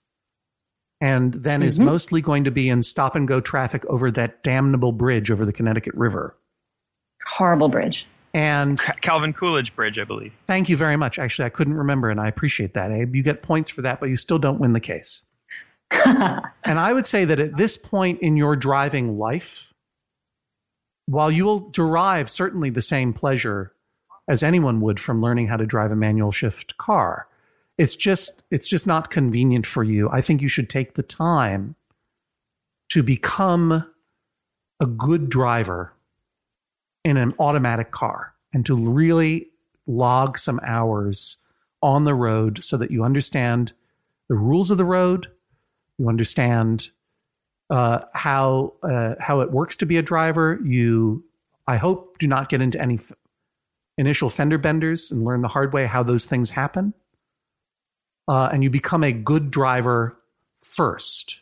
and 1.00 1.32
then 1.34 1.62
is 1.62 1.78
Mhm. 1.78 1.84
mostly 1.86 2.20
going 2.20 2.44
to 2.44 2.50
be 2.50 2.68
in 2.68 2.82
stop 2.82 3.14
and 3.16 3.26
go 3.26 3.40
traffic 3.40 3.84
over 3.86 4.10
that 4.10 4.42
damnable 4.42 4.92
bridge 4.92 5.30
over 5.30 5.46
the 5.46 5.52
Connecticut 5.54 5.94
River. 5.94 6.36
Horrible 7.26 7.70
bridge. 7.70 8.06
And 8.34 8.78
Calvin 9.00 9.32
Coolidge 9.32 9.74
Bridge, 9.74 9.98
I 9.98 10.04
believe. 10.04 10.32
thank 10.46 10.68
you 10.68 10.76
very 10.76 10.96
much. 10.98 11.18
Actually, 11.18 11.46
I 11.46 11.48
couldn't 11.48 11.74
remember, 11.74 12.10
and 12.10 12.20
I 12.20 12.28
appreciate 12.28 12.74
that, 12.74 12.90
Abe. 12.92 13.16
You 13.16 13.22
get 13.22 13.42
points 13.42 13.70
for 13.70 13.80
that, 13.82 13.98
but 13.98 14.10
you 14.10 14.16
still 14.16 14.38
don't 14.38 14.60
win 14.60 14.74
the 14.74 14.80
case. 14.80 15.22
And 16.62 16.78
I 16.78 16.92
would 16.92 17.06
say 17.06 17.24
that 17.24 17.40
at 17.40 17.56
this 17.56 17.76
point 17.76 18.20
in 18.20 18.36
your 18.36 18.54
driving 18.54 19.18
life, 19.18 19.72
while 21.06 21.30
you 21.30 21.44
will 21.44 21.70
derive 21.70 22.30
certainly 22.30 22.70
the 22.70 22.82
same 22.82 23.12
pleasure 23.12 23.72
as 24.28 24.44
anyone 24.44 24.80
would 24.80 25.00
from 25.00 25.20
learning 25.20 25.48
how 25.48 25.56
to 25.56 25.66
drive 25.66 25.90
a 25.90 25.96
manual 25.96 26.30
shift 26.30 26.76
car, 26.76 27.26
it's 27.76 27.96
just 27.96 28.44
it's 28.50 28.68
just 28.68 28.86
not 28.86 29.10
convenient 29.10 29.66
for 29.66 29.82
you. 29.82 30.08
I 30.10 30.20
think 30.20 30.42
you 30.42 30.48
should 30.48 30.70
take 30.70 30.94
the 30.94 31.02
time 31.02 31.74
to 32.90 33.02
become 33.02 33.92
a 34.78 34.86
good 34.86 35.28
driver 35.28 35.94
in 37.04 37.16
an 37.16 37.34
automatic 37.38 37.90
car 37.90 38.34
and 38.52 38.64
to 38.66 38.76
really 38.76 39.48
log 39.86 40.38
some 40.38 40.60
hours 40.62 41.38
on 41.82 42.04
the 42.04 42.14
road 42.14 42.62
so 42.62 42.76
that 42.76 42.90
you 42.90 43.02
understand 43.02 43.72
the 44.28 44.34
rules 44.34 44.70
of 44.70 44.78
the 44.78 44.84
road, 44.84 45.28
you 46.00 46.08
understand 46.08 46.90
uh, 47.68 48.00
how 48.14 48.72
uh, 48.82 49.14
how 49.20 49.40
it 49.40 49.52
works 49.52 49.76
to 49.76 49.86
be 49.86 49.98
a 49.98 50.02
driver. 50.02 50.58
You, 50.64 51.24
I 51.66 51.76
hope, 51.76 52.18
do 52.18 52.26
not 52.26 52.48
get 52.48 52.62
into 52.62 52.80
any 52.80 52.94
f- 52.94 53.12
initial 53.98 54.30
fender 54.30 54.56
benders 54.56 55.10
and 55.10 55.24
learn 55.24 55.42
the 55.42 55.48
hard 55.48 55.74
way 55.74 55.86
how 55.86 56.02
those 56.02 56.24
things 56.24 56.50
happen. 56.50 56.94
Uh, 58.26 58.48
and 58.50 58.64
you 58.64 58.70
become 58.70 59.04
a 59.04 59.12
good 59.12 59.50
driver 59.50 60.16
first, 60.64 61.40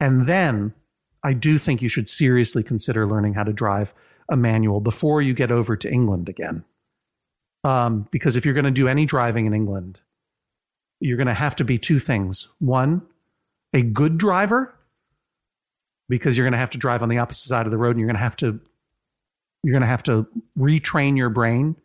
and 0.00 0.26
then 0.26 0.74
I 1.22 1.32
do 1.32 1.56
think 1.56 1.80
you 1.80 1.88
should 1.88 2.08
seriously 2.08 2.64
consider 2.64 3.06
learning 3.06 3.34
how 3.34 3.44
to 3.44 3.52
drive 3.52 3.94
a 4.28 4.36
manual 4.36 4.80
before 4.80 5.22
you 5.22 5.32
get 5.32 5.52
over 5.52 5.76
to 5.76 5.90
England 5.90 6.28
again. 6.28 6.64
Um, 7.62 8.08
because 8.10 8.36
if 8.36 8.44
you're 8.44 8.54
going 8.54 8.64
to 8.64 8.70
do 8.70 8.88
any 8.88 9.04
driving 9.04 9.46
in 9.46 9.52
England, 9.52 10.00
you're 10.98 11.18
going 11.18 11.26
to 11.26 11.34
have 11.34 11.56
to 11.56 11.64
be 11.64 11.78
two 11.78 11.98
things. 11.98 12.48
One, 12.58 13.02
a 13.72 13.82
good 13.82 14.18
driver, 14.18 14.74
because 16.08 16.36
you're 16.36 16.44
going 16.44 16.52
to 16.52 16.58
have 16.58 16.70
to 16.70 16.78
drive 16.78 17.02
on 17.02 17.08
the 17.08 17.18
opposite 17.18 17.48
side 17.48 17.66
of 17.66 17.72
the 17.72 17.78
road 17.78 17.90
and 17.90 18.00
you're 18.00 18.08
going 18.08 18.16
to 18.16 18.22
have 18.22 18.36
to 18.36 18.60
you're 19.62 19.72
going 19.72 19.82
to 19.82 19.86
have 19.86 20.02
to 20.04 20.26
retrain 20.58 21.16
your 21.16 21.28
brain. 21.28 21.76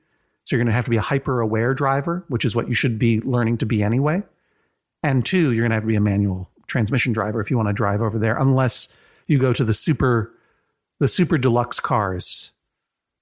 So 0.45 0.55
you're 0.55 0.63
going 0.63 0.71
to 0.71 0.73
have 0.73 0.85
to 0.85 0.91
be 0.91 0.97
a 0.97 1.01
hyper 1.01 1.41
aware 1.41 1.73
driver, 1.73 2.23
which 2.29 2.45
is 2.45 2.55
what 2.55 2.69
you 2.69 2.73
should 2.73 2.97
be 2.97 3.19
learning 3.21 3.57
to 3.57 3.65
be 3.65 3.83
anyway. 3.83 4.23
And 5.03 5.25
two, 5.25 5.51
you're 5.51 5.63
going 5.63 5.71
to 5.71 5.75
have 5.75 5.83
to 5.83 5.87
be 5.87 5.95
a 5.95 6.01
manual 6.01 6.49
transmission 6.67 7.11
driver 7.11 7.41
if 7.41 7.51
you 7.51 7.57
want 7.57 7.67
to 7.67 7.73
drive 7.73 8.01
over 8.01 8.17
there, 8.17 8.37
unless 8.37 8.87
you 9.27 9.39
go 9.39 9.53
to 9.53 9.63
the 9.63 9.73
super 9.73 10.31
the 10.99 11.07
super 11.07 11.37
deluxe 11.37 11.79
cars 11.79 12.51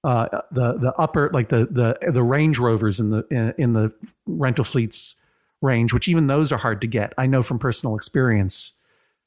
uh, 0.04 0.42
the 0.52 0.74
the 0.74 0.92
upper 0.98 1.30
like 1.32 1.48
the 1.48 1.66
the 1.70 2.12
the 2.12 2.22
Range 2.22 2.58
Rovers 2.58 3.00
in 3.00 3.08
the 3.08 3.26
in, 3.30 3.54
in 3.56 3.72
the 3.72 3.92
rental 4.26 4.64
fleets 4.64 5.16
range, 5.64 5.92
which 5.92 6.08
even 6.08 6.26
those 6.26 6.52
are 6.52 6.58
hard 6.58 6.80
to 6.82 6.86
get. 6.86 7.12
I 7.18 7.26
know 7.26 7.42
from 7.42 7.58
personal 7.58 7.96
experience 7.96 8.74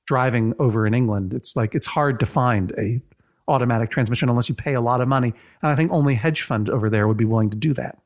driving 0.06 0.54
over 0.60 0.88
in 0.88 0.94
England. 0.94 1.34
It's 1.34 1.56
like 1.56 1.76
it's 1.76 1.88
hard 1.88 2.20
to 2.22 2.26
find 2.26 2.72
a 2.78 3.02
automatic 3.48 3.90
transmission 3.90 4.30
unless 4.30 4.50
you 4.50 4.56
pay 4.56 4.74
a 4.74 4.82
lot 4.82 5.02
of 5.02 5.08
money, 5.08 5.34
and 5.62 5.72
I 5.72 5.76
think 5.76 5.92
only 5.92 6.16
hedge 6.16 6.42
fund 6.42 6.70
over 6.70 6.90
there 6.90 7.08
would 7.08 7.18
be 7.18 7.26
willing 7.26 7.50
to 7.50 7.58
do 7.58 7.74
that. 7.74 7.98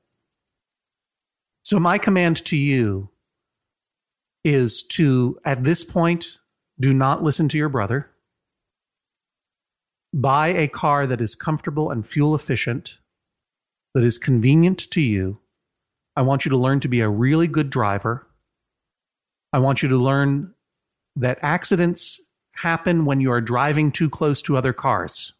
So 1.63 1.79
my 1.79 1.97
command 1.97 2.43
to 2.45 2.57
you 2.57 3.09
is 4.43 4.83
to 4.83 5.39
at 5.45 5.63
this 5.63 5.83
point 5.83 6.39
do 6.79 6.93
not 6.93 7.21
listen 7.21 7.47
to 7.49 7.57
your 7.57 7.69
brother 7.69 8.11
buy 10.13 10.49
a 10.49 10.67
car 10.67 11.07
that 11.07 11.21
is 11.21 11.35
comfortable 11.35 11.89
and 11.89 12.05
fuel 12.05 12.35
efficient, 12.35 12.97
that 13.93 14.03
is 14.03 14.17
convenient 14.17 14.79
to 14.91 15.01
you. 15.01 15.39
I 16.15 16.21
want 16.21 16.45
you 16.45 16.49
to 16.49 16.57
learn 16.57 16.79
to 16.81 16.87
be 16.87 17.01
a 17.01 17.09
really 17.09 17.47
good 17.47 17.69
driver. 17.69 18.27
I 19.53 19.59
want 19.59 19.81
you 19.81 19.89
to 19.89 19.97
learn 19.97 20.53
that 21.15 21.39
accidents 21.41 22.19
happen 22.53 23.05
when 23.05 23.21
you 23.21 23.31
are 23.31 23.41
driving 23.41 23.91
too 23.91 24.09
close 24.09 24.41
to 24.43 24.57
other 24.57 24.73
cars. 24.73 25.33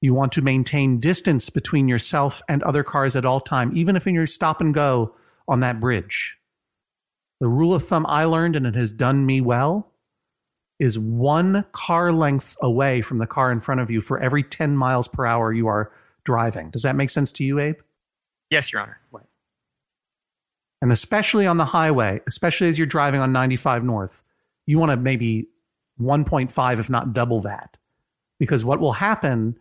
You 0.00 0.14
want 0.14 0.32
to 0.32 0.42
maintain 0.42 0.98
distance 0.98 1.48
between 1.48 1.88
yourself 1.88 2.42
and 2.48 2.62
other 2.62 2.82
cars 2.82 3.14
at 3.14 3.24
all 3.24 3.40
time, 3.40 3.70
even 3.74 3.96
if 3.96 4.06
in 4.06 4.14
your 4.14 4.26
stop 4.26 4.60
and 4.60 4.74
go 4.74 5.14
on 5.46 5.60
that 5.60 5.80
bridge. 5.80 6.38
The 7.40 7.48
rule 7.48 7.74
of 7.74 7.86
thumb 7.86 8.06
I 8.08 8.24
learned, 8.24 8.56
and 8.56 8.66
it 8.66 8.74
has 8.74 8.92
done 8.92 9.24
me 9.26 9.40
well, 9.40 9.92
is 10.78 10.98
one 10.98 11.64
car 11.72 12.12
length 12.12 12.56
away 12.60 13.00
from 13.02 13.18
the 13.18 13.26
car 13.26 13.52
in 13.52 13.60
front 13.60 13.80
of 13.80 13.90
you 13.90 14.00
for 14.00 14.18
every 14.20 14.42
10 14.42 14.76
miles 14.76 15.06
per 15.06 15.24
hour 15.24 15.52
you 15.52 15.68
are 15.68 15.92
driving. 16.24 16.70
Does 16.70 16.82
that 16.82 16.96
make 16.96 17.10
sense 17.10 17.30
to 17.32 17.44
you, 17.44 17.60
Abe? 17.60 17.78
Yes, 18.52 18.70
Your 18.70 18.82
Honor. 18.82 19.00
And 20.82 20.92
especially 20.92 21.46
on 21.46 21.56
the 21.56 21.64
highway, 21.64 22.20
especially 22.26 22.68
as 22.68 22.76
you're 22.76 22.86
driving 22.86 23.20
on 23.20 23.32
95 23.32 23.82
North, 23.82 24.22
you 24.66 24.78
want 24.78 24.90
to 24.90 24.96
maybe 24.96 25.46
1.5, 25.98 26.78
if 26.78 26.90
not 26.90 27.14
double 27.14 27.40
that. 27.40 27.78
Because 28.38 28.62
what 28.62 28.78
will 28.78 28.92
happen 28.92 29.56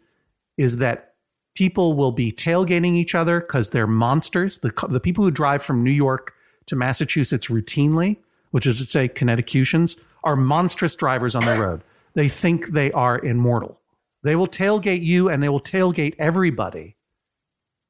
is 0.57 0.77
that 0.77 1.13
people 1.55 1.93
will 1.93 2.11
be 2.11 2.33
tailgating 2.33 2.95
each 2.97 3.15
other 3.15 3.39
because 3.39 3.69
they're 3.69 3.87
monsters. 3.87 4.57
The, 4.57 4.73
the 4.89 4.99
people 4.99 5.23
who 5.23 5.31
drive 5.31 5.63
from 5.63 5.85
New 5.85 5.91
York 5.91 6.33
to 6.65 6.75
Massachusetts 6.75 7.47
routinely, 7.47 8.17
which 8.49 8.67
is 8.67 8.77
to 8.77 8.83
say, 8.83 9.07
Connecticutians, 9.07 9.95
are 10.25 10.35
monstrous 10.35 10.95
drivers 10.95 11.33
on 11.33 11.45
the 11.45 11.57
road. 11.57 11.81
They 12.13 12.27
think 12.27 12.67
they 12.67 12.91
are 12.91 13.17
immortal. 13.19 13.79
They 14.23 14.35
will 14.35 14.47
tailgate 14.47 15.03
you 15.03 15.29
and 15.29 15.41
they 15.41 15.49
will 15.49 15.61
tailgate 15.61 16.15
everybody. 16.19 16.97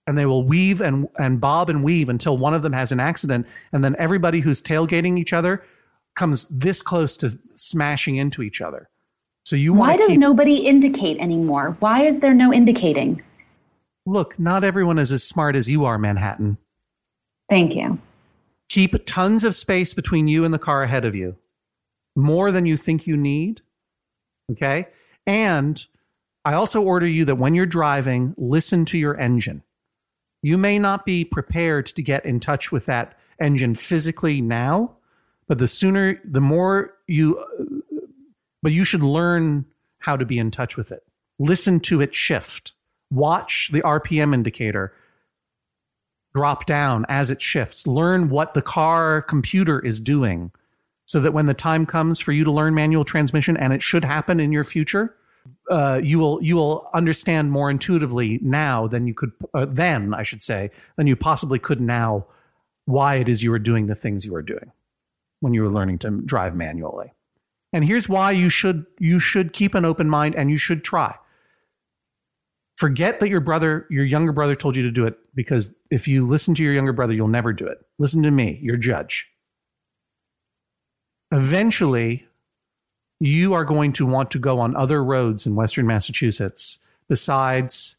And 0.08 0.18
they 0.18 0.26
will 0.26 0.44
weave 0.44 0.82
and, 0.82 1.08
and 1.18 1.40
bob 1.40 1.70
and 1.70 1.84
weave 1.84 2.10
until 2.10 2.38
one 2.38 2.54
of 2.54 2.64
them 2.64 2.74
has 2.74 2.92
an 2.92 3.00
accident. 3.00 3.48
And 3.72 3.84
then 3.84 3.96
everybody 4.00 4.40
who's 4.40 4.62
tailgating 4.62 5.20
each 5.20 5.32
other 5.32 5.64
comes 6.16 6.48
this 6.48 6.82
close 6.82 7.16
to 7.18 7.38
smashing 7.56 8.16
into 8.16 8.42
each 8.42 8.62
other. 8.62 8.90
So 9.46 9.56
you 9.56 9.74
Why 9.74 9.98
does 9.98 10.10
keep, 10.10 10.20
nobody 10.20 10.58
indicate 10.58 11.20
anymore? 11.20 11.78
Why 11.80 12.06
is 12.06 12.20
there 12.20 12.34
no 12.34 12.52
indicating? 12.54 13.22
look, 14.06 14.40
not 14.40 14.64
everyone 14.64 15.00
is 15.00 15.12
as 15.12 15.24
smart 15.24 15.56
as 15.56 15.70
you 15.70 15.86
are, 15.86 15.98
Manhattan. 15.98 16.58
Thank 17.50 17.76
you. 17.76 18.00
Keep 18.70 19.06
tons 19.06 19.44
of 19.44 19.56
space 19.56 19.94
between 19.94 20.28
you 20.28 20.46
and 20.46 20.54
the 20.54 20.60
car 20.60 20.84
ahead 20.84 21.06
of 21.06 21.16
you. 21.16 21.38
More 22.16 22.52
than 22.52 22.66
you 22.66 22.78
think 22.78 23.08
you 23.08 23.18
need. 23.18 23.62
Okay. 24.52 24.88
And 25.26 25.86
I 26.46 26.54
also 26.54 26.82
order 26.82 27.08
you 27.08 27.26
that 27.26 27.36
when 27.36 27.54
you're 27.54 27.66
driving, 27.66 28.34
listen 28.38 28.86
to 28.86 28.98
your 28.98 29.18
engine. 29.18 29.64
You 30.42 30.58
may 30.58 30.80
not 30.80 31.06
be 31.06 31.24
prepared 31.24 31.86
to 31.88 32.02
get 32.02 32.26
in 32.26 32.40
touch 32.40 32.72
with 32.72 32.86
that 32.88 33.18
engine 33.40 33.76
physically 33.76 34.42
now, 34.42 34.96
but 35.48 35.60
the 35.60 35.68
sooner, 35.68 36.20
the 36.24 36.42
more 36.42 36.94
you, 37.08 37.44
but 38.62 38.72
you 38.72 38.84
should 38.84 39.04
learn 39.04 39.66
how 40.00 40.18
to 40.18 40.26
be 40.26 40.40
in 40.40 40.52
touch 40.52 40.78
with 40.78 40.92
it. 40.92 41.04
Listen 41.40 41.80
to 41.82 42.02
it 42.02 42.16
shift. 42.16 42.74
Watch 43.12 43.70
the 43.72 43.82
RPM 43.82 44.34
indicator 44.34 44.94
drop 46.34 46.66
down 46.66 47.06
as 47.10 47.30
it 47.30 47.42
shifts. 47.42 47.86
Learn 47.86 48.30
what 48.30 48.54
the 48.54 48.62
car 48.62 49.22
computer 49.22 49.80
is 49.80 50.00
doing 50.00 50.52
so 51.06 51.20
that 51.20 51.34
when 51.34 51.46
the 51.46 51.54
time 51.54 51.86
comes 51.86 52.20
for 52.20 52.32
you 52.32 52.44
to 52.46 52.52
learn 52.52 52.74
manual 52.74 53.04
transmission, 53.04 53.58
and 53.58 53.74
it 53.74 53.82
should 53.82 54.06
happen 54.06 54.40
in 54.40 54.52
your 54.52 54.64
future, 54.64 55.14
uh, 55.70 56.00
you 56.04 56.20
will 56.20 56.42
you 56.44 56.56
will 56.56 56.90
understand 56.94 57.52
more 57.52 57.70
intuitively 57.70 58.40
now 58.42 58.88
than 58.88 59.08
you 59.08 59.14
could 59.14 59.32
uh, 59.54 59.66
then 59.70 60.14
I 60.14 60.24
should 60.24 60.44
say 60.44 60.72
than 60.98 61.08
you 61.08 61.16
possibly 61.16 61.60
could 61.60 61.82
now 61.82 62.26
why 62.86 63.16
it 63.16 63.30
is 63.30 63.44
you 63.44 63.54
are 63.54 63.60
doing 63.60 63.88
the 63.88 63.96
things 63.96 64.26
you 64.26 64.36
are 64.36 64.42
doing 64.42 64.72
when 65.40 65.54
you 65.54 65.62
were 65.62 65.70
learning 65.70 66.00
to 66.00 66.10
drive 66.10 66.56
manually. 66.56 67.14
And 67.74 67.86
here's 67.86 68.10
why 68.10 68.32
you 68.32 68.50
should 68.50 68.86
you 69.00 69.20
should 69.20 69.54
keep 69.54 69.76
an 69.76 69.86
open 69.86 70.10
mind 70.10 70.36
and 70.36 70.52
you 70.52 70.58
should 70.58 70.84
try. 70.84 71.16
Forget 72.78 73.20
that 73.20 73.30
your 73.30 73.42
brother, 73.42 73.86
your 73.90 74.04
younger 74.04 74.32
brother 74.32 74.56
told 74.56 74.76
you 74.76 74.84
to 74.84 74.92
do 74.92 75.06
it 75.06 75.18
because 75.36 75.74
if 75.92 76.08
you 76.08 76.28
listen 76.28 76.56
to 76.56 76.64
your 76.64 76.74
younger 76.74 76.94
brother, 76.94 77.14
you'll 77.14 77.28
never 77.28 77.54
do 77.54 77.66
it. 77.66 77.78
Listen 78.00 78.24
to 78.24 78.32
me, 78.32 78.60
your 78.62 78.76
judge. 78.76 79.30
Eventually, 81.32 82.28
you 83.22 83.54
are 83.54 83.66
going 83.66 83.94
to 83.94 84.06
want 84.06 84.32
to 84.32 84.40
go 84.40 84.60
on 84.60 84.76
other 84.76 85.04
roads 85.04 85.46
in 85.46 85.54
Western 85.54 85.86
Massachusetts 85.86 86.80
besides 87.08 87.98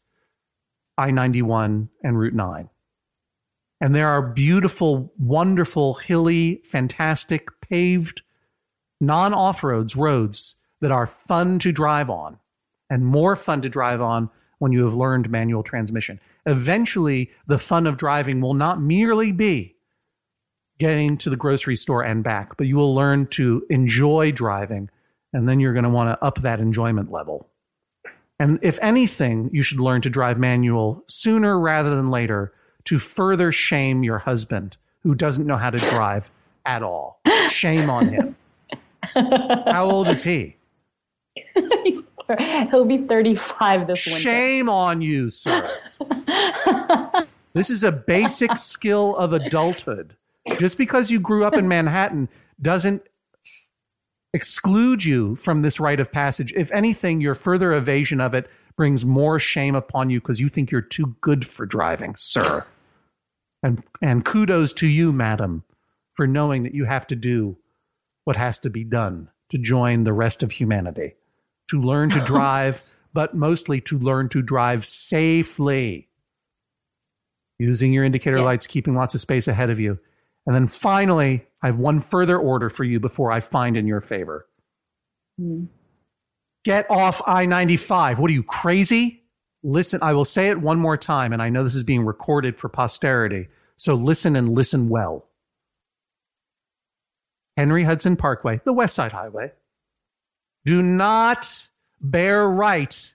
I 0.97 1.11
91 1.11 1.89
and 2.03 2.19
Route 2.19 2.33
9. 2.33 2.69
And 3.79 3.95
there 3.95 4.09
are 4.09 4.21
beautiful, 4.21 5.13
wonderful, 5.17 5.93
hilly, 5.93 6.61
fantastic, 6.65 7.47
paved, 7.61 8.21
non 8.99 9.33
off 9.33 9.63
roads 9.63 9.95
roads 9.95 10.55
that 10.81 10.91
are 10.91 11.07
fun 11.07 11.57
to 11.59 11.71
drive 11.71 12.09
on 12.09 12.39
and 12.89 13.05
more 13.05 13.37
fun 13.37 13.61
to 13.61 13.69
drive 13.69 14.01
on 14.01 14.29
when 14.59 14.73
you 14.73 14.83
have 14.83 14.93
learned 14.93 15.29
manual 15.29 15.63
transmission. 15.63 16.19
Eventually, 16.45 17.31
the 17.47 17.59
fun 17.59 17.87
of 17.87 17.95
driving 17.95 18.41
will 18.41 18.53
not 18.53 18.81
merely 18.81 19.31
be 19.31 19.77
getting 20.79 21.15
to 21.15 21.29
the 21.29 21.37
grocery 21.37 21.77
store 21.77 22.03
and 22.03 22.25
back, 22.25 22.57
but 22.57 22.67
you 22.67 22.75
will 22.75 22.93
learn 22.93 23.25
to 23.27 23.65
enjoy 23.69 24.33
driving, 24.33 24.89
and 25.33 25.49
then 25.49 25.59
you're 25.59 25.73
going 25.73 25.83
to 25.83 25.89
want 25.89 26.09
to 26.09 26.23
up 26.23 26.41
that 26.41 26.59
enjoyment 26.59 27.11
level. 27.11 27.49
And 28.39 28.59
if 28.61 28.79
anything, 28.81 29.49
you 29.51 29.61
should 29.61 29.79
learn 29.79 30.01
to 30.01 30.09
drive 30.09 30.39
manual 30.39 31.03
sooner 31.07 31.59
rather 31.59 31.95
than 31.95 32.11
later 32.11 32.53
to 32.85 32.99
further 32.99 33.51
shame 33.51 34.03
your 34.03 34.19
husband 34.19 34.77
who 35.01 35.15
doesn't 35.15 35.47
know 35.47 35.57
how 35.57 35.69
to 35.69 35.77
drive 35.77 36.31
at 36.65 36.83
all. 36.83 37.19
Shame 37.49 37.89
on 37.89 38.09
him. 38.09 38.35
How 39.67 39.89
old 39.89 40.07
is 40.07 40.23
he? 40.23 40.55
He'll 41.55 42.85
be 42.85 42.99
35 42.99 43.87
this 43.87 44.05
winter. 44.05 44.19
Shame 44.19 44.69
on 44.69 45.01
you, 45.01 45.29
sir. 45.29 45.69
this 47.53 47.69
is 47.69 47.83
a 47.83 47.91
basic 47.91 48.57
skill 48.57 49.15
of 49.17 49.33
adulthood. 49.33 50.15
Just 50.57 50.77
because 50.77 51.11
you 51.11 51.19
grew 51.19 51.43
up 51.43 51.53
in 51.53 51.67
Manhattan 51.67 52.29
doesn't 52.61 53.03
exclude 54.33 55.05
you 55.05 55.35
from 55.35 55.61
this 55.61 55.79
rite 55.79 55.99
of 55.99 56.11
passage. 56.11 56.53
If 56.55 56.71
anything, 56.71 57.21
your 57.21 57.35
further 57.35 57.73
evasion 57.73 58.19
of 58.19 58.33
it 58.33 58.49
brings 58.75 59.05
more 59.05 59.39
shame 59.39 59.75
upon 59.75 60.09
you 60.09 60.19
because 60.19 60.39
you 60.39 60.49
think 60.49 60.71
you're 60.71 60.81
too 60.81 61.15
good 61.21 61.45
for 61.45 61.65
driving, 61.65 62.15
sir. 62.17 62.65
And 63.61 63.83
and 64.01 64.25
kudos 64.25 64.73
to 64.73 64.87
you, 64.87 65.13
madam, 65.13 65.63
for 66.15 66.27
knowing 66.27 66.63
that 66.63 66.73
you 66.73 66.85
have 66.85 67.07
to 67.07 67.15
do 67.15 67.57
what 68.25 68.35
has 68.35 68.57
to 68.59 68.69
be 68.69 68.83
done 68.83 69.29
to 69.51 69.57
join 69.57 70.03
the 70.03 70.13
rest 70.13 70.43
of 70.43 70.53
humanity 70.53 71.15
to 71.69 71.81
learn 71.81 72.09
to 72.09 72.19
drive, 72.21 72.83
but 73.13 73.35
mostly 73.35 73.81
to 73.81 73.97
learn 73.97 74.29
to 74.29 74.41
drive 74.41 74.85
safely 74.85 76.09
using 77.59 77.93
your 77.93 78.03
indicator 78.03 78.37
yeah. 78.37 78.43
lights, 78.43 78.67
keeping 78.67 78.95
lots 78.95 79.15
of 79.15 79.21
space 79.21 79.47
ahead 79.47 79.69
of 79.69 79.79
you. 79.79 79.99
And 80.45 80.55
then 80.55 80.67
finally, 80.67 81.45
I 81.61 81.67
have 81.67 81.77
one 81.77 82.01
further 82.01 82.37
order 82.37 82.69
for 82.69 82.83
you 82.83 82.99
before 82.99 83.31
I 83.31 83.39
find 83.39 83.77
in 83.77 83.87
your 83.87 84.01
favor. 84.01 84.47
Mm. 85.39 85.67
Get 86.65 86.89
off 86.89 87.21
I 87.25 87.45
95. 87.45 88.19
What 88.19 88.29
are 88.29 88.33
you, 88.33 88.43
crazy? 88.43 89.23
Listen, 89.63 89.99
I 90.01 90.13
will 90.13 90.25
say 90.25 90.49
it 90.49 90.59
one 90.59 90.79
more 90.79 90.97
time, 90.97 91.31
and 91.31 91.41
I 91.41 91.49
know 91.49 91.63
this 91.63 91.75
is 91.75 91.83
being 91.83 92.05
recorded 92.05 92.57
for 92.57 92.67
posterity. 92.67 93.47
So 93.77 93.95
listen 93.95 94.35
and 94.35 94.49
listen 94.49 94.89
well. 94.89 95.29
Henry 97.55 97.83
Hudson 97.83 98.15
Parkway, 98.15 98.61
the 98.65 98.73
West 98.73 98.95
Side 98.95 99.11
Highway, 99.11 99.51
do 100.65 100.81
not 100.81 101.67
bear 102.01 102.47
right 102.47 103.13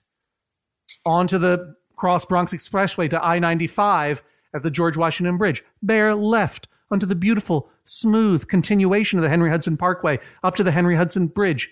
onto 1.05 1.37
the 1.37 1.75
Cross 1.95 2.25
Bronx 2.25 2.53
Expressway 2.53 3.09
to 3.09 3.23
I 3.23 3.39
95 3.39 4.23
at 4.53 4.63
the 4.63 4.71
George 4.71 4.97
Washington 4.97 5.37
Bridge. 5.37 5.63
Bear 5.83 6.15
left 6.15 6.67
onto 6.91 7.05
the 7.05 7.15
beautiful, 7.15 7.69
smooth 7.83 8.47
continuation 8.47 9.19
of 9.19 9.23
the 9.23 9.29
Henry 9.29 9.49
Hudson 9.49 9.77
Parkway 9.77 10.19
up 10.43 10.55
to 10.55 10.63
the 10.63 10.71
Henry 10.71 10.95
Hudson 10.95 11.27
Bridge. 11.27 11.71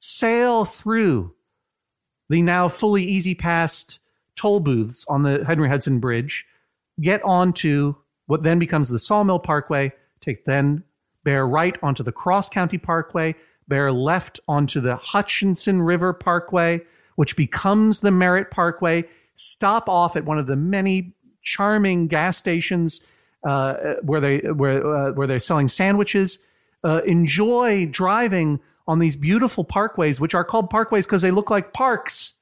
Sail 0.00 0.64
through 0.64 1.34
the 2.28 2.42
now 2.42 2.68
fully 2.68 3.04
E-ZPass 3.04 3.98
toll 4.34 4.60
booths 4.60 5.04
on 5.08 5.22
the 5.22 5.44
Henry 5.44 5.68
Hudson 5.68 6.00
Bridge. 6.00 6.46
Get 7.00 7.22
onto 7.24 7.96
what 8.26 8.42
then 8.42 8.58
becomes 8.58 8.88
the 8.88 8.98
Sawmill 8.98 9.38
Parkway. 9.38 9.92
Take 10.20 10.44
then 10.44 10.84
bear 11.24 11.46
right 11.46 11.76
onto 11.82 12.02
the 12.02 12.12
Cross 12.12 12.50
County 12.50 12.78
Parkway 12.78 13.34
bear 13.68 13.92
left 13.92 14.40
onto 14.46 14.80
the 14.80 14.96
Hutchinson 14.96 15.82
River 15.82 16.12
Parkway, 16.12 16.82
which 17.16 17.36
becomes 17.36 18.00
the 18.00 18.10
Merritt 18.10 18.50
Parkway, 18.50 19.04
stop 19.34 19.88
off 19.88 20.16
at 20.16 20.24
one 20.24 20.38
of 20.38 20.46
the 20.46 20.56
many 20.56 21.14
charming 21.42 22.08
gas 22.08 22.36
stations 22.36 23.00
where 24.02 24.20
they 24.20 24.38
where 24.38 24.86
uh, 24.86 25.12
where 25.12 25.26
they're 25.26 25.38
selling 25.38 25.68
sandwiches. 25.68 26.38
Uh, 26.84 27.00
enjoy 27.04 27.86
driving 27.86 28.60
on 28.86 28.98
these 28.98 29.16
beautiful 29.16 29.64
parkways, 29.64 30.20
which 30.20 30.34
are 30.34 30.44
called 30.44 30.70
parkways 30.70 31.04
because 31.04 31.22
they 31.22 31.30
look 31.30 31.50
like 31.50 31.72
parks. 31.72 32.34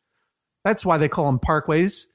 That's 0.64 0.84
why 0.84 0.98
they 0.98 1.08
call 1.08 1.26
them 1.26 1.38
parkways. 1.38 2.06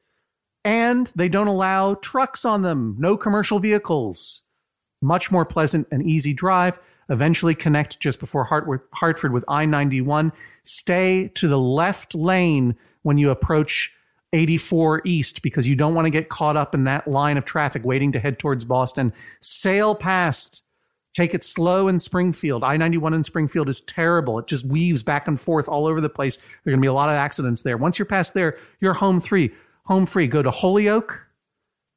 And 0.64 1.08
they 1.16 1.30
don't 1.30 1.48
allow 1.48 1.96
trucks 1.96 2.46
on 2.46 2.62
them, 2.64 2.96
no 3.00 3.16
commercial 3.18 3.60
vehicles. 3.60 4.44
Much 5.02 5.32
more 5.32 5.46
pleasant 5.46 5.88
and 5.92 6.04
easy 6.04 6.34
drive 6.34 6.78
eventually 7.10 7.56
connect 7.56 8.00
just 8.00 8.20
before 8.20 8.44
Hartford 8.94 9.34
with 9.34 9.46
I 9.48 9.66
91. 9.66 10.32
Stay 10.64 11.30
to 11.36 11.48
the 11.48 11.58
left 11.58 12.14
lane 12.14 12.76
when 13.02 13.18
you 13.18 13.32
approach 13.32 13.94
84 14.34 15.02
East 15.06 15.42
because 15.42 15.68
you 15.68 15.76
don't 15.76 15.96
want 15.96 16.06
to 16.06 16.12
get 16.12 16.30
caught 16.30 16.58
up 16.58 16.76
in 16.76 16.84
that 16.84 17.08
line 17.08 17.38
of 17.38 17.46
traffic 17.46 17.84
waiting 17.84 18.12
to 18.12 18.20
head 18.20 18.40
towards 18.40 18.66
Boston. 18.66 19.14
Sail 19.42 19.96
past. 19.96 20.64
Take 21.16 21.34
it 21.34 21.44
slow 21.44 21.88
in 21.88 21.98
Springfield. 22.00 22.64
I 22.64 22.78
91 22.78 23.14
in 23.16 23.24
Springfield 23.24 23.68
is 23.68 23.82
terrible. 23.82 24.38
It 24.40 24.48
just 24.48 24.64
weaves 24.64 25.02
back 25.02 25.28
and 25.28 25.42
forth 25.42 25.68
all 25.68 25.88
over 25.88 26.00
the 26.00 26.10
place. 26.10 26.38
There 26.38 26.46
are 26.68 26.72
going 26.72 26.80
to 26.80 26.82
be 26.82 26.88
a 26.88 26.94
lot 26.94 27.10
of 27.10 27.16
accidents 27.16 27.64
there. 27.64 27.78
Once 27.78 27.98
you're 27.98 28.06
past 28.06 28.36
there, 28.36 28.58
you're 28.80 28.94
home 28.94 29.20
free. 29.20 29.52
Home 29.86 30.06
free. 30.06 30.28
Go 30.28 30.44
to 30.44 30.52
Holyoke. 30.52 31.28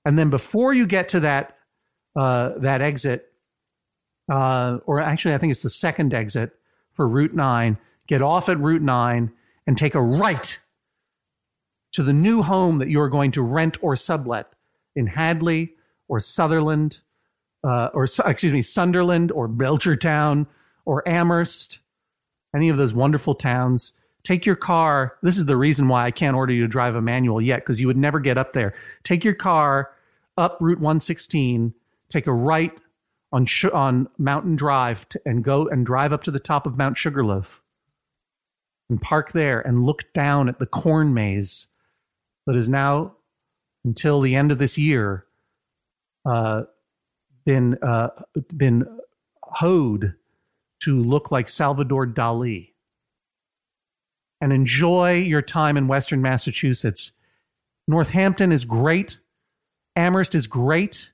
And 0.05 0.18
then 0.18 0.30
before 0.30 0.72
you 0.72 0.87
get 0.87 1.11
to 1.11 1.20
that, 1.20 1.57
uh, 2.16 2.53
that 2.59 2.80
exit, 2.80 3.33
uh, 4.30 4.78
or 4.87 4.99
actually, 4.99 5.35
I 5.35 5.39
think 5.39 5.51
it's 5.51 5.62
the 5.62 5.70
second 5.70 6.14
exit 6.14 6.53
for 6.95 7.07
Route 7.07 7.35
9. 7.35 7.76
Get 8.09 8.22
off 8.22 8.49
at 8.49 8.59
Route 8.59 8.83
9 8.83 9.30
and 9.66 9.78
take 9.78 9.95
a 9.95 10.03
right 10.03 10.59
to 11.93 12.03
the 12.03 12.12
new 12.12 12.43
home 12.43 12.78
that 12.78 12.88
you 12.88 13.01
are 13.01 13.09
going 13.09 13.30
to 13.32 13.43
rent 13.43 13.78
or 13.82 13.97
sublet 13.97 14.47
in 14.95 15.09
Hadley 15.09 15.74
or 16.09 16.20
Sutherland, 16.20 17.01
uh, 17.64 17.88
or 17.95 18.05
excuse 18.05 18.53
me, 18.53 18.62
Sunderland 18.62 19.30
or 19.30 19.49
Belchertown 19.49 20.47
or 20.84 21.07
Amherst, 21.09 21.80
any 22.55 22.68
of 22.68 22.76
those 22.76 22.95
wonderful 22.95 23.34
towns. 23.34 23.93
Take 24.24 24.47
your 24.47 24.57
car. 24.57 25.16
This 25.22 25.36
is 25.36 25.47
the 25.47 25.57
reason 25.57 25.88
why 25.88 26.05
I 26.05 26.11
can't 26.11 26.36
order 26.36 26.53
you 26.53 26.62
to 26.62 26.68
drive 26.68 26.95
a 26.95 27.03
manual 27.03 27.40
yet, 27.40 27.61
because 27.61 27.80
you 27.80 27.86
would 27.86 27.97
never 27.97 28.20
get 28.20 28.38
up 28.38 28.53
there. 28.53 28.74
Take 29.05 29.24
your 29.24 29.34
car 29.34 29.93
up 30.36 30.59
Route 30.61 30.78
116, 30.78 31.74
take 32.09 32.26
a 32.26 32.32
right 32.32 32.72
on 33.32 33.47
on 33.72 34.09
Mountain 34.18 34.57
Drive 34.57 35.09
to, 35.11 35.20
and 35.24 35.43
go 35.43 35.66
and 35.66 35.84
drive 35.84 36.12
up 36.12 36.22
to 36.24 36.30
the 36.30 36.38
top 36.38 36.66
of 36.66 36.76
Mount 36.76 36.97
Sugarloaf 36.97 37.62
and 38.88 39.01
park 39.01 39.32
there 39.32 39.61
and 39.61 39.84
look 39.84 40.12
down 40.12 40.49
at 40.49 40.59
the 40.59 40.66
corn 40.66 41.14
maze 41.14 41.68
that 42.47 42.57
is 42.57 42.68
now 42.68 43.16
until 43.84 44.20
the 44.20 44.34
end 44.34 44.53
of 44.53 44.59
this 44.59 44.78
year 44.78 45.26
uh, 46.24 46.62
been 47.45 47.78
uh, 47.82 48.09
been 48.57 48.86
hoed 49.43 50.14
to 50.80 51.01
look 51.01 51.30
like 51.30 51.49
Salvador 51.49 52.07
Dali. 52.07 52.70
And 54.40 54.53
enjoy 54.53 55.18
your 55.18 55.43
time 55.43 55.76
in 55.76 55.86
Western 55.86 56.20
Massachusetts. 56.20 57.12
Northampton 57.86 58.51
is 58.51 58.64
great. 58.64 59.18
Amherst 59.95 60.34
is 60.34 60.47
great 60.47 61.12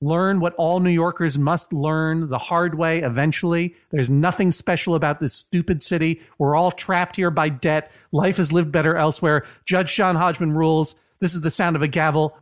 learn 0.00 0.40
what 0.40 0.54
all 0.54 0.80
New 0.80 0.90
Yorkers 0.90 1.38
must 1.38 1.72
learn 1.72 2.28
the 2.28 2.38
hard 2.38 2.76
way 2.76 3.00
eventually. 3.00 3.74
There's 3.90 4.10
nothing 4.10 4.50
special 4.50 4.94
about 4.94 5.20
this 5.20 5.32
stupid 5.32 5.82
city. 5.82 6.20
We're 6.38 6.56
all 6.56 6.70
trapped 6.70 7.16
here 7.16 7.30
by 7.30 7.48
debt. 7.48 7.90
Life 8.12 8.38
is 8.38 8.52
lived 8.52 8.72
better 8.72 8.96
elsewhere. 8.96 9.44
Judge 9.64 9.94
John 9.94 10.16
Hodgman 10.16 10.52
rules. 10.52 10.96
This 11.20 11.34
is 11.34 11.40
the 11.40 11.50
sound 11.50 11.76
of 11.76 11.82
a 11.82 11.88
gavel. 11.88 12.38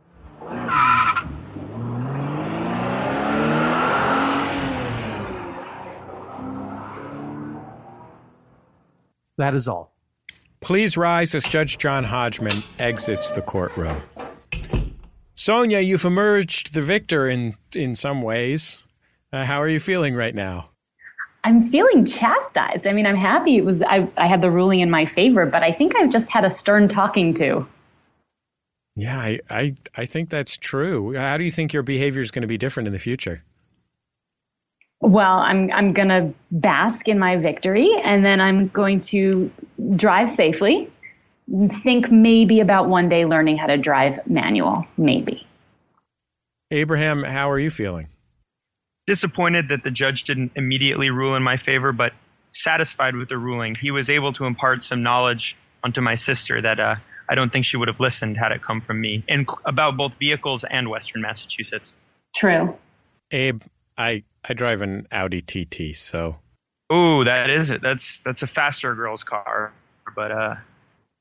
That 9.37 9.53
is 9.53 9.67
all. 9.67 9.93
Please 10.61 10.97
rise 10.97 11.35
as 11.35 11.43
Judge 11.43 11.77
John 11.77 12.05
Hodgman 12.05 12.63
exits 12.79 13.31
the 13.31 13.41
courtroom. 13.41 14.01
Sonia, 15.35 15.79
you've 15.79 16.05
emerged 16.05 16.73
the 16.73 16.81
victor 16.81 17.27
in 17.27 17.55
in 17.73 17.93
some 17.95 18.21
ways. 18.21 18.83
Uh, 19.31 19.45
how 19.45 19.61
are 19.61 19.67
you 19.67 19.79
feeling 19.79 20.15
right 20.15 20.33
now? 20.33 20.69
I'm 21.43 21.63
feeling 21.63 22.05
chastised. 22.05 22.87
I 22.87 22.93
mean, 22.93 23.05
I'm 23.05 23.15
happy 23.15 23.57
it 23.57 23.65
was 23.65 23.83
I, 23.83 24.07
I 24.17 24.25
had 24.25 24.41
the 24.41 24.49
ruling 24.49 24.79
in 24.79 24.89
my 24.89 25.05
favor, 25.05 25.45
but 25.45 25.61
I 25.61 25.71
think 25.71 25.95
I've 25.95 26.09
just 26.09 26.31
had 26.31 26.43
a 26.43 26.49
stern 26.49 26.87
talking 26.87 27.33
to. 27.35 27.67
Yeah, 28.95 29.19
I, 29.19 29.39
I, 29.49 29.75
I 29.95 30.05
think 30.05 30.29
that's 30.29 30.57
true. 30.57 31.15
How 31.15 31.37
do 31.37 31.43
you 31.43 31.51
think 31.51 31.73
your 31.73 31.83
behavior 31.83 32.21
is 32.21 32.31
going 32.31 32.41
to 32.41 32.47
be 32.47 32.57
different 32.57 32.87
in 32.87 32.93
the 32.93 32.99
future? 32.99 33.43
Well, 35.01 35.37
I'm 35.39 35.69
I'm 35.71 35.91
going 35.91 36.07
to 36.09 36.33
bask 36.51 37.07
in 37.07 37.19
my 37.19 37.35
victory 37.35 37.91
and 38.03 38.25
then 38.25 38.39
I'm 38.39 38.69
going 38.69 39.01
to 39.01 39.51
drive 39.95 40.29
safely. 40.29 40.89
Think 41.71 42.11
maybe 42.11 42.59
about 42.59 42.89
one 42.89 43.09
day 43.09 43.25
learning 43.25 43.57
how 43.57 43.67
to 43.67 43.77
drive 43.77 44.19
manual, 44.27 44.85
maybe. 44.97 45.45
Abraham, 46.71 47.23
how 47.23 47.49
are 47.51 47.59
you 47.59 47.69
feeling? 47.69 48.07
Disappointed 49.05 49.69
that 49.69 49.83
the 49.83 49.91
judge 49.91 50.23
didn't 50.23 50.53
immediately 50.55 51.11
rule 51.11 51.35
in 51.35 51.43
my 51.43 51.57
favor, 51.57 51.91
but 51.91 52.13
satisfied 52.49 53.15
with 53.15 53.29
the 53.29 53.37
ruling. 53.37 53.75
He 53.75 53.91
was 53.91 54.09
able 54.09 54.33
to 54.33 54.45
impart 54.45 54.81
some 54.81 55.03
knowledge 55.03 55.55
onto 55.83 56.01
my 56.01 56.15
sister 56.15 56.59
that 56.61 56.79
uh, 56.79 56.95
I 57.29 57.35
don't 57.35 57.51
think 57.51 57.65
she 57.65 57.77
would 57.77 57.87
have 57.87 57.99
listened 57.99 58.37
had 58.37 58.51
it 58.51 58.63
come 58.63 58.81
from 58.81 58.99
me, 58.99 59.23
and 59.29 59.47
about 59.65 59.97
both 59.97 60.15
vehicles 60.15 60.63
and 60.63 60.89
Western 60.89 61.21
Massachusetts. 61.21 61.97
True. 62.35 62.75
Abe, 63.31 63.61
I 63.97 64.23
I 64.43 64.53
drive 64.53 64.81
an 64.81 65.07
Audi 65.11 65.41
TT, 65.41 65.95
so. 65.95 66.37
Ooh, 66.93 67.23
that 67.23 67.49
is 67.49 67.69
it. 67.69 67.81
That's 67.81 68.19
that's 68.21 68.43
a 68.43 68.47
faster 68.47 68.93
girl's 68.95 69.23
car, 69.23 69.73
but 70.15 70.31
uh, 70.31 70.55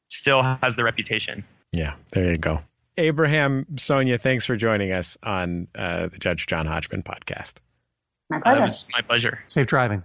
still 0.09 0.42
has 0.42 0.76
the 0.76 0.84
reputation. 0.84 1.44
Yeah, 1.72 1.94
there 2.12 2.30
you 2.30 2.36
go. 2.36 2.62
Abraham, 2.96 3.66
Sonia, 3.76 4.18
thanks 4.18 4.46
for 4.46 4.57
joining 4.57 4.92
us 4.92 5.18
on 5.22 5.66
uh, 5.74 6.07
the 6.07 6.18
Judge 6.18 6.46
John 6.46 6.66
Hodgman 6.66 7.02
podcast. 7.02 7.55
My 8.30 8.40
pleasure. 8.40 8.62
Uh, 8.62 8.68
my 8.92 9.00
pleasure. 9.02 9.40
Safe 9.46 9.66
driving. 9.66 10.02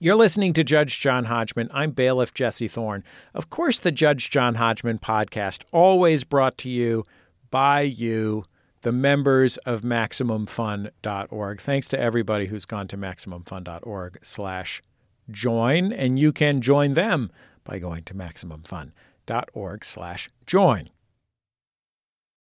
You're 0.00 0.14
listening 0.14 0.52
to 0.52 0.62
Judge 0.62 1.00
John 1.00 1.24
Hodgman. 1.24 1.70
I'm 1.74 1.90
bailiff 1.90 2.32
Jesse 2.32 2.68
Thorn. 2.68 3.02
Of 3.34 3.50
course, 3.50 3.80
the 3.80 3.90
Judge 3.90 4.30
John 4.30 4.54
Hodgman 4.54 5.00
podcast, 5.00 5.64
always 5.72 6.22
brought 6.22 6.56
to 6.58 6.70
you 6.70 7.04
by 7.50 7.80
you, 7.80 8.44
the 8.82 8.92
members 8.92 9.56
of 9.58 9.80
MaximumFun.org. 9.82 11.60
Thanks 11.60 11.88
to 11.88 11.98
everybody 11.98 12.46
who's 12.46 12.64
gone 12.64 12.86
to 12.88 12.96
MaximumFun.org 12.96 14.18
slash 14.22 14.82
join, 15.30 15.92
and 15.92 16.18
you 16.18 16.32
can 16.32 16.60
join 16.60 16.94
them 16.94 17.30
by 17.64 17.78
going 17.78 18.04
to 18.04 18.14
MaximumFun.org 18.14 19.84
slash 19.84 20.28
join. 20.46 20.88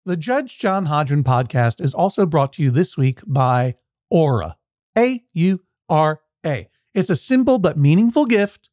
The 0.05 0.17
Judge 0.17 0.59
John 0.59 0.85
Hodgman 0.85 1.23
podcast 1.23 1.79
is 1.79 1.93
also 1.93 2.25
brought 2.25 2.53
to 2.53 2.63
you 2.63 2.71
this 2.71 2.97
week 2.97 3.21
by 3.25 3.75
Aura. 4.09 4.57
A 4.97 5.23
U 5.33 5.61
R 5.89 6.21
A. 6.45 6.67
It's 6.93 7.09
a 7.09 7.15
simple 7.15 7.57
but 7.57 7.77
meaningful 7.77 8.25
gift 8.25 8.69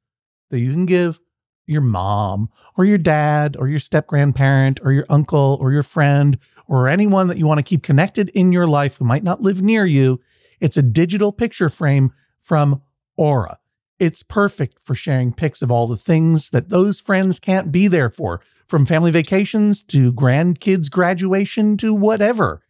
that 0.51 0.59
you 0.59 0.73
can 0.73 0.87
give 0.87 1.21
your 1.67 1.81
mom 1.81 2.51
or 2.77 2.85
your 2.85 2.99
dad 2.99 3.57
or 3.57 3.69
your 3.69 3.79
step 3.79 4.09
grandparent 4.09 4.81
or 4.83 4.93
your 4.93 5.07
uncle 5.09 5.57
or 5.61 5.73
your 5.73 5.85
friend 5.85 6.37
or 6.67 6.89
anyone 6.89 7.29
that 7.29 7.39
you 7.39 7.47
want 7.47 7.59
to 7.59 7.65
keep 7.65 7.83
connected 7.83 8.29
in 8.31 8.53
your 8.53 8.67
life 8.67 8.97
who 8.97 9.05
might 9.05 9.23
not 9.23 9.41
live 9.41 9.63
near 9.63 9.87
you. 9.87 10.21
It's 10.59 10.77
a 10.77 10.83
digital 10.83 11.33
picture 11.33 11.69
frame 11.69 12.13
from 12.41 12.83
Aura. 13.17 13.59
It's 14.01 14.23
perfect 14.23 14.79
for 14.79 14.95
sharing 14.95 15.31
pics 15.35 15.61
of 15.61 15.71
all 15.71 15.87
the 15.87 15.95
things 15.95 16.51
that 16.51 16.71
those 16.71 17.03
friends 17.03 17.39
can't 17.39 17.71
be 17.71 17.87
there 17.87 18.09
for, 18.09 18.41
from 18.67 18.87
family 18.87 19.11
vacations 19.11 19.83
to 19.85 20.11
grandkids' 20.11 20.91
graduation 20.91 21.77
to 21.77 21.93
whatever. 21.93 22.63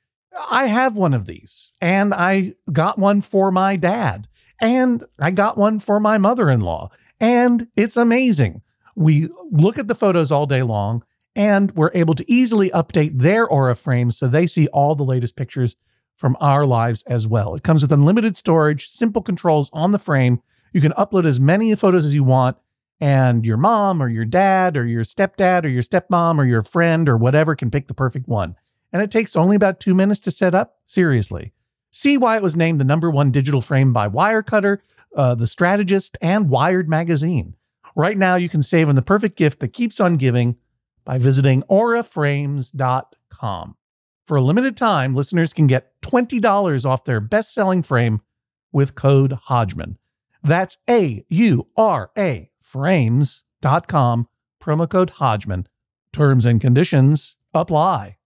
I 0.50 0.66
have 0.66 0.96
one 0.96 1.14
of 1.14 1.26
these, 1.26 1.70
and 1.80 2.12
I 2.12 2.54
got 2.72 2.98
one 2.98 3.20
for 3.20 3.52
my 3.52 3.76
dad, 3.76 4.26
and 4.60 5.04
I 5.20 5.30
got 5.30 5.56
one 5.56 5.78
for 5.78 6.00
my 6.00 6.18
mother 6.18 6.50
in 6.50 6.60
law, 6.60 6.90
and 7.20 7.68
it's 7.76 7.96
amazing. 7.96 8.62
We 8.96 9.28
look 9.52 9.78
at 9.78 9.86
the 9.86 9.94
photos 9.94 10.32
all 10.32 10.46
day 10.46 10.62
long, 10.62 11.04
and 11.36 11.70
we're 11.76 11.92
able 11.94 12.14
to 12.14 12.28
easily 12.28 12.70
update 12.70 13.20
their 13.20 13.46
Aura 13.46 13.76
frames 13.76 14.18
so 14.18 14.26
they 14.26 14.48
see 14.48 14.66
all 14.68 14.96
the 14.96 15.04
latest 15.04 15.36
pictures 15.36 15.76
from 16.16 16.36
our 16.40 16.66
lives 16.66 17.04
as 17.04 17.28
well. 17.28 17.54
It 17.54 17.62
comes 17.62 17.82
with 17.82 17.92
unlimited 17.92 18.36
storage, 18.36 18.88
simple 18.88 19.22
controls 19.22 19.70
on 19.72 19.92
the 19.92 19.98
frame. 19.98 20.42
You 20.72 20.80
can 20.80 20.92
upload 20.92 21.26
as 21.26 21.40
many 21.40 21.74
photos 21.74 22.04
as 22.04 22.14
you 22.14 22.24
want, 22.24 22.56
and 23.00 23.46
your 23.46 23.56
mom 23.56 24.02
or 24.02 24.08
your 24.08 24.24
dad 24.24 24.76
or 24.76 24.86
your 24.86 25.04
stepdad 25.04 25.64
or 25.64 25.68
your 25.68 25.82
stepmom 25.82 26.38
or 26.38 26.44
your 26.44 26.62
friend 26.62 27.08
or 27.08 27.16
whatever 27.16 27.56
can 27.56 27.70
pick 27.70 27.88
the 27.88 27.94
perfect 27.94 28.28
one. 28.28 28.56
And 28.92 29.02
it 29.02 29.10
takes 29.10 29.36
only 29.36 29.56
about 29.56 29.80
two 29.80 29.94
minutes 29.94 30.20
to 30.20 30.30
set 30.30 30.54
up. 30.54 30.78
Seriously. 30.86 31.52
See 31.92 32.18
why 32.18 32.36
it 32.36 32.42
was 32.42 32.56
named 32.56 32.80
the 32.80 32.84
number 32.84 33.10
one 33.10 33.30
digital 33.30 33.60
frame 33.60 33.92
by 33.92 34.08
Wirecutter, 34.08 34.78
uh, 35.16 35.34
The 35.34 35.46
Strategist, 35.46 36.18
and 36.20 36.50
Wired 36.50 36.88
Magazine. 36.88 37.54
Right 37.96 38.16
now, 38.16 38.36
you 38.36 38.48
can 38.48 38.62
save 38.62 38.88
on 38.88 38.94
the 38.94 39.02
perfect 39.02 39.36
gift 39.36 39.58
that 39.60 39.72
keeps 39.72 39.98
on 39.98 40.16
giving 40.16 40.56
by 41.04 41.18
visiting 41.18 41.62
auraframes.com. 41.64 43.76
For 44.26 44.36
a 44.36 44.42
limited 44.42 44.76
time, 44.76 45.14
listeners 45.14 45.52
can 45.52 45.66
get 45.66 46.00
$20 46.02 46.86
off 46.86 47.04
their 47.04 47.20
best 47.20 47.52
selling 47.52 47.82
frame 47.82 48.20
with 48.70 48.94
code 48.94 49.32
Hodgman. 49.32 49.98
That's 50.42 50.78
A 50.88 51.24
U 51.28 51.66
R 51.76 52.10
A 52.16 52.50
frames.com, 52.60 54.28
promo 54.62 54.88
code 54.88 55.10
Hodgman. 55.10 55.66
Terms 56.12 56.44
and 56.44 56.60
conditions 56.60 57.36
apply. 57.54 58.16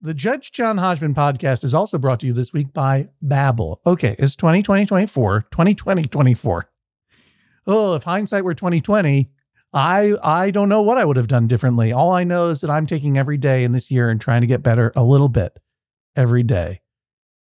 The 0.00 0.14
Judge 0.14 0.50
John 0.50 0.78
Hodgman 0.78 1.14
podcast 1.14 1.62
is 1.62 1.74
also 1.74 1.96
brought 1.96 2.20
to 2.20 2.26
you 2.26 2.32
this 2.32 2.52
week 2.52 2.72
by 2.72 3.08
Babbel. 3.24 3.76
Okay, 3.86 4.16
it's 4.18 4.34
2020 4.34 4.84
24, 4.84 5.42
2020 5.50 6.02
24. 6.02 6.70
Oh, 7.68 7.94
if 7.94 8.02
hindsight 8.02 8.44
were 8.44 8.54
2020, 8.54 9.30
I 9.72 10.16
I 10.22 10.50
don't 10.50 10.68
know 10.68 10.82
what 10.82 10.98
I 10.98 11.04
would 11.04 11.16
have 11.16 11.28
done 11.28 11.46
differently. 11.46 11.92
All 11.92 12.10
I 12.10 12.24
know 12.24 12.48
is 12.48 12.60
that 12.60 12.70
I'm 12.70 12.86
taking 12.86 13.16
every 13.16 13.38
day 13.38 13.64
in 13.64 13.72
this 13.72 13.90
year 13.90 14.10
and 14.10 14.20
trying 14.20 14.40
to 14.40 14.46
get 14.46 14.62
better 14.62 14.92
a 14.96 15.04
little 15.04 15.28
bit 15.28 15.58
every 16.16 16.42
day. 16.42 16.81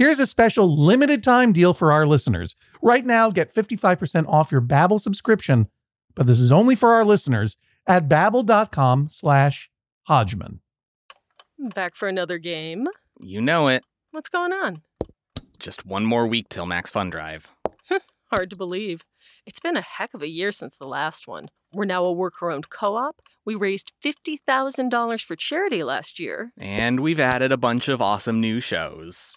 Here's 0.00 0.18
a 0.18 0.26
special 0.26 0.74
limited 0.74 1.22
time 1.22 1.52
deal 1.52 1.74
for 1.74 1.92
our 1.92 2.06
listeners. 2.06 2.56
Right 2.80 3.04
now, 3.04 3.28
get 3.30 3.52
55% 3.52 4.26
off 4.28 4.50
your 4.50 4.62
Babbel 4.62 4.98
subscription, 4.98 5.68
but 6.14 6.26
this 6.26 6.40
is 6.40 6.50
only 6.50 6.74
for 6.74 6.92
our 6.94 7.04
listeners 7.04 7.58
at 7.86 8.08
babbel.com 8.08 9.08
slash 9.10 9.68
Hodgman. 10.04 10.60
Back 11.74 11.96
for 11.96 12.08
another 12.08 12.38
game. 12.38 12.88
You 13.20 13.42
know 13.42 13.68
it. 13.68 13.84
What's 14.12 14.30
going 14.30 14.54
on? 14.54 14.76
Just 15.58 15.84
one 15.84 16.06
more 16.06 16.26
week 16.26 16.48
till 16.48 16.64
Max 16.64 16.88
Fun 16.88 17.10
Drive. 17.10 17.52
Hard 18.32 18.48
to 18.48 18.56
believe. 18.56 19.02
It's 19.44 19.60
been 19.60 19.76
a 19.76 19.82
heck 19.82 20.14
of 20.14 20.22
a 20.22 20.30
year 20.30 20.50
since 20.50 20.78
the 20.78 20.88
last 20.88 21.28
one. 21.28 21.44
We're 21.74 21.84
now 21.84 22.04
a 22.04 22.12
worker 22.12 22.50
owned 22.50 22.70
co 22.70 22.96
op. 22.96 23.20
We 23.44 23.54
raised 23.54 23.92
$50,000 24.02 25.22
for 25.22 25.36
charity 25.36 25.82
last 25.82 26.18
year. 26.18 26.52
And 26.56 27.00
we've 27.00 27.20
added 27.20 27.52
a 27.52 27.58
bunch 27.58 27.88
of 27.88 28.00
awesome 28.00 28.40
new 28.40 28.60
shows. 28.60 29.36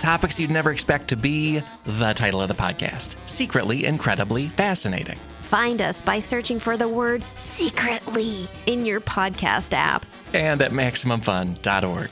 Topics 0.00 0.40
you'd 0.40 0.50
never 0.50 0.72
expect 0.72 1.08
to 1.08 1.16
be 1.16 1.60
the 1.84 2.14
title 2.14 2.40
of 2.40 2.48
the 2.48 2.54
podcast 2.54 3.16
Secretly 3.26 3.84
Incredibly 3.84 4.48
Fascinating. 4.48 5.18
Find 5.42 5.82
us 5.82 6.00
by 6.00 6.20
searching 6.20 6.58
for 6.58 6.78
the 6.78 6.88
word 6.88 7.22
secretly 7.36 8.46
in 8.64 8.86
your 8.86 9.02
podcast 9.02 9.74
app. 9.74 10.06
And 10.32 10.62
at 10.62 10.70
MaximumFun.org. 10.70 12.10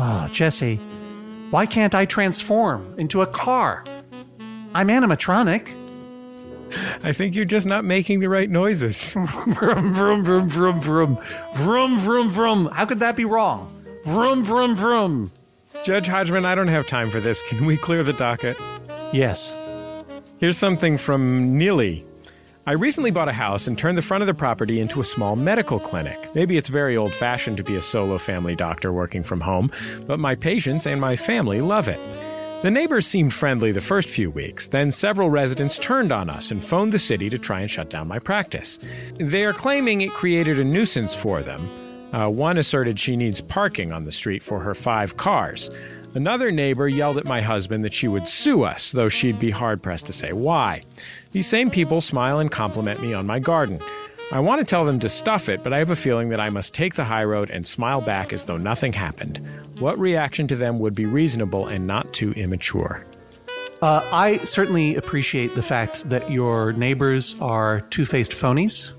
Ah, 0.00 0.28
Jesse, 0.30 0.80
why 1.50 1.66
can't 1.66 1.94
I 1.94 2.04
transform 2.04 2.94
into 2.98 3.22
a 3.22 3.26
car? 3.26 3.84
I'm 4.74 4.88
animatronic. 4.88 5.74
I 7.02 7.12
think 7.12 7.34
you're 7.34 7.46
just 7.46 7.66
not 7.66 7.84
making 7.84 8.20
the 8.20 8.28
right 8.28 8.50
noises. 8.50 9.14
Vroom, 9.46 9.94
vroom, 9.94 10.22
vroom, 10.22 10.48
vroom, 10.48 10.80
vroom. 10.80 11.18
Vroom, 11.54 11.98
vroom, 11.98 12.30
vroom. 12.30 12.66
How 12.72 12.84
could 12.84 13.00
that 13.00 13.16
be 13.16 13.24
wrong? 13.24 13.74
Vroom, 14.04 14.44
vroom, 14.44 14.76
vroom. 14.76 15.32
Judge 15.82 16.06
Hodgman, 16.06 16.44
I 16.44 16.54
don't 16.54 16.68
have 16.68 16.86
time 16.86 17.10
for 17.10 17.20
this. 17.20 17.40
Can 17.42 17.64
we 17.64 17.76
clear 17.76 18.02
the 18.02 18.12
docket? 18.12 18.58
Yes. 19.12 19.56
Here's 20.38 20.58
something 20.58 20.98
from 20.98 21.50
Neely. 21.56 22.04
I 22.68 22.72
recently 22.72 23.10
bought 23.10 23.30
a 23.30 23.32
house 23.32 23.66
and 23.66 23.78
turned 23.78 23.96
the 23.96 24.02
front 24.02 24.20
of 24.20 24.26
the 24.26 24.34
property 24.34 24.78
into 24.78 25.00
a 25.00 25.04
small 25.04 25.36
medical 25.36 25.80
clinic. 25.80 26.28
Maybe 26.34 26.58
it's 26.58 26.68
very 26.68 26.98
old 26.98 27.14
fashioned 27.14 27.56
to 27.56 27.64
be 27.64 27.76
a 27.76 27.80
solo 27.80 28.18
family 28.18 28.54
doctor 28.54 28.92
working 28.92 29.22
from 29.22 29.40
home, 29.40 29.70
but 30.06 30.20
my 30.20 30.34
patients 30.34 30.86
and 30.86 31.00
my 31.00 31.16
family 31.16 31.62
love 31.62 31.88
it. 31.88 31.98
The 32.62 32.70
neighbors 32.70 33.06
seemed 33.06 33.32
friendly 33.32 33.72
the 33.72 33.80
first 33.80 34.10
few 34.10 34.30
weeks, 34.30 34.68
then 34.68 34.92
several 34.92 35.30
residents 35.30 35.78
turned 35.78 36.12
on 36.12 36.28
us 36.28 36.50
and 36.50 36.62
phoned 36.62 36.92
the 36.92 36.98
city 36.98 37.30
to 37.30 37.38
try 37.38 37.60
and 37.60 37.70
shut 37.70 37.88
down 37.88 38.06
my 38.06 38.18
practice. 38.18 38.78
They 39.14 39.46
are 39.46 39.54
claiming 39.54 40.02
it 40.02 40.12
created 40.12 40.60
a 40.60 40.64
nuisance 40.64 41.14
for 41.14 41.42
them. 41.42 41.70
Uh, 42.12 42.28
one 42.28 42.58
asserted 42.58 43.00
she 43.00 43.16
needs 43.16 43.40
parking 43.40 43.92
on 43.92 44.04
the 44.04 44.12
street 44.12 44.42
for 44.42 44.60
her 44.60 44.74
five 44.74 45.16
cars. 45.16 45.70
Another 46.14 46.50
neighbor 46.50 46.88
yelled 46.88 47.18
at 47.18 47.26
my 47.26 47.42
husband 47.42 47.84
that 47.84 47.92
she 47.92 48.08
would 48.08 48.28
sue 48.28 48.62
us, 48.62 48.92
though 48.92 49.10
she'd 49.10 49.38
be 49.38 49.50
hard 49.50 49.82
pressed 49.82 50.06
to 50.06 50.12
say 50.12 50.32
why. 50.32 50.82
These 51.32 51.46
same 51.46 51.70
people 51.70 52.00
smile 52.00 52.38
and 52.38 52.50
compliment 52.50 53.02
me 53.02 53.12
on 53.12 53.26
my 53.26 53.38
garden. 53.38 53.80
I 54.32 54.40
want 54.40 54.60
to 54.60 54.64
tell 54.64 54.84
them 54.84 55.00
to 55.00 55.08
stuff 55.08 55.48
it, 55.48 55.62
but 55.62 55.72
I 55.72 55.78
have 55.78 55.90
a 55.90 55.96
feeling 55.96 56.30
that 56.30 56.40
I 56.40 56.48
must 56.50 56.74
take 56.74 56.94
the 56.94 57.04
high 57.04 57.24
road 57.24 57.50
and 57.50 57.66
smile 57.66 58.00
back 58.00 58.32
as 58.32 58.44
though 58.44 58.56
nothing 58.56 58.92
happened. 58.94 59.46
What 59.80 59.98
reaction 59.98 60.48
to 60.48 60.56
them 60.56 60.78
would 60.78 60.94
be 60.94 61.06
reasonable 61.06 61.66
and 61.66 61.86
not 61.86 62.12
too 62.12 62.32
immature? 62.32 63.04
Uh, 63.80 64.06
I 64.10 64.38
certainly 64.38 64.96
appreciate 64.96 65.54
the 65.54 65.62
fact 65.62 66.08
that 66.08 66.30
your 66.30 66.72
neighbors 66.72 67.36
are 67.40 67.82
two 67.82 68.04
faced 68.04 68.32
phonies, 68.32 68.92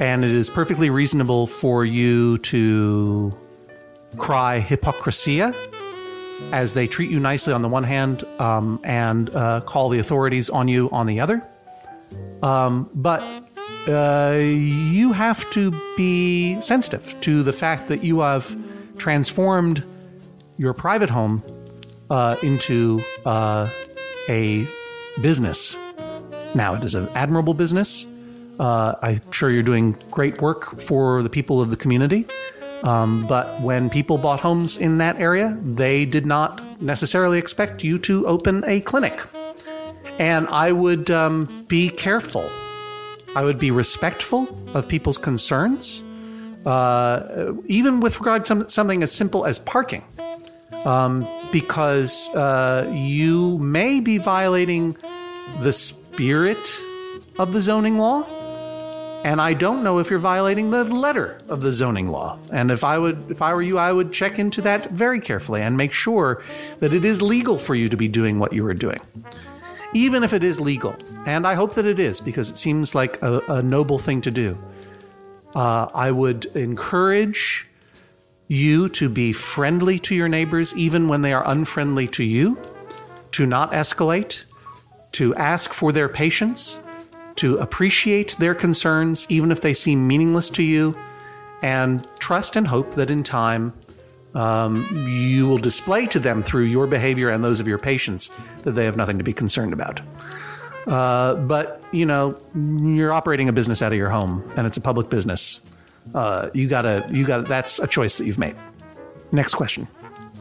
and 0.00 0.24
it 0.24 0.30
is 0.30 0.50
perfectly 0.50 0.88
reasonable 0.88 1.46
for 1.46 1.84
you 1.84 2.38
to 2.38 3.36
cry 4.16 4.60
hypocrisia 4.60 5.54
as 6.52 6.72
they 6.72 6.86
treat 6.86 7.10
you 7.10 7.20
nicely 7.20 7.52
on 7.52 7.62
the 7.62 7.68
one 7.68 7.84
hand 7.84 8.24
um, 8.38 8.80
and 8.84 9.34
uh, 9.34 9.60
call 9.60 9.88
the 9.88 9.98
authorities 9.98 10.50
on 10.50 10.68
you 10.68 10.90
on 10.90 11.06
the 11.06 11.20
other. 11.20 11.42
Um, 12.42 12.90
but 12.94 13.22
uh, 13.88 14.36
you 14.38 15.12
have 15.12 15.48
to 15.50 15.72
be 15.96 16.60
sensitive 16.60 17.18
to 17.20 17.42
the 17.42 17.52
fact 17.52 17.88
that 17.88 18.04
you 18.04 18.20
have 18.20 18.56
transformed 18.98 19.84
your 20.56 20.72
private 20.72 21.10
home 21.10 21.42
uh, 22.10 22.36
into 22.42 23.02
uh, 23.24 23.68
a 24.28 24.66
business. 25.20 25.76
Now, 26.54 26.74
it 26.74 26.84
is 26.84 26.94
an 26.94 27.08
admirable 27.10 27.54
business. 27.54 28.06
Uh, 28.58 28.94
I'm 29.02 29.32
sure 29.32 29.50
you're 29.50 29.62
doing 29.62 29.96
great 30.10 30.40
work 30.40 30.80
for 30.80 31.22
the 31.22 31.28
people 31.28 31.60
of 31.60 31.70
the 31.70 31.76
community. 31.76 32.26
Um, 32.86 33.26
but 33.26 33.60
when 33.60 33.90
people 33.90 34.16
bought 34.16 34.38
homes 34.40 34.76
in 34.76 34.98
that 34.98 35.20
area, 35.20 35.58
they 35.64 36.04
did 36.04 36.24
not 36.24 36.62
necessarily 36.80 37.36
expect 37.38 37.82
you 37.82 37.98
to 37.98 38.24
open 38.28 38.62
a 38.64 38.80
clinic. 38.80 39.20
And 40.20 40.46
I 40.48 40.70
would 40.70 41.10
um, 41.10 41.64
be 41.66 41.90
careful. 41.90 42.48
I 43.34 43.42
would 43.42 43.58
be 43.58 43.72
respectful 43.72 44.46
of 44.72 44.86
people's 44.86 45.18
concerns, 45.18 46.02
uh, 46.64 47.52
even 47.66 48.00
with 48.00 48.20
regard 48.20 48.44
to 48.46 48.70
something 48.70 49.02
as 49.02 49.12
simple 49.12 49.44
as 49.44 49.58
parking, 49.58 50.04
um, 50.84 51.26
because 51.50 52.30
uh, 52.34 52.90
you 52.94 53.58
may 53.58 53.98
be 53.98 54.16
violating 54.18 54.96
the 55.60 55.72
spirit 55.72 56.80
of 57.36 57.52
the 57.52 57.60
zoning 57.60 57.98
law 57.98 58.24
and 59.24 59.40
I 59.40 59.54
don't 59.54 59.82
know 59.82 59.98
if 59.98 60.10
you're 60.10 60.18
violating 60.18 60.70
the 60.70 60.84
letter 60.84 61.38
of 61.48 61.60
the 61.60 61.72
zoning 61.72 62.08
law. 62.08 62.38
And 62.50 62.70
if 62.70 62.84
I 62.84 62.98
would, 62.98 63.30
if 63.30 63.42
I 63.42 63.54
were 63.54 63.62
you, 63.62 63.78
I 63.78 63.92
would 63.92 64.12
check 64.12 64.38
into 64.38 64.60
that 64.62 64.90
very 64.90 65.20
carefully 65.20 65.62
and 65.62 65.76
make 65.76 65.92
sure 65.92 66.42
that 66.78 66.94
it 66.94 67.04
is 67.04 67.22
legal 67.22 67.58
for 67.58 67.74
you 67.74 67.88
to 67.88 67.96
be 67.96 68.08
doing 68.08 68.38
what 68.38 68.52
you 68.52 68.64
are 68.66 68.74
doing, 68.74 69.00
even 69.92 70.22
if 70.22 70.32
it 70.32 70.44
is 70.44 70.60
legal. 70.60 70.94
And 71.26 71.46
I 71.46 71.54
hope 71.54 71.74
that 71.74 71.86
it 71.86 71.98
is 71.98 72.20
because 72.20 72.50
it 72.50 72.56
seems 72.56 72.94
like 72.94 73.20
a, 73.22 73.40
a 73.48 73.62
noble 73.62 73.98
thing 73.98 74.20
to 74.22 74.30
do. 74.30 74.58
Uh, 75.54 75.88
I 75.94 76.10
would 76.10 76.46
encourage 76.56 77.66
you 78.48 78.88
to 78.90 79.08
be 79.08 79.32
friendly 79.32 79.98
to 80.00 80.14
your 80.14 80.28
neighbors, 80.28 80.74
even 80.76 81.08
when 81.08 81.22
they 81.22 81.32
are 81.32 81.46
unfriendly 81.48 82.06
to 82.08 82.22
you, 82.22 82.58
to 83.32 83.44
not 83.44 83.72
escalate, 83.72 84.44
to 85.12 85.34
ask 85.34 85.72
for 85.72 85.92
their 85.92 86.08
patience 86.08 86.78
to 87.36 87.58
appreciate 87.58 88.36
their 88.38 88.54
concerns, 88.54 89.26
even 89.28 89.50
if 89.50 89.60
they 89.60 89.74
seem 89.74 90.06
meaningless 90.06 90.50
to 90.50 90.62
you, 90.62 90.96
and 91.62 92.06
trust 92.18 92.56
and 92.56 92.66
hope 92.66 92.94
that 92.94 93.10
in 93.10 93.22
time 93.22 93.72
um, 94.34 94.86
you 95.08 95.48
will 95.48 95.58
display 95.58 96.06
to 96.06 96.18
them 96.18 96.42
through 96.42 96.64
your 96.64 96.86
behavior 96.86 97.30
and 97.30 97.42
those 97.42 97.58
of 97.58 97.66
your 97.66 97.78
patients 97.78 98.30
that 98.64 98.72
they 98.72 98.84
have 98.84 98.96
nothing 98.96 99.16
to 99.18 99.24
be 99.24 99.32
concerned 99.32 99.72
about. 99.72 100.00
Uh, 100.86 101.34
but 101.34 101.82
you 101.90 102.06
know, 102.06 102.38
you're 102.54 103.12
operating 103.12 103.48
a 103.48 103.52
business 103.52 103.82
out 103.82 103.92
of 103.92 103.98
your 103.98 104.10
home, 104.10 104.48
and 104.56 104.66
it's 104.66 104.76
a 104.76 104.80
public 104.80 105.08
business. 105.08 105.60
Uh, 106.14 106.50
you 106.54 106.68
gotta, 106.68 107.08
you 107.10 107.24
gotta. 107.24 107.42
That's 107.42 107.78
a 107.78 107.86
choice 107.86 108.18
that 108.18 108.26
you've 108.26 108.38
made. 108.38 108.54
Next 109.32 109.54
question. 109.54 109.88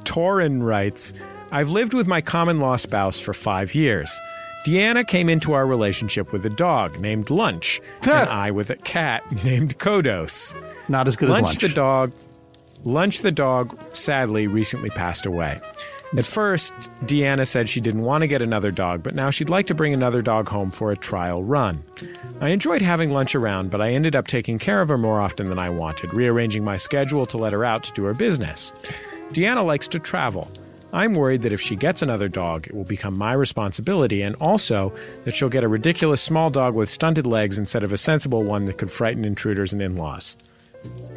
Torin 0.04 0.62
writes, 0.64 1.14
"I've 1.52 1.70
lived 1.70 1.94
with 1.94 2.06
my 2.06 2.22
common 2.22 2.60
law 2.60 2.76
spouse 2.76 3.20
for 3.20 3.34
five 3.34 3.74
years." 3.74 4.20
Deanna 4.66 5.08
came 5.08 5.30
into 5.30 5.54
our 5.54 5.68
relationship 5.68 6.34
with 6.34 6.44
a 6.46 6.50
dog 6.50 7.00
named 7.00 7.30
Lunch, 7.30 7.80
and 8.02 8.30
I 8.30 8.50
with 8.50 8.72
a 8.72 8.76
cat 8.76 9.24
named 9.46 9.78
Kodos. 9.78 10.56
Not 10.90 11.08
as 11.08 11.16
good 11.16 11.30
Lunch 11.30 11.42
as 11.44 11.48
lunch. 11.50 11.60
the 11.60 11.70
dog. 11.70 12.12
Lunch 12.84 13.22
the 13.22 13.32
dog 13.32 13.78
sadly 13.94 14.48
recently 14.48 14.90
passed 14.90 15.28
away. 15.28 15.62
At 16.18 16.26
first, 16.26 16.74
Deanna 17.04 17.46
said 17.46 17.68
she 17.70 17.82
didn't 17.82 18.02
want 18.04 18.22
to 18.22 18.28
get 18.28 18.42
another 18.42 18.72
dog, 18.72 19.04
but 19.04 19.14
now 19.16 19.30
she'd 19.30 19.50
like 19.50 19.68
to 19.68 19.76
bring 19.76 19.94
another 19.94 20.22
dog 20.22 20.48
home 20.50 20.72
for 20.72 20.92
a 20.92 20.98
trial 20.98 21.44
run. 21.44 21.84
I 22.42 22.50
enjoyed 22.50 22.82
having 22.82 23.12
Lunch 23.12 23.36
around, 23.36 23.70
but 23.70 23.82
I 23.82 23.92
ended 23.92 24.16
up 24.16 24.26
taking 24.28 24.58
care 24.58 24.82
of 24.82 24.88
her 24.90 24.98
more 24.98 25.20
often 25.22 25.50
than 25.50 25.60
I 25.60 25.70
wanted, 25.70 26.14
rearranging 26.14 26.64
my 26.64 26.78
schedule 26.78 27.26
to 27.28 27.38
let 27.38 27.54
her 27.54 27.66
out 27.66 27.84
to 27.84 27.94
do 27.94 28.04
her 28.06 28.14
business. 28.14 28.72
Deanna 29.32 29.64
likes 29.64 29.88
to 29.90 30.00
travel. 30.00 30.50
I'm 30.96 31.14
worried 31.14 31.42
that 31.42 31.52
if 31.52 31.60
she 31.60 31.76
gets 31.76 32.02
another 32.02 32.30
dog, 32.30 32.68
it 32.68 32.74
will 32.74 32.86
become 32.86 33.18
my 33.18 33.34
responsibility, 33.34 34.22
and 34.22 34.34
also 34.38 34.96
that 35.26 35.36
she'll 35.36 35.50
get 35.50 35.66
a 35.66 35.68
ridiculous 35.68 36.22
small 36.22 36.50
dog 36.50 36.74
with 36.74 36.88
stunted 36.88 37.28
legs 37.28 37.60
instead 37.60 37.84
of 37.84 37.92
a 37.92 37.98
sensible 37.98 38.44
one 38.44 38.64
that 38.64 38.78
could 38.78 38.90
frighten 38.90 39.26
intruders 39.26 39.74
and 39.74 39.82
in 39.82 39.98
laws. 39.98 40.38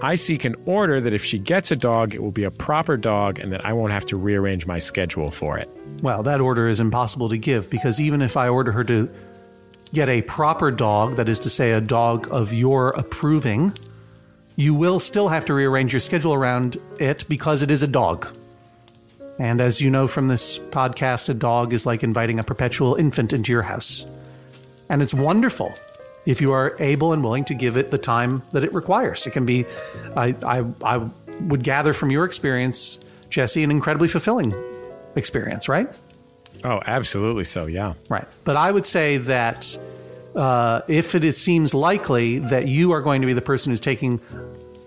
I 0.02 0.16
seek 0.16 0.44
an 0.44 0.56
order 0.66 1.00
that 1.00 1.14
if 1.14 1.24
she 1.24 1.38
gets 1.38 1.70
a 1.70 1.76
dog, 1.76 2.12
it 2.12 2.20
will 2.20 2.32
be 2.32 2.42
a 2.42 2.50
proper 2.50 2.96
dog 2.96 3.38
and 3.38 3.52
that 3.52 3.64
I 3.64 3.72
won't 3.72 3.92
have 3.92 4.04
to 4.06 4.16
rearrange 4.16 4.66
my 4.66 4.80
schedule 4.80 5.30
for 5.30 5.56
it. 5.58 5.70
Well, 6.02 6.24
that 6.24 6.40
order 6.40 6.66
is 6.66 6.80
impossible 6.80 7.28
to 7.28 7.38
give 7.38 7.70
because 7.70 8.00
even 8.00 8.20
if 8.20 8.36
I 8.36 8.48
order 8.48 8.72
her 8.72 8.82
to 8.82 9.08
get 9.94 10.08
a 10.08 10.22
proper 10.22 10.72
dog, 10.72 11.14
that 11.16 11.28
is 11.28 11.38
to 11.40 11.50
say, 11.50 11.70
a 11.70 11.80
dog 11.80 12.26
of 12.32 12.52
your 12.52 12.90
approving, 12.90 13.78
you 14.56 14.74
will 14.74 14.98
still 14.98 15.28
have 15.28 15.44
to 15.44 15.54
rearrange 15.54 15.92
your 15.92 16.00
schedule 16.00 16.34
around 16.34 16.80
it 16.98 17.24
because 17.28 17.62
it 17.62 17.70
is 17.70 17.84
a 17.84 17.86
dog. 17.86 18.34
And 19.38 19.60
as 19.60 19.80
you 19.80 19.90
know 19.90 20.08
from 20.08 20.28
this 20.28 20.58
podcast, 20.58 21.28
a 21.28 21.34
dog 21.34 21.72
is 21.72 21.86
like 21.86 22.02
inviting 22.02 22.38
a 22.38 22.44
perpetual 22.44 22.96
infant 22.96 23.32
into 23.32 23.52
your 23.52 23.62
house. 23.62 24.04
And 24.88 25.02
it's 25.02 25.14
wonderful 25.14 25.74
if 26.26 26.40
you 26.40 26.52
are 26.52 26.76
able 26.80 27.12
and 27.12 27.22
willing 27.22 27.44
to 27.46 27.54
give 27.54 27.76
it 27.76 27.90
the 27.90 27.98
time 27.98 28.42
that 28.50 28.64
it 28.64 28.74
requires. 28.74 29.26
It 29.26 29.30
can 29.30 29.46
be, 29.46 29.64
I, 30.16 30.34
I, 30.44 30.64
I 30.82 31.08
would 31.40 31.62
gather 31.62 31.94
from 31.94 32.10
your 32.10 32.24
experience, 32.24 32.98
Jesse, 33.30 33.62
an 33.62 33.70
incredibly 33.70 34.08
fulfilling 34.08 34.54
experience, 35.14 35.68
right? 35.68 35.88
Oh, 36.64 36.80
absolutely 36.84 37.44
so, 37.44 37.66
yeah. 37.66 37.94
Right. 38.08 38.26
But 38.44 38.56
I 38.56 38.70
would 38.70 38.86
say 38.86 39.18
that 39.18 39.78
uh, 40.34 40.82
if 40.88 41.14
it 41.14 41.22
is, 41.22 41.40
seems 41.40 41.74
likely 41.74 42.40
that 42.40 42.66
you 42.66 42.92
are 42.92 43.00
going 43.00 43.20
to 43.20 43.26
be 43.26 43.32
the 43.32 43.42
person 43.42 43.70
who's 43.70 43.80
taking 43.80 44.20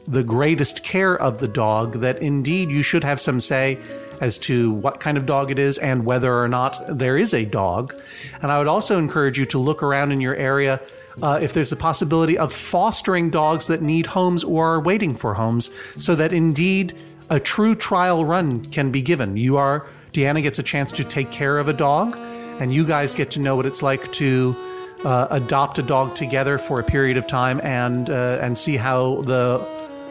the 0.07 0.23
greatest 0.23 0.83
care 0.83 1.15
of 1.15 1.39
the 1.39 1.47
dog, 1.47 2.01
that 2.01 2.21
indeed 2.21 2.69
you 2.69 2.83
should 2.83 3.03
have 3.03 3.21
some 3.21 3.39
say 3.39 3.79
as 4.21 4.37
to 4.37 4.71
what 4.71 4.99
kind 4.99 5.17
of 5.17 5.25
dog 5.25 5.51
it 5.51 5.59
is 5.59 5.77
and 5.79 6.05
whether 6.05 6.33
or 6.33 6.47
not 6.47 6.81
there 6.87 7.17
is 7.17 7.33
a 7.33 7.43
dog. 7.43 7.93
And 8.41 8.51
I 8.51 8.59
would 8.59 8.67
also 8.67 8.97
encourage 8.97 9.37
you 9.37 9.45
to 9.45 9.57
look 9.57 9.83
around 9.83 10.13
in 10.13 10.21
your 10.21 10.35
area 10.35 10.79
uh, 11.21 11.39
if 11.41 11.51
there's 11.51 11.71
a 11.71 11.75
possibility 11.75 12.37
of 12.37 12.53
fostering 12.53 13.29
dogs 13.29 13.67
that 13.67 13.81
need 13.81 14.05
homes 14.05 14.43
or 14.43 14.75
are 14.75 14.79
waiting 14.79 15.15
for 15.15 15.33
homes, 15.33 15.69
so 15.97 16.15
that 16.15 16.31
indeed 16.31 16.95
a 17.29 17.39
true 17.39 17.75
trial 17.75 18.23
run 18.23 18.65
can 18.67 18.91
be 18.91 19.01
given. 19.01 19.35
You 19.35 19.57
are, 19.57 19.87
Deanna 20.13 20.41
gets 20.41 20.59
a 20.59 20.63
chance 20.63 20.91
to 20.93 21.03
take 21.03 21.31
care 21.31 21.57
of 21.59 21.67
a 21.67 21.73
dog, 21.73 22.17
and 22.61 22.73
you 22.73 22.85
guys 22.85 23.13
get 23.13 23.31
to 23.31 23.39
know 23.39 23.55
what 23.55 23.65
it's 23.65 23.81
like 23.81 24.11
to. 24.13 24.55
Uh, 25.03 25.27
adopt 25.31 25.79
a 25.79 25.81
dog 25.81 26.13
together 26.13 26.59
for 26.59 26.79
a 26.79 26.83
period 26.83 27.17
of 27.17 27.25
time 27.25 27.59
and 27.61 28.11
uh, 28.11 28.37
and 28.39 28.55
see 28.55 28.77
how 28.77 29.23
the 29.23 29.59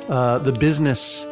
uh, 0.08 0.38
the 0.38 0.50
business 0.50 1.24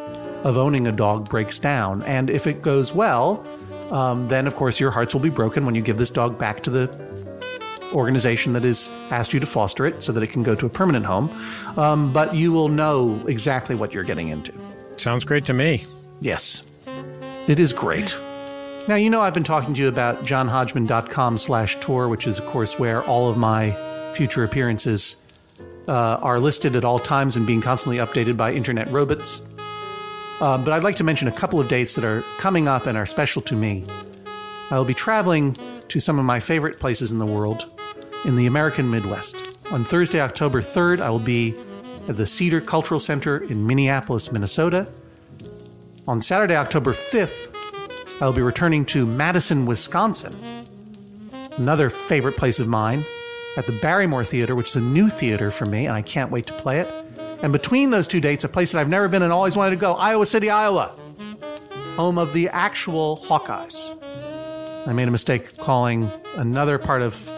of 0.43 0.57
owning 0.57 0.87
a 0.87 0.91
dog 0.91 1.29
breaks 1.29 1.59
down. 1.59 2.03
And 2.03 2.29
if 2.29 2.47
it 2.47 2.61
goes 2.61 2.93
well, 2.93 3.45
um, 3.91 4.27
then 4.27 4.47
of 4.47 4.55
course 4.55 4.79
your 4.79 4.91
hearts 4.91 5.13
will 5.13 5.21
be 5.21 5.29
broken 5.29 5.65
when 5.65 5.75
you 5.75 5.81
give 5.81 5.97
this 5.97 6.11
dog 6.11 6.37
back 6.37 6.63
to 6.63 6.69
the 6.69 7.09
organization 7.91 8.53
that 8.53 8.63
has 8.63 8.89
asked 9.09 9.33
you 9.33 9.39
to 9.39 9.45
foster 9.45 9.85
it 9.85 10.03
so 10.03 10.11
that 10.11 10.23
it 10.23 10.27
can 10.27 10.43
go 10.43 10.55
to 10.55 10.65
a 10.65 10.69
permanent 10.69 11.05
home. 11.05 11.29
Um, 11.77 12.13
but 12.13 12.35
you 12.35 12.51
will 12.51 12.69
know 12.69 13.25
exactly 13.27 13.75
what 13.75 13.93
you're 13.93 14.03
getting 14.03 14.29
into. 14.29 14.53
Sounds 14.95 15.25
great 15.25 15.45
to 15.45 15.53
me. 15.53 15.85
Yes, 16.21 16.63
it 17.47 17.59
is 17.59 17.73
great. 17.73 18.17
Now, 18.87 18.95
you 18.95 19.09
know 19.09 19.21
I've 19.21 19.33
been 19.33 19.43
talking 19.43 19.73
to 19.75 19.81
you 19.81 19.87
about 19.87 20.23
johnhodgman.com 20.23 21.37
slash 21.37 21.79
tour, 21.79 22.07
which 22.07 22.25
is, 22.27 22.39
of 22.39 22.45
course, 22.47 22.79
where 22.79 23.03
all 23.03 23.29
of 23.29 23.37
my 23.37 23.71
future 24.13 24.43
appearances 24.43 25.15
uh, 25.87 25.91
are 25.91 26.39
listed 26.39 26.75
at 26.75 26.83
all 26.83 26.99
times 26.99 27.37
and 27.37 27.45
being 27.45 27.61
constantly 27.61 27.97
updated 27.97 28.35
by 28.35 28.51
internet 28.51 28.91
robots. 28.91 29.41
Uh, 30.39 30.57
but 30.57 30.73
I'd 30.73 30.83
like 30.83 30.95
to 30.97 31.03
mention 31.03 31.27
a 31.27 31.33
couple 31.33 31.59
of 31.59 31.67
dates 31.67 31.95
that 31.95 32.05
are 32.05 32.23
coming 32.37 32.67
up 32.67 32.87
and 32.87 32.97
are 32.97 33.05
special 33.05 33.41
to 33.43 33.55
me. 33.55 33.85
I 34.71 34.77
will 34.77 34.85
be 34.85 34.93
traveling 34.93 35.57
to 35.89 35.99
some 35.99 36.17
of 36.19 36.25
my 36.25 36.39
favorite 36.39 36.79
places 36.79 37.11
in 37.11 37.19
the 37.19 37.25
world 37.25 37.69
in 38.25 38.35
the 38.35 38.45
American 38.45 38.89
Midwest. 38.89 39.43
On 39.71 39.83
Thursday, 39.83 40.21
October 40.21 40.61
3rd, 40.61 41.01
I 41.01 41.09
will 41.09 41.19
be 41.19 41.55
at 42.07 42.17
the 42.17 42.25
Cedar 42.25 42.61
Cultural 42.61 42.99
Center 42.99 43.37
in 43.37 43.67
Minneapolis, 43.67 44.31
Minnesota. 44.31 44.87
On 46.07 46.21
Saturday, 46.21 46.55
October 46.55 46.93
5th, 46.93 47.53
I 48.21 48.25
will 48.25 48.33
be 48.33 48.41
returning 48.41 48.85
to 48.85 49.05
Madison, 49.05 49.65
Wisconsin, 49.65 50.65
another 51.51 51.89
favorite 51.89 52.35
place 52.35 52.59
of 52.59 52.67
mine, 52.67 53.05
at 53.57 53.67
the 53.67 53.79
Barrymore 53.79 54.23
Theater, 54.23 54.55
which 54.55 54.69
is 54.69 54.75
a 54.75 54.81
new 54.81 55.09
theater 55.09 55.51
for 55.51 55.65
me, 55.65 55.85
and 55.85 55.95
I 55.95 56.01
can't 56.01 56.31
wait 56.31 56.47
to 56.47 56.53
play 56.53 56.79
it. 56.79 57.08
And 57.41 57.53
between 57.53 57.91
those 57.91 58.07
two 58.07 58.19
dates, 58.19 58.43
a 58.43 58.49
place 58.49 58.73
that 58.73 58.79
I've 58.79 58.89
never 58.89 59.07
been 59.07 59.23
and 59.23 59.31
always 59.31 59.55
wanted 59.55 59.71
to 59.71 59.75
go 59.77 59.93
Iowa 59.93 60.25
City, 60.25 60.49
Iowa, 60.49 60.93
home 61.95 62.17
of 62.17 62.33
the 62.33 62.49
actual 62.49 63.17
Hawkeyes. 63.25 63.95
I 64.87 64.91
made 64.91 65.07
a 65.07 65.11
mistake 65.11 65.57
calling 65.57 66.11
another 66.35 66.77
part 66.77 67.01
of 67.01 67.29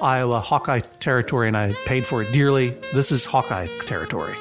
Iowa 0.00 0.40
Hawkeye 0.40 0.80
territory, 1.00 1.48
and 1.48 1.56
I 1.56 1.72
paid 1.84 2.06
for 2.06 2.22
it 2.22 2.32
dearly. 2.32 2.76
This 2.94 3.10
is 3.10 3.24
Hawkeye 3.24 3.66
territory. 3.86 4.36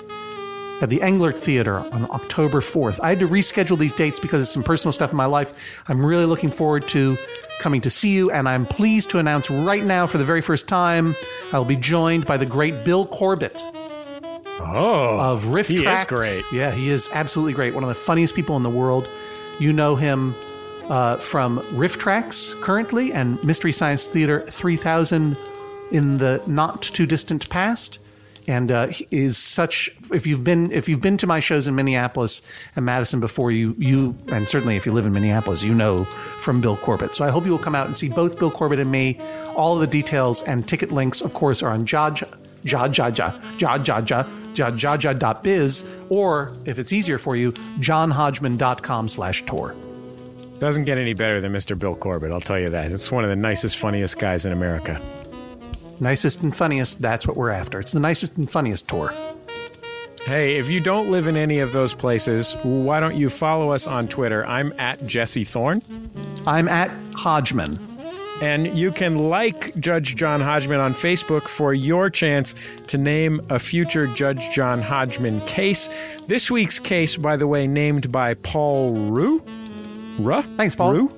At 0.82 0.90
the 0.90 1.00
Englert 1.00 1.38
Theater 1.38 1.80
on 1.80 2.10
October 2.12 2.62
4th. 2.62 3.00
I 3.02 3.10
had 3.10 3.20
to 3.20 3.28
reschedule 3.28 3.78
these 3.78 3.92
dates 3.92 4.20
because 4.20 4.44
of 4.44 4.48
some 4.48 4.64
personal 4.64 4.92
stuff 4.92 5.12
in 5.12 5.18
my 5.18 5.26
life. 5.26 5.84
I'm 5.88 6.06
really 6.06 6.26
looking 6.26 6.52
forward 6.52 6.88
to 6.90 7.18
coming 7.60 7.82
to 7.82 7.90
see 7.90 8.10
you, 8.10 8.32
and 8.32 8.48
I'm 8.48 8.66
pleased 8.66 9.10
to 9.10 9.20
announce 9.20 9.50
right 9.50 9.84
now, 9.84 10.08
for 10.08 10.20
the 10.20 10.26
very 10.26 10.42
first 10.42 10.68
time, 10.68 11.16
I 11.52 11.58
will 11.58 11.66
be 11.66 11.76
joined 11.76 12.26
by 12.26 12.38
the 12.38 12.46
great 12.46 12.86
Bill 12.86 13.06
Corbett 13.06 13.62
Oh, 14.62 15.20
of 15.20 15.48
Riff 15.48 15.68
he 15.68 15.78
Tracks. 15.78 16.12
is 16.12 16.18
great. 16.18 16.44
Yeah, 16.52 16.72
he 16.72 16.90
is 16.90 17.10
absolutely 17.12 17.54
great. 17.54 17.74
One 17.74 17.84
of 17.84 17.90
the 17.90 17.96
funniest 17.96 18.36
people 18.36 18.56
in 18.58 18.64
the 18.64 18.70
world. 18.70 19.10
You 19.60 19.74
know 19.74 19.96
him 19.96 20.36
uh, 20.90 21.18
from 21.18 21.60
RiffTrax 21.72 22.62
currently 22.62 23.12
and 23.14 23.44
Mystery 23.44 23.72
Science 23.72 24.08
Theater 24.08 24.46
3000 24.50 25.38
in 25.92 26.18
the 26.18 26.42
not 26.48 26.82
too 26.82 27.06
distant 27.06 27.50
past. 27.50 28.00
And 28.48 28.72
uh, 28.72 28.88
he 28.88 29.08
is 29.12 29.38
such. 29.38 29.92
If 30.12 30.26
you've 30.26 30.44
been 30.44 30.72
if 30.72 30.90
you've 30.90 31.02
been 31.02 31.18
to 31.18 31.28
my 31.28 31.40
shows 31.40 31.68
in 31.68 31.76
Minneapolis 31.76 32.42
and 32.76 32.84
Madison 32.84 33.20
before, 33.20 33.52
you 33.52 33.76
you 33.78 34.18
and 34.30 34.50
certainly 34.50 34.76
if 34.76 34.88
you 34.88 34.92
live 34.92 35.06
in 35.06 35.14
Minneapolis, 35.14 35.62
you 35.62 35.76
know 35.76 36.06
from 36.40 36.60
Bill 36.60 36.76
Corbett. 36.78 37.16
So 37.16 37.24
I 37.24 37.30
hope 37.30 37.46
you 37.46 37.52
will 37.52 37.60
come 37.60 37.76
out 37.76 37.86
and 37.86 37.96
see 37.96 38.10
both 38.10 38.40
Bill 38.40 38.50
Corbett 38.50 38.80
and 38.80 38.92
me. 38.92 39.20
All 39.56 39.76
of 39.76 39.82
the 39.82 39.88
details 39.88 40.42
and 40.44 40.68
ticket 40.68 40.92
links, 40.92 41.22
of 41.22 41.36
course, 41.36 41.62
are 41.62 41.70
on 41.70 41.86
Jaj 41.86 42.24
Jajaja, 42.66 43.40
Jajaja, 43.60 44.49
Jajaja.biz, 44.60 45.84
or 46.10 46.54
if 46.66 46.80
it's 46.80 46.94
easier 46.94 47.18
for 47.18 47.36
you, 47.36 47.52
johnhodgman.com 47.80 49.08
slash 49.08 49.46
tour. 49.46 49.76
Doesn't 50.60 50.84
get 50.84 50.98
any 50.98 51.14
better 51.14 51.40
than 51.40 51.54
Mr. 51.54 51.78
Bill 51.78 51.96
Corbett, 51.96 52.32
I'll 52.32 52.42
tell 52.42 52.60
you 52.60 52.70
that. 52.70 52.92
It's 52.92 53.12
one 53.12 53.24
of 53.24 53.30
the 53.30 53.36
nicest, 53.36 53.78
funniest 53.78 54.20
guys 54.20 54.46
in 54.46 54.52
America. 54.52 55.02
Nicest 56.02 56.42
and 56.42 56.56
funniest, 56.56 57.02
that's 57.02 57.26
what 57.26 57.38
we're 57.38 57.50
after. 57.50 57.80
It's 57.80 57.94
the 57.94 58.00
nicest 58.00 58.38
and 58.38 58.50
funniest 58.50 58.88
tour. 58.88 59.14
Hey, 60.26 60.58
if 60.58 60.70
you 60.70 60.82
don't 60.82 61.10
live 61.12 61.28
in 61.28 61.38
any 61.38 61.60
of 61.60 61.72
those 61.72 61.94
places, 61.94 62.56
why 62.64 63.00
don't 63.00 63.16
you 63.16 63.30
follow 63.30 63.72
us 63.72 63.88
on 63.88 64.10
Twitter? 64.10 64.46
I'm 64.46 64.74
at 64.78 65.06
Jesse 65.08 65.46
Thorne. 65.46 65.82
I'm 66.46 66.68
at 66.68 66.92
Hodgman. 67.16 67.89
And 68.42 68.78
you 68.78 68.92
can 68.92 69.18
like 69.30 69.78
Judge 69.80 70.16
John 70.16 70.40
Hodgman 70.40 70.80
on 70.80 70.94
Facebook 70.94 71.48
for 71.50 71.74
your 71.74 72.10
chance 72.10 72.56
to 72.88 72.98
name 72.98 73.42
a 73.50 73.60
future 73.60 74.08
Judge 74.08 74.50
John 74.52 74.82
Hodgman 74.82 75.42
case. 75.42 75.90
This 76.28 76.50
week's 76.50 76.80
case, 76.80 77.18
by 77.18 77.36
the 77.36 77.48
way, 77.48 77.68
named 77.68 78.12
by 78.12 78.36
Paul 78.36 78.94
Rue. 78.94 79.44
Ruh? 80.20 80.42
Thanks, 80.56 80.76
Paul. 80.76 80.94
Rue? 80.94 81.14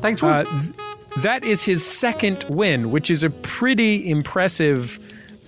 Thanks, 0.00 0.20
Rue. 0.20 0.30
Uh, 0.30 0.44
th- 0.44 0.72
that 1.18 1.44
is 1.44 1.62
his 1.62 1.86
second 1.86 2.44
win, 2.48 2.90
which 2.90 3.08
is 3.10 3.22
a 3.22 3.30
pretty 3.30 4.10
impressive 4.10 4.98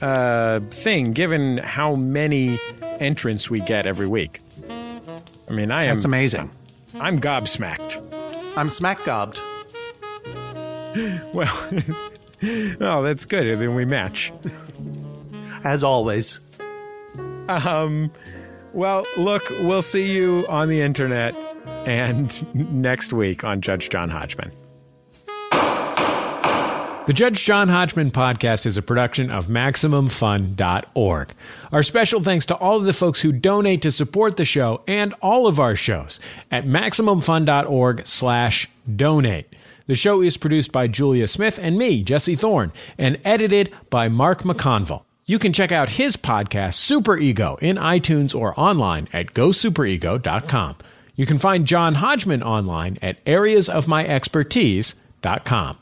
uh, 0.00 0.60
thing 0.70 1.12
given 1.12 1.58
how 1.58 1.96
many 1.96 2.60
entrants 3.00 3.50
we 3.50 3.60
get 3.60 3.84
every 3.84 4.06
week. 4.06 4.40
I 4.68 5.52
mean, 5.52 5.70
I 5.72 5.84
am. 5.84 5.96
That's 5.96 6.04
amazing. 6.04 6.52
I'm 6.94 7.18
gobsmacked. 7.18 8.00
I'm 8.56 8.68
smack 8.68 9.04
gobbed. 9.04 9.40
Well, 11.34 11.70
oh, 12.80 13.02
that's 13.02 13.24
good. 13.24 13.58
Then 13.58 13.74
we 13.74 13.84
match. 13.84 14.32
As 15.64 15.84
always. 15.84 16.40
Um, 17.48 18.10
well, 18.72 19.04
look, 19.16 19.48
we'll 19.60 19.82
see 19.82 20.12
you 20.12 20.46
on 20.48 20.68
the 20.68 20.80
internet 20.80 21.34
and 21.86 22.54
next 22.72 23.12
week 23.12 23.44
on 23.44 23.60
Judge 23.60 23.90
John 23.90 24.08
Hodgman. 24.10 24.52
The 27.08 27.14
Judge 27.14 27.42
John 27.42 27.68
Hodgman 27.70 28.10
podcast 28.10 28.66
is 28.66 28.76
a 28.76 28.82
production 28.82 29.30
of 29.30 29.46
MaximumFun.org. 29.46 31.32
Our 31.72 31.82
special 31.82 32.22
thanks 32.22 32.44
to 32.46 32.54
all 32.56 32.76
of 32.76 32.84
the 32.84 32.92
folks 32.92 33.22
who 33.22 33.32
donate 33.32 33.80
to 33.82 33.90
support 33.90 34.36
the 34.36 34.44
show 34.44 34.82
and 34.86 35.14
all 35.22 35.46
of 35.46 35.58
our 35.58 35.74
shows 35.74 36.20
at 36.50 36.66
MaximumFun.org 36.66 38.06
slash 38.06 38.68
donate. 38.94 39.54
The 39.88 39.96
show 39.96 40.22
is 40.22 40.36
produced 40.36 40.70
by 40.70 40.86
Julia 40.86 41.26
Smith 41.26 41.58
and 41.60 41.76
me, 41.76 42.04
Jesse 42.04 42.36
Thorne, 42.36 42.72
and 42.98 43.18
edited 43.24 43.72
by 43.90 44.08
Mark 44.08 44.42
McConville. 44.42 45.02
You 45.24 45.38
can 45.38 45.52
check 45.52 45.72
out 45.72 45.88
his 45.90 46.16
podcast, 46.16 46.74
Super 46.74 47.18
Ego, 47.18 47.58
in 47.60 47.76
iTunes 47.76 48.38
or 48.38 48.58
online 48.58 49.08
at 49.12 49.34
gosuperego.com. 49.34 50.76
You 51.16 51.26
can 51.26 51.38
find 51.38 51.66
John 51.66 51.96
Hodgman 51.96 52.42
online 52.42 52.98
at 53.02 53.22
areasofmyexpertise.com. 53.24 55.78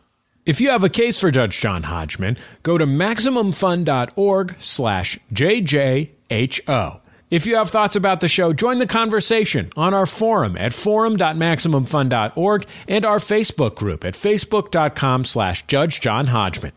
If 0.47 0.61
you 0.61 0.71
have 0.71 0.85
a 0.85 0.89
case 0.89 1.21
for 1.21 1.33
Judge 1.33 1.61
John 1.61 1.83
Hodgman, 1.83 2.37
go 2.63 2.79
to 2.79 2.87
MaximumFun.org 2.87 4.55
slash 4.61 5.19
JJHO. 5.33 7.01
If 7.29 7.45
you 7.45 7.57
have 7.57 7.71
thoughts 7.71 7.97
about 7.97 8.21
the 8.21 8.29
show, 8.29 8.53
join 8.53 8.79
the 8.79 8.87
conversation 8.87 9.71
on 9.77 9.93
our 9.93 10.07
forum 10.07 10.57
at 10.57 10.73
forum.maximumfun.org 10.73 12.67
and 12.87 13.05
our 13.05 13.19
Facebook 13.19 13.75
group 13.75 14.05
at 14.05 14.15
facebook.com 14.15 15.25
slash 15.25 15.67
Judge 15.67 16.01
John 16.01 16.27
Hodgman. 16.27 16.71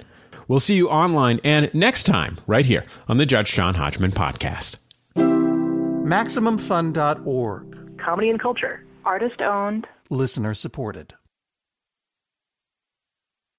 We'll 0.48 0.60
see 0.60 0.74
you 0.76 0.90
online 0.90 1.40
and 1.44 1.72
next 1.76 2.06
time 2.06 2.40
right 2.48 2.66
here 2.66 2.86
on 3.08 3.18
the 3.18 3.28
Judge 3.28 3.54
John 3.54 3.76
Hodgman 3.76 4.12
podcast. 4.12 4.80
MaximumFun.org. 5.16 8.00
Comedy 8.00 8.32
and 8.32 8.40
culture. 8.40 8.84
Artist 9.06 9.44
owned. 9.44 9.88
Listener 10.10 10.56
supported. 10.56 11.14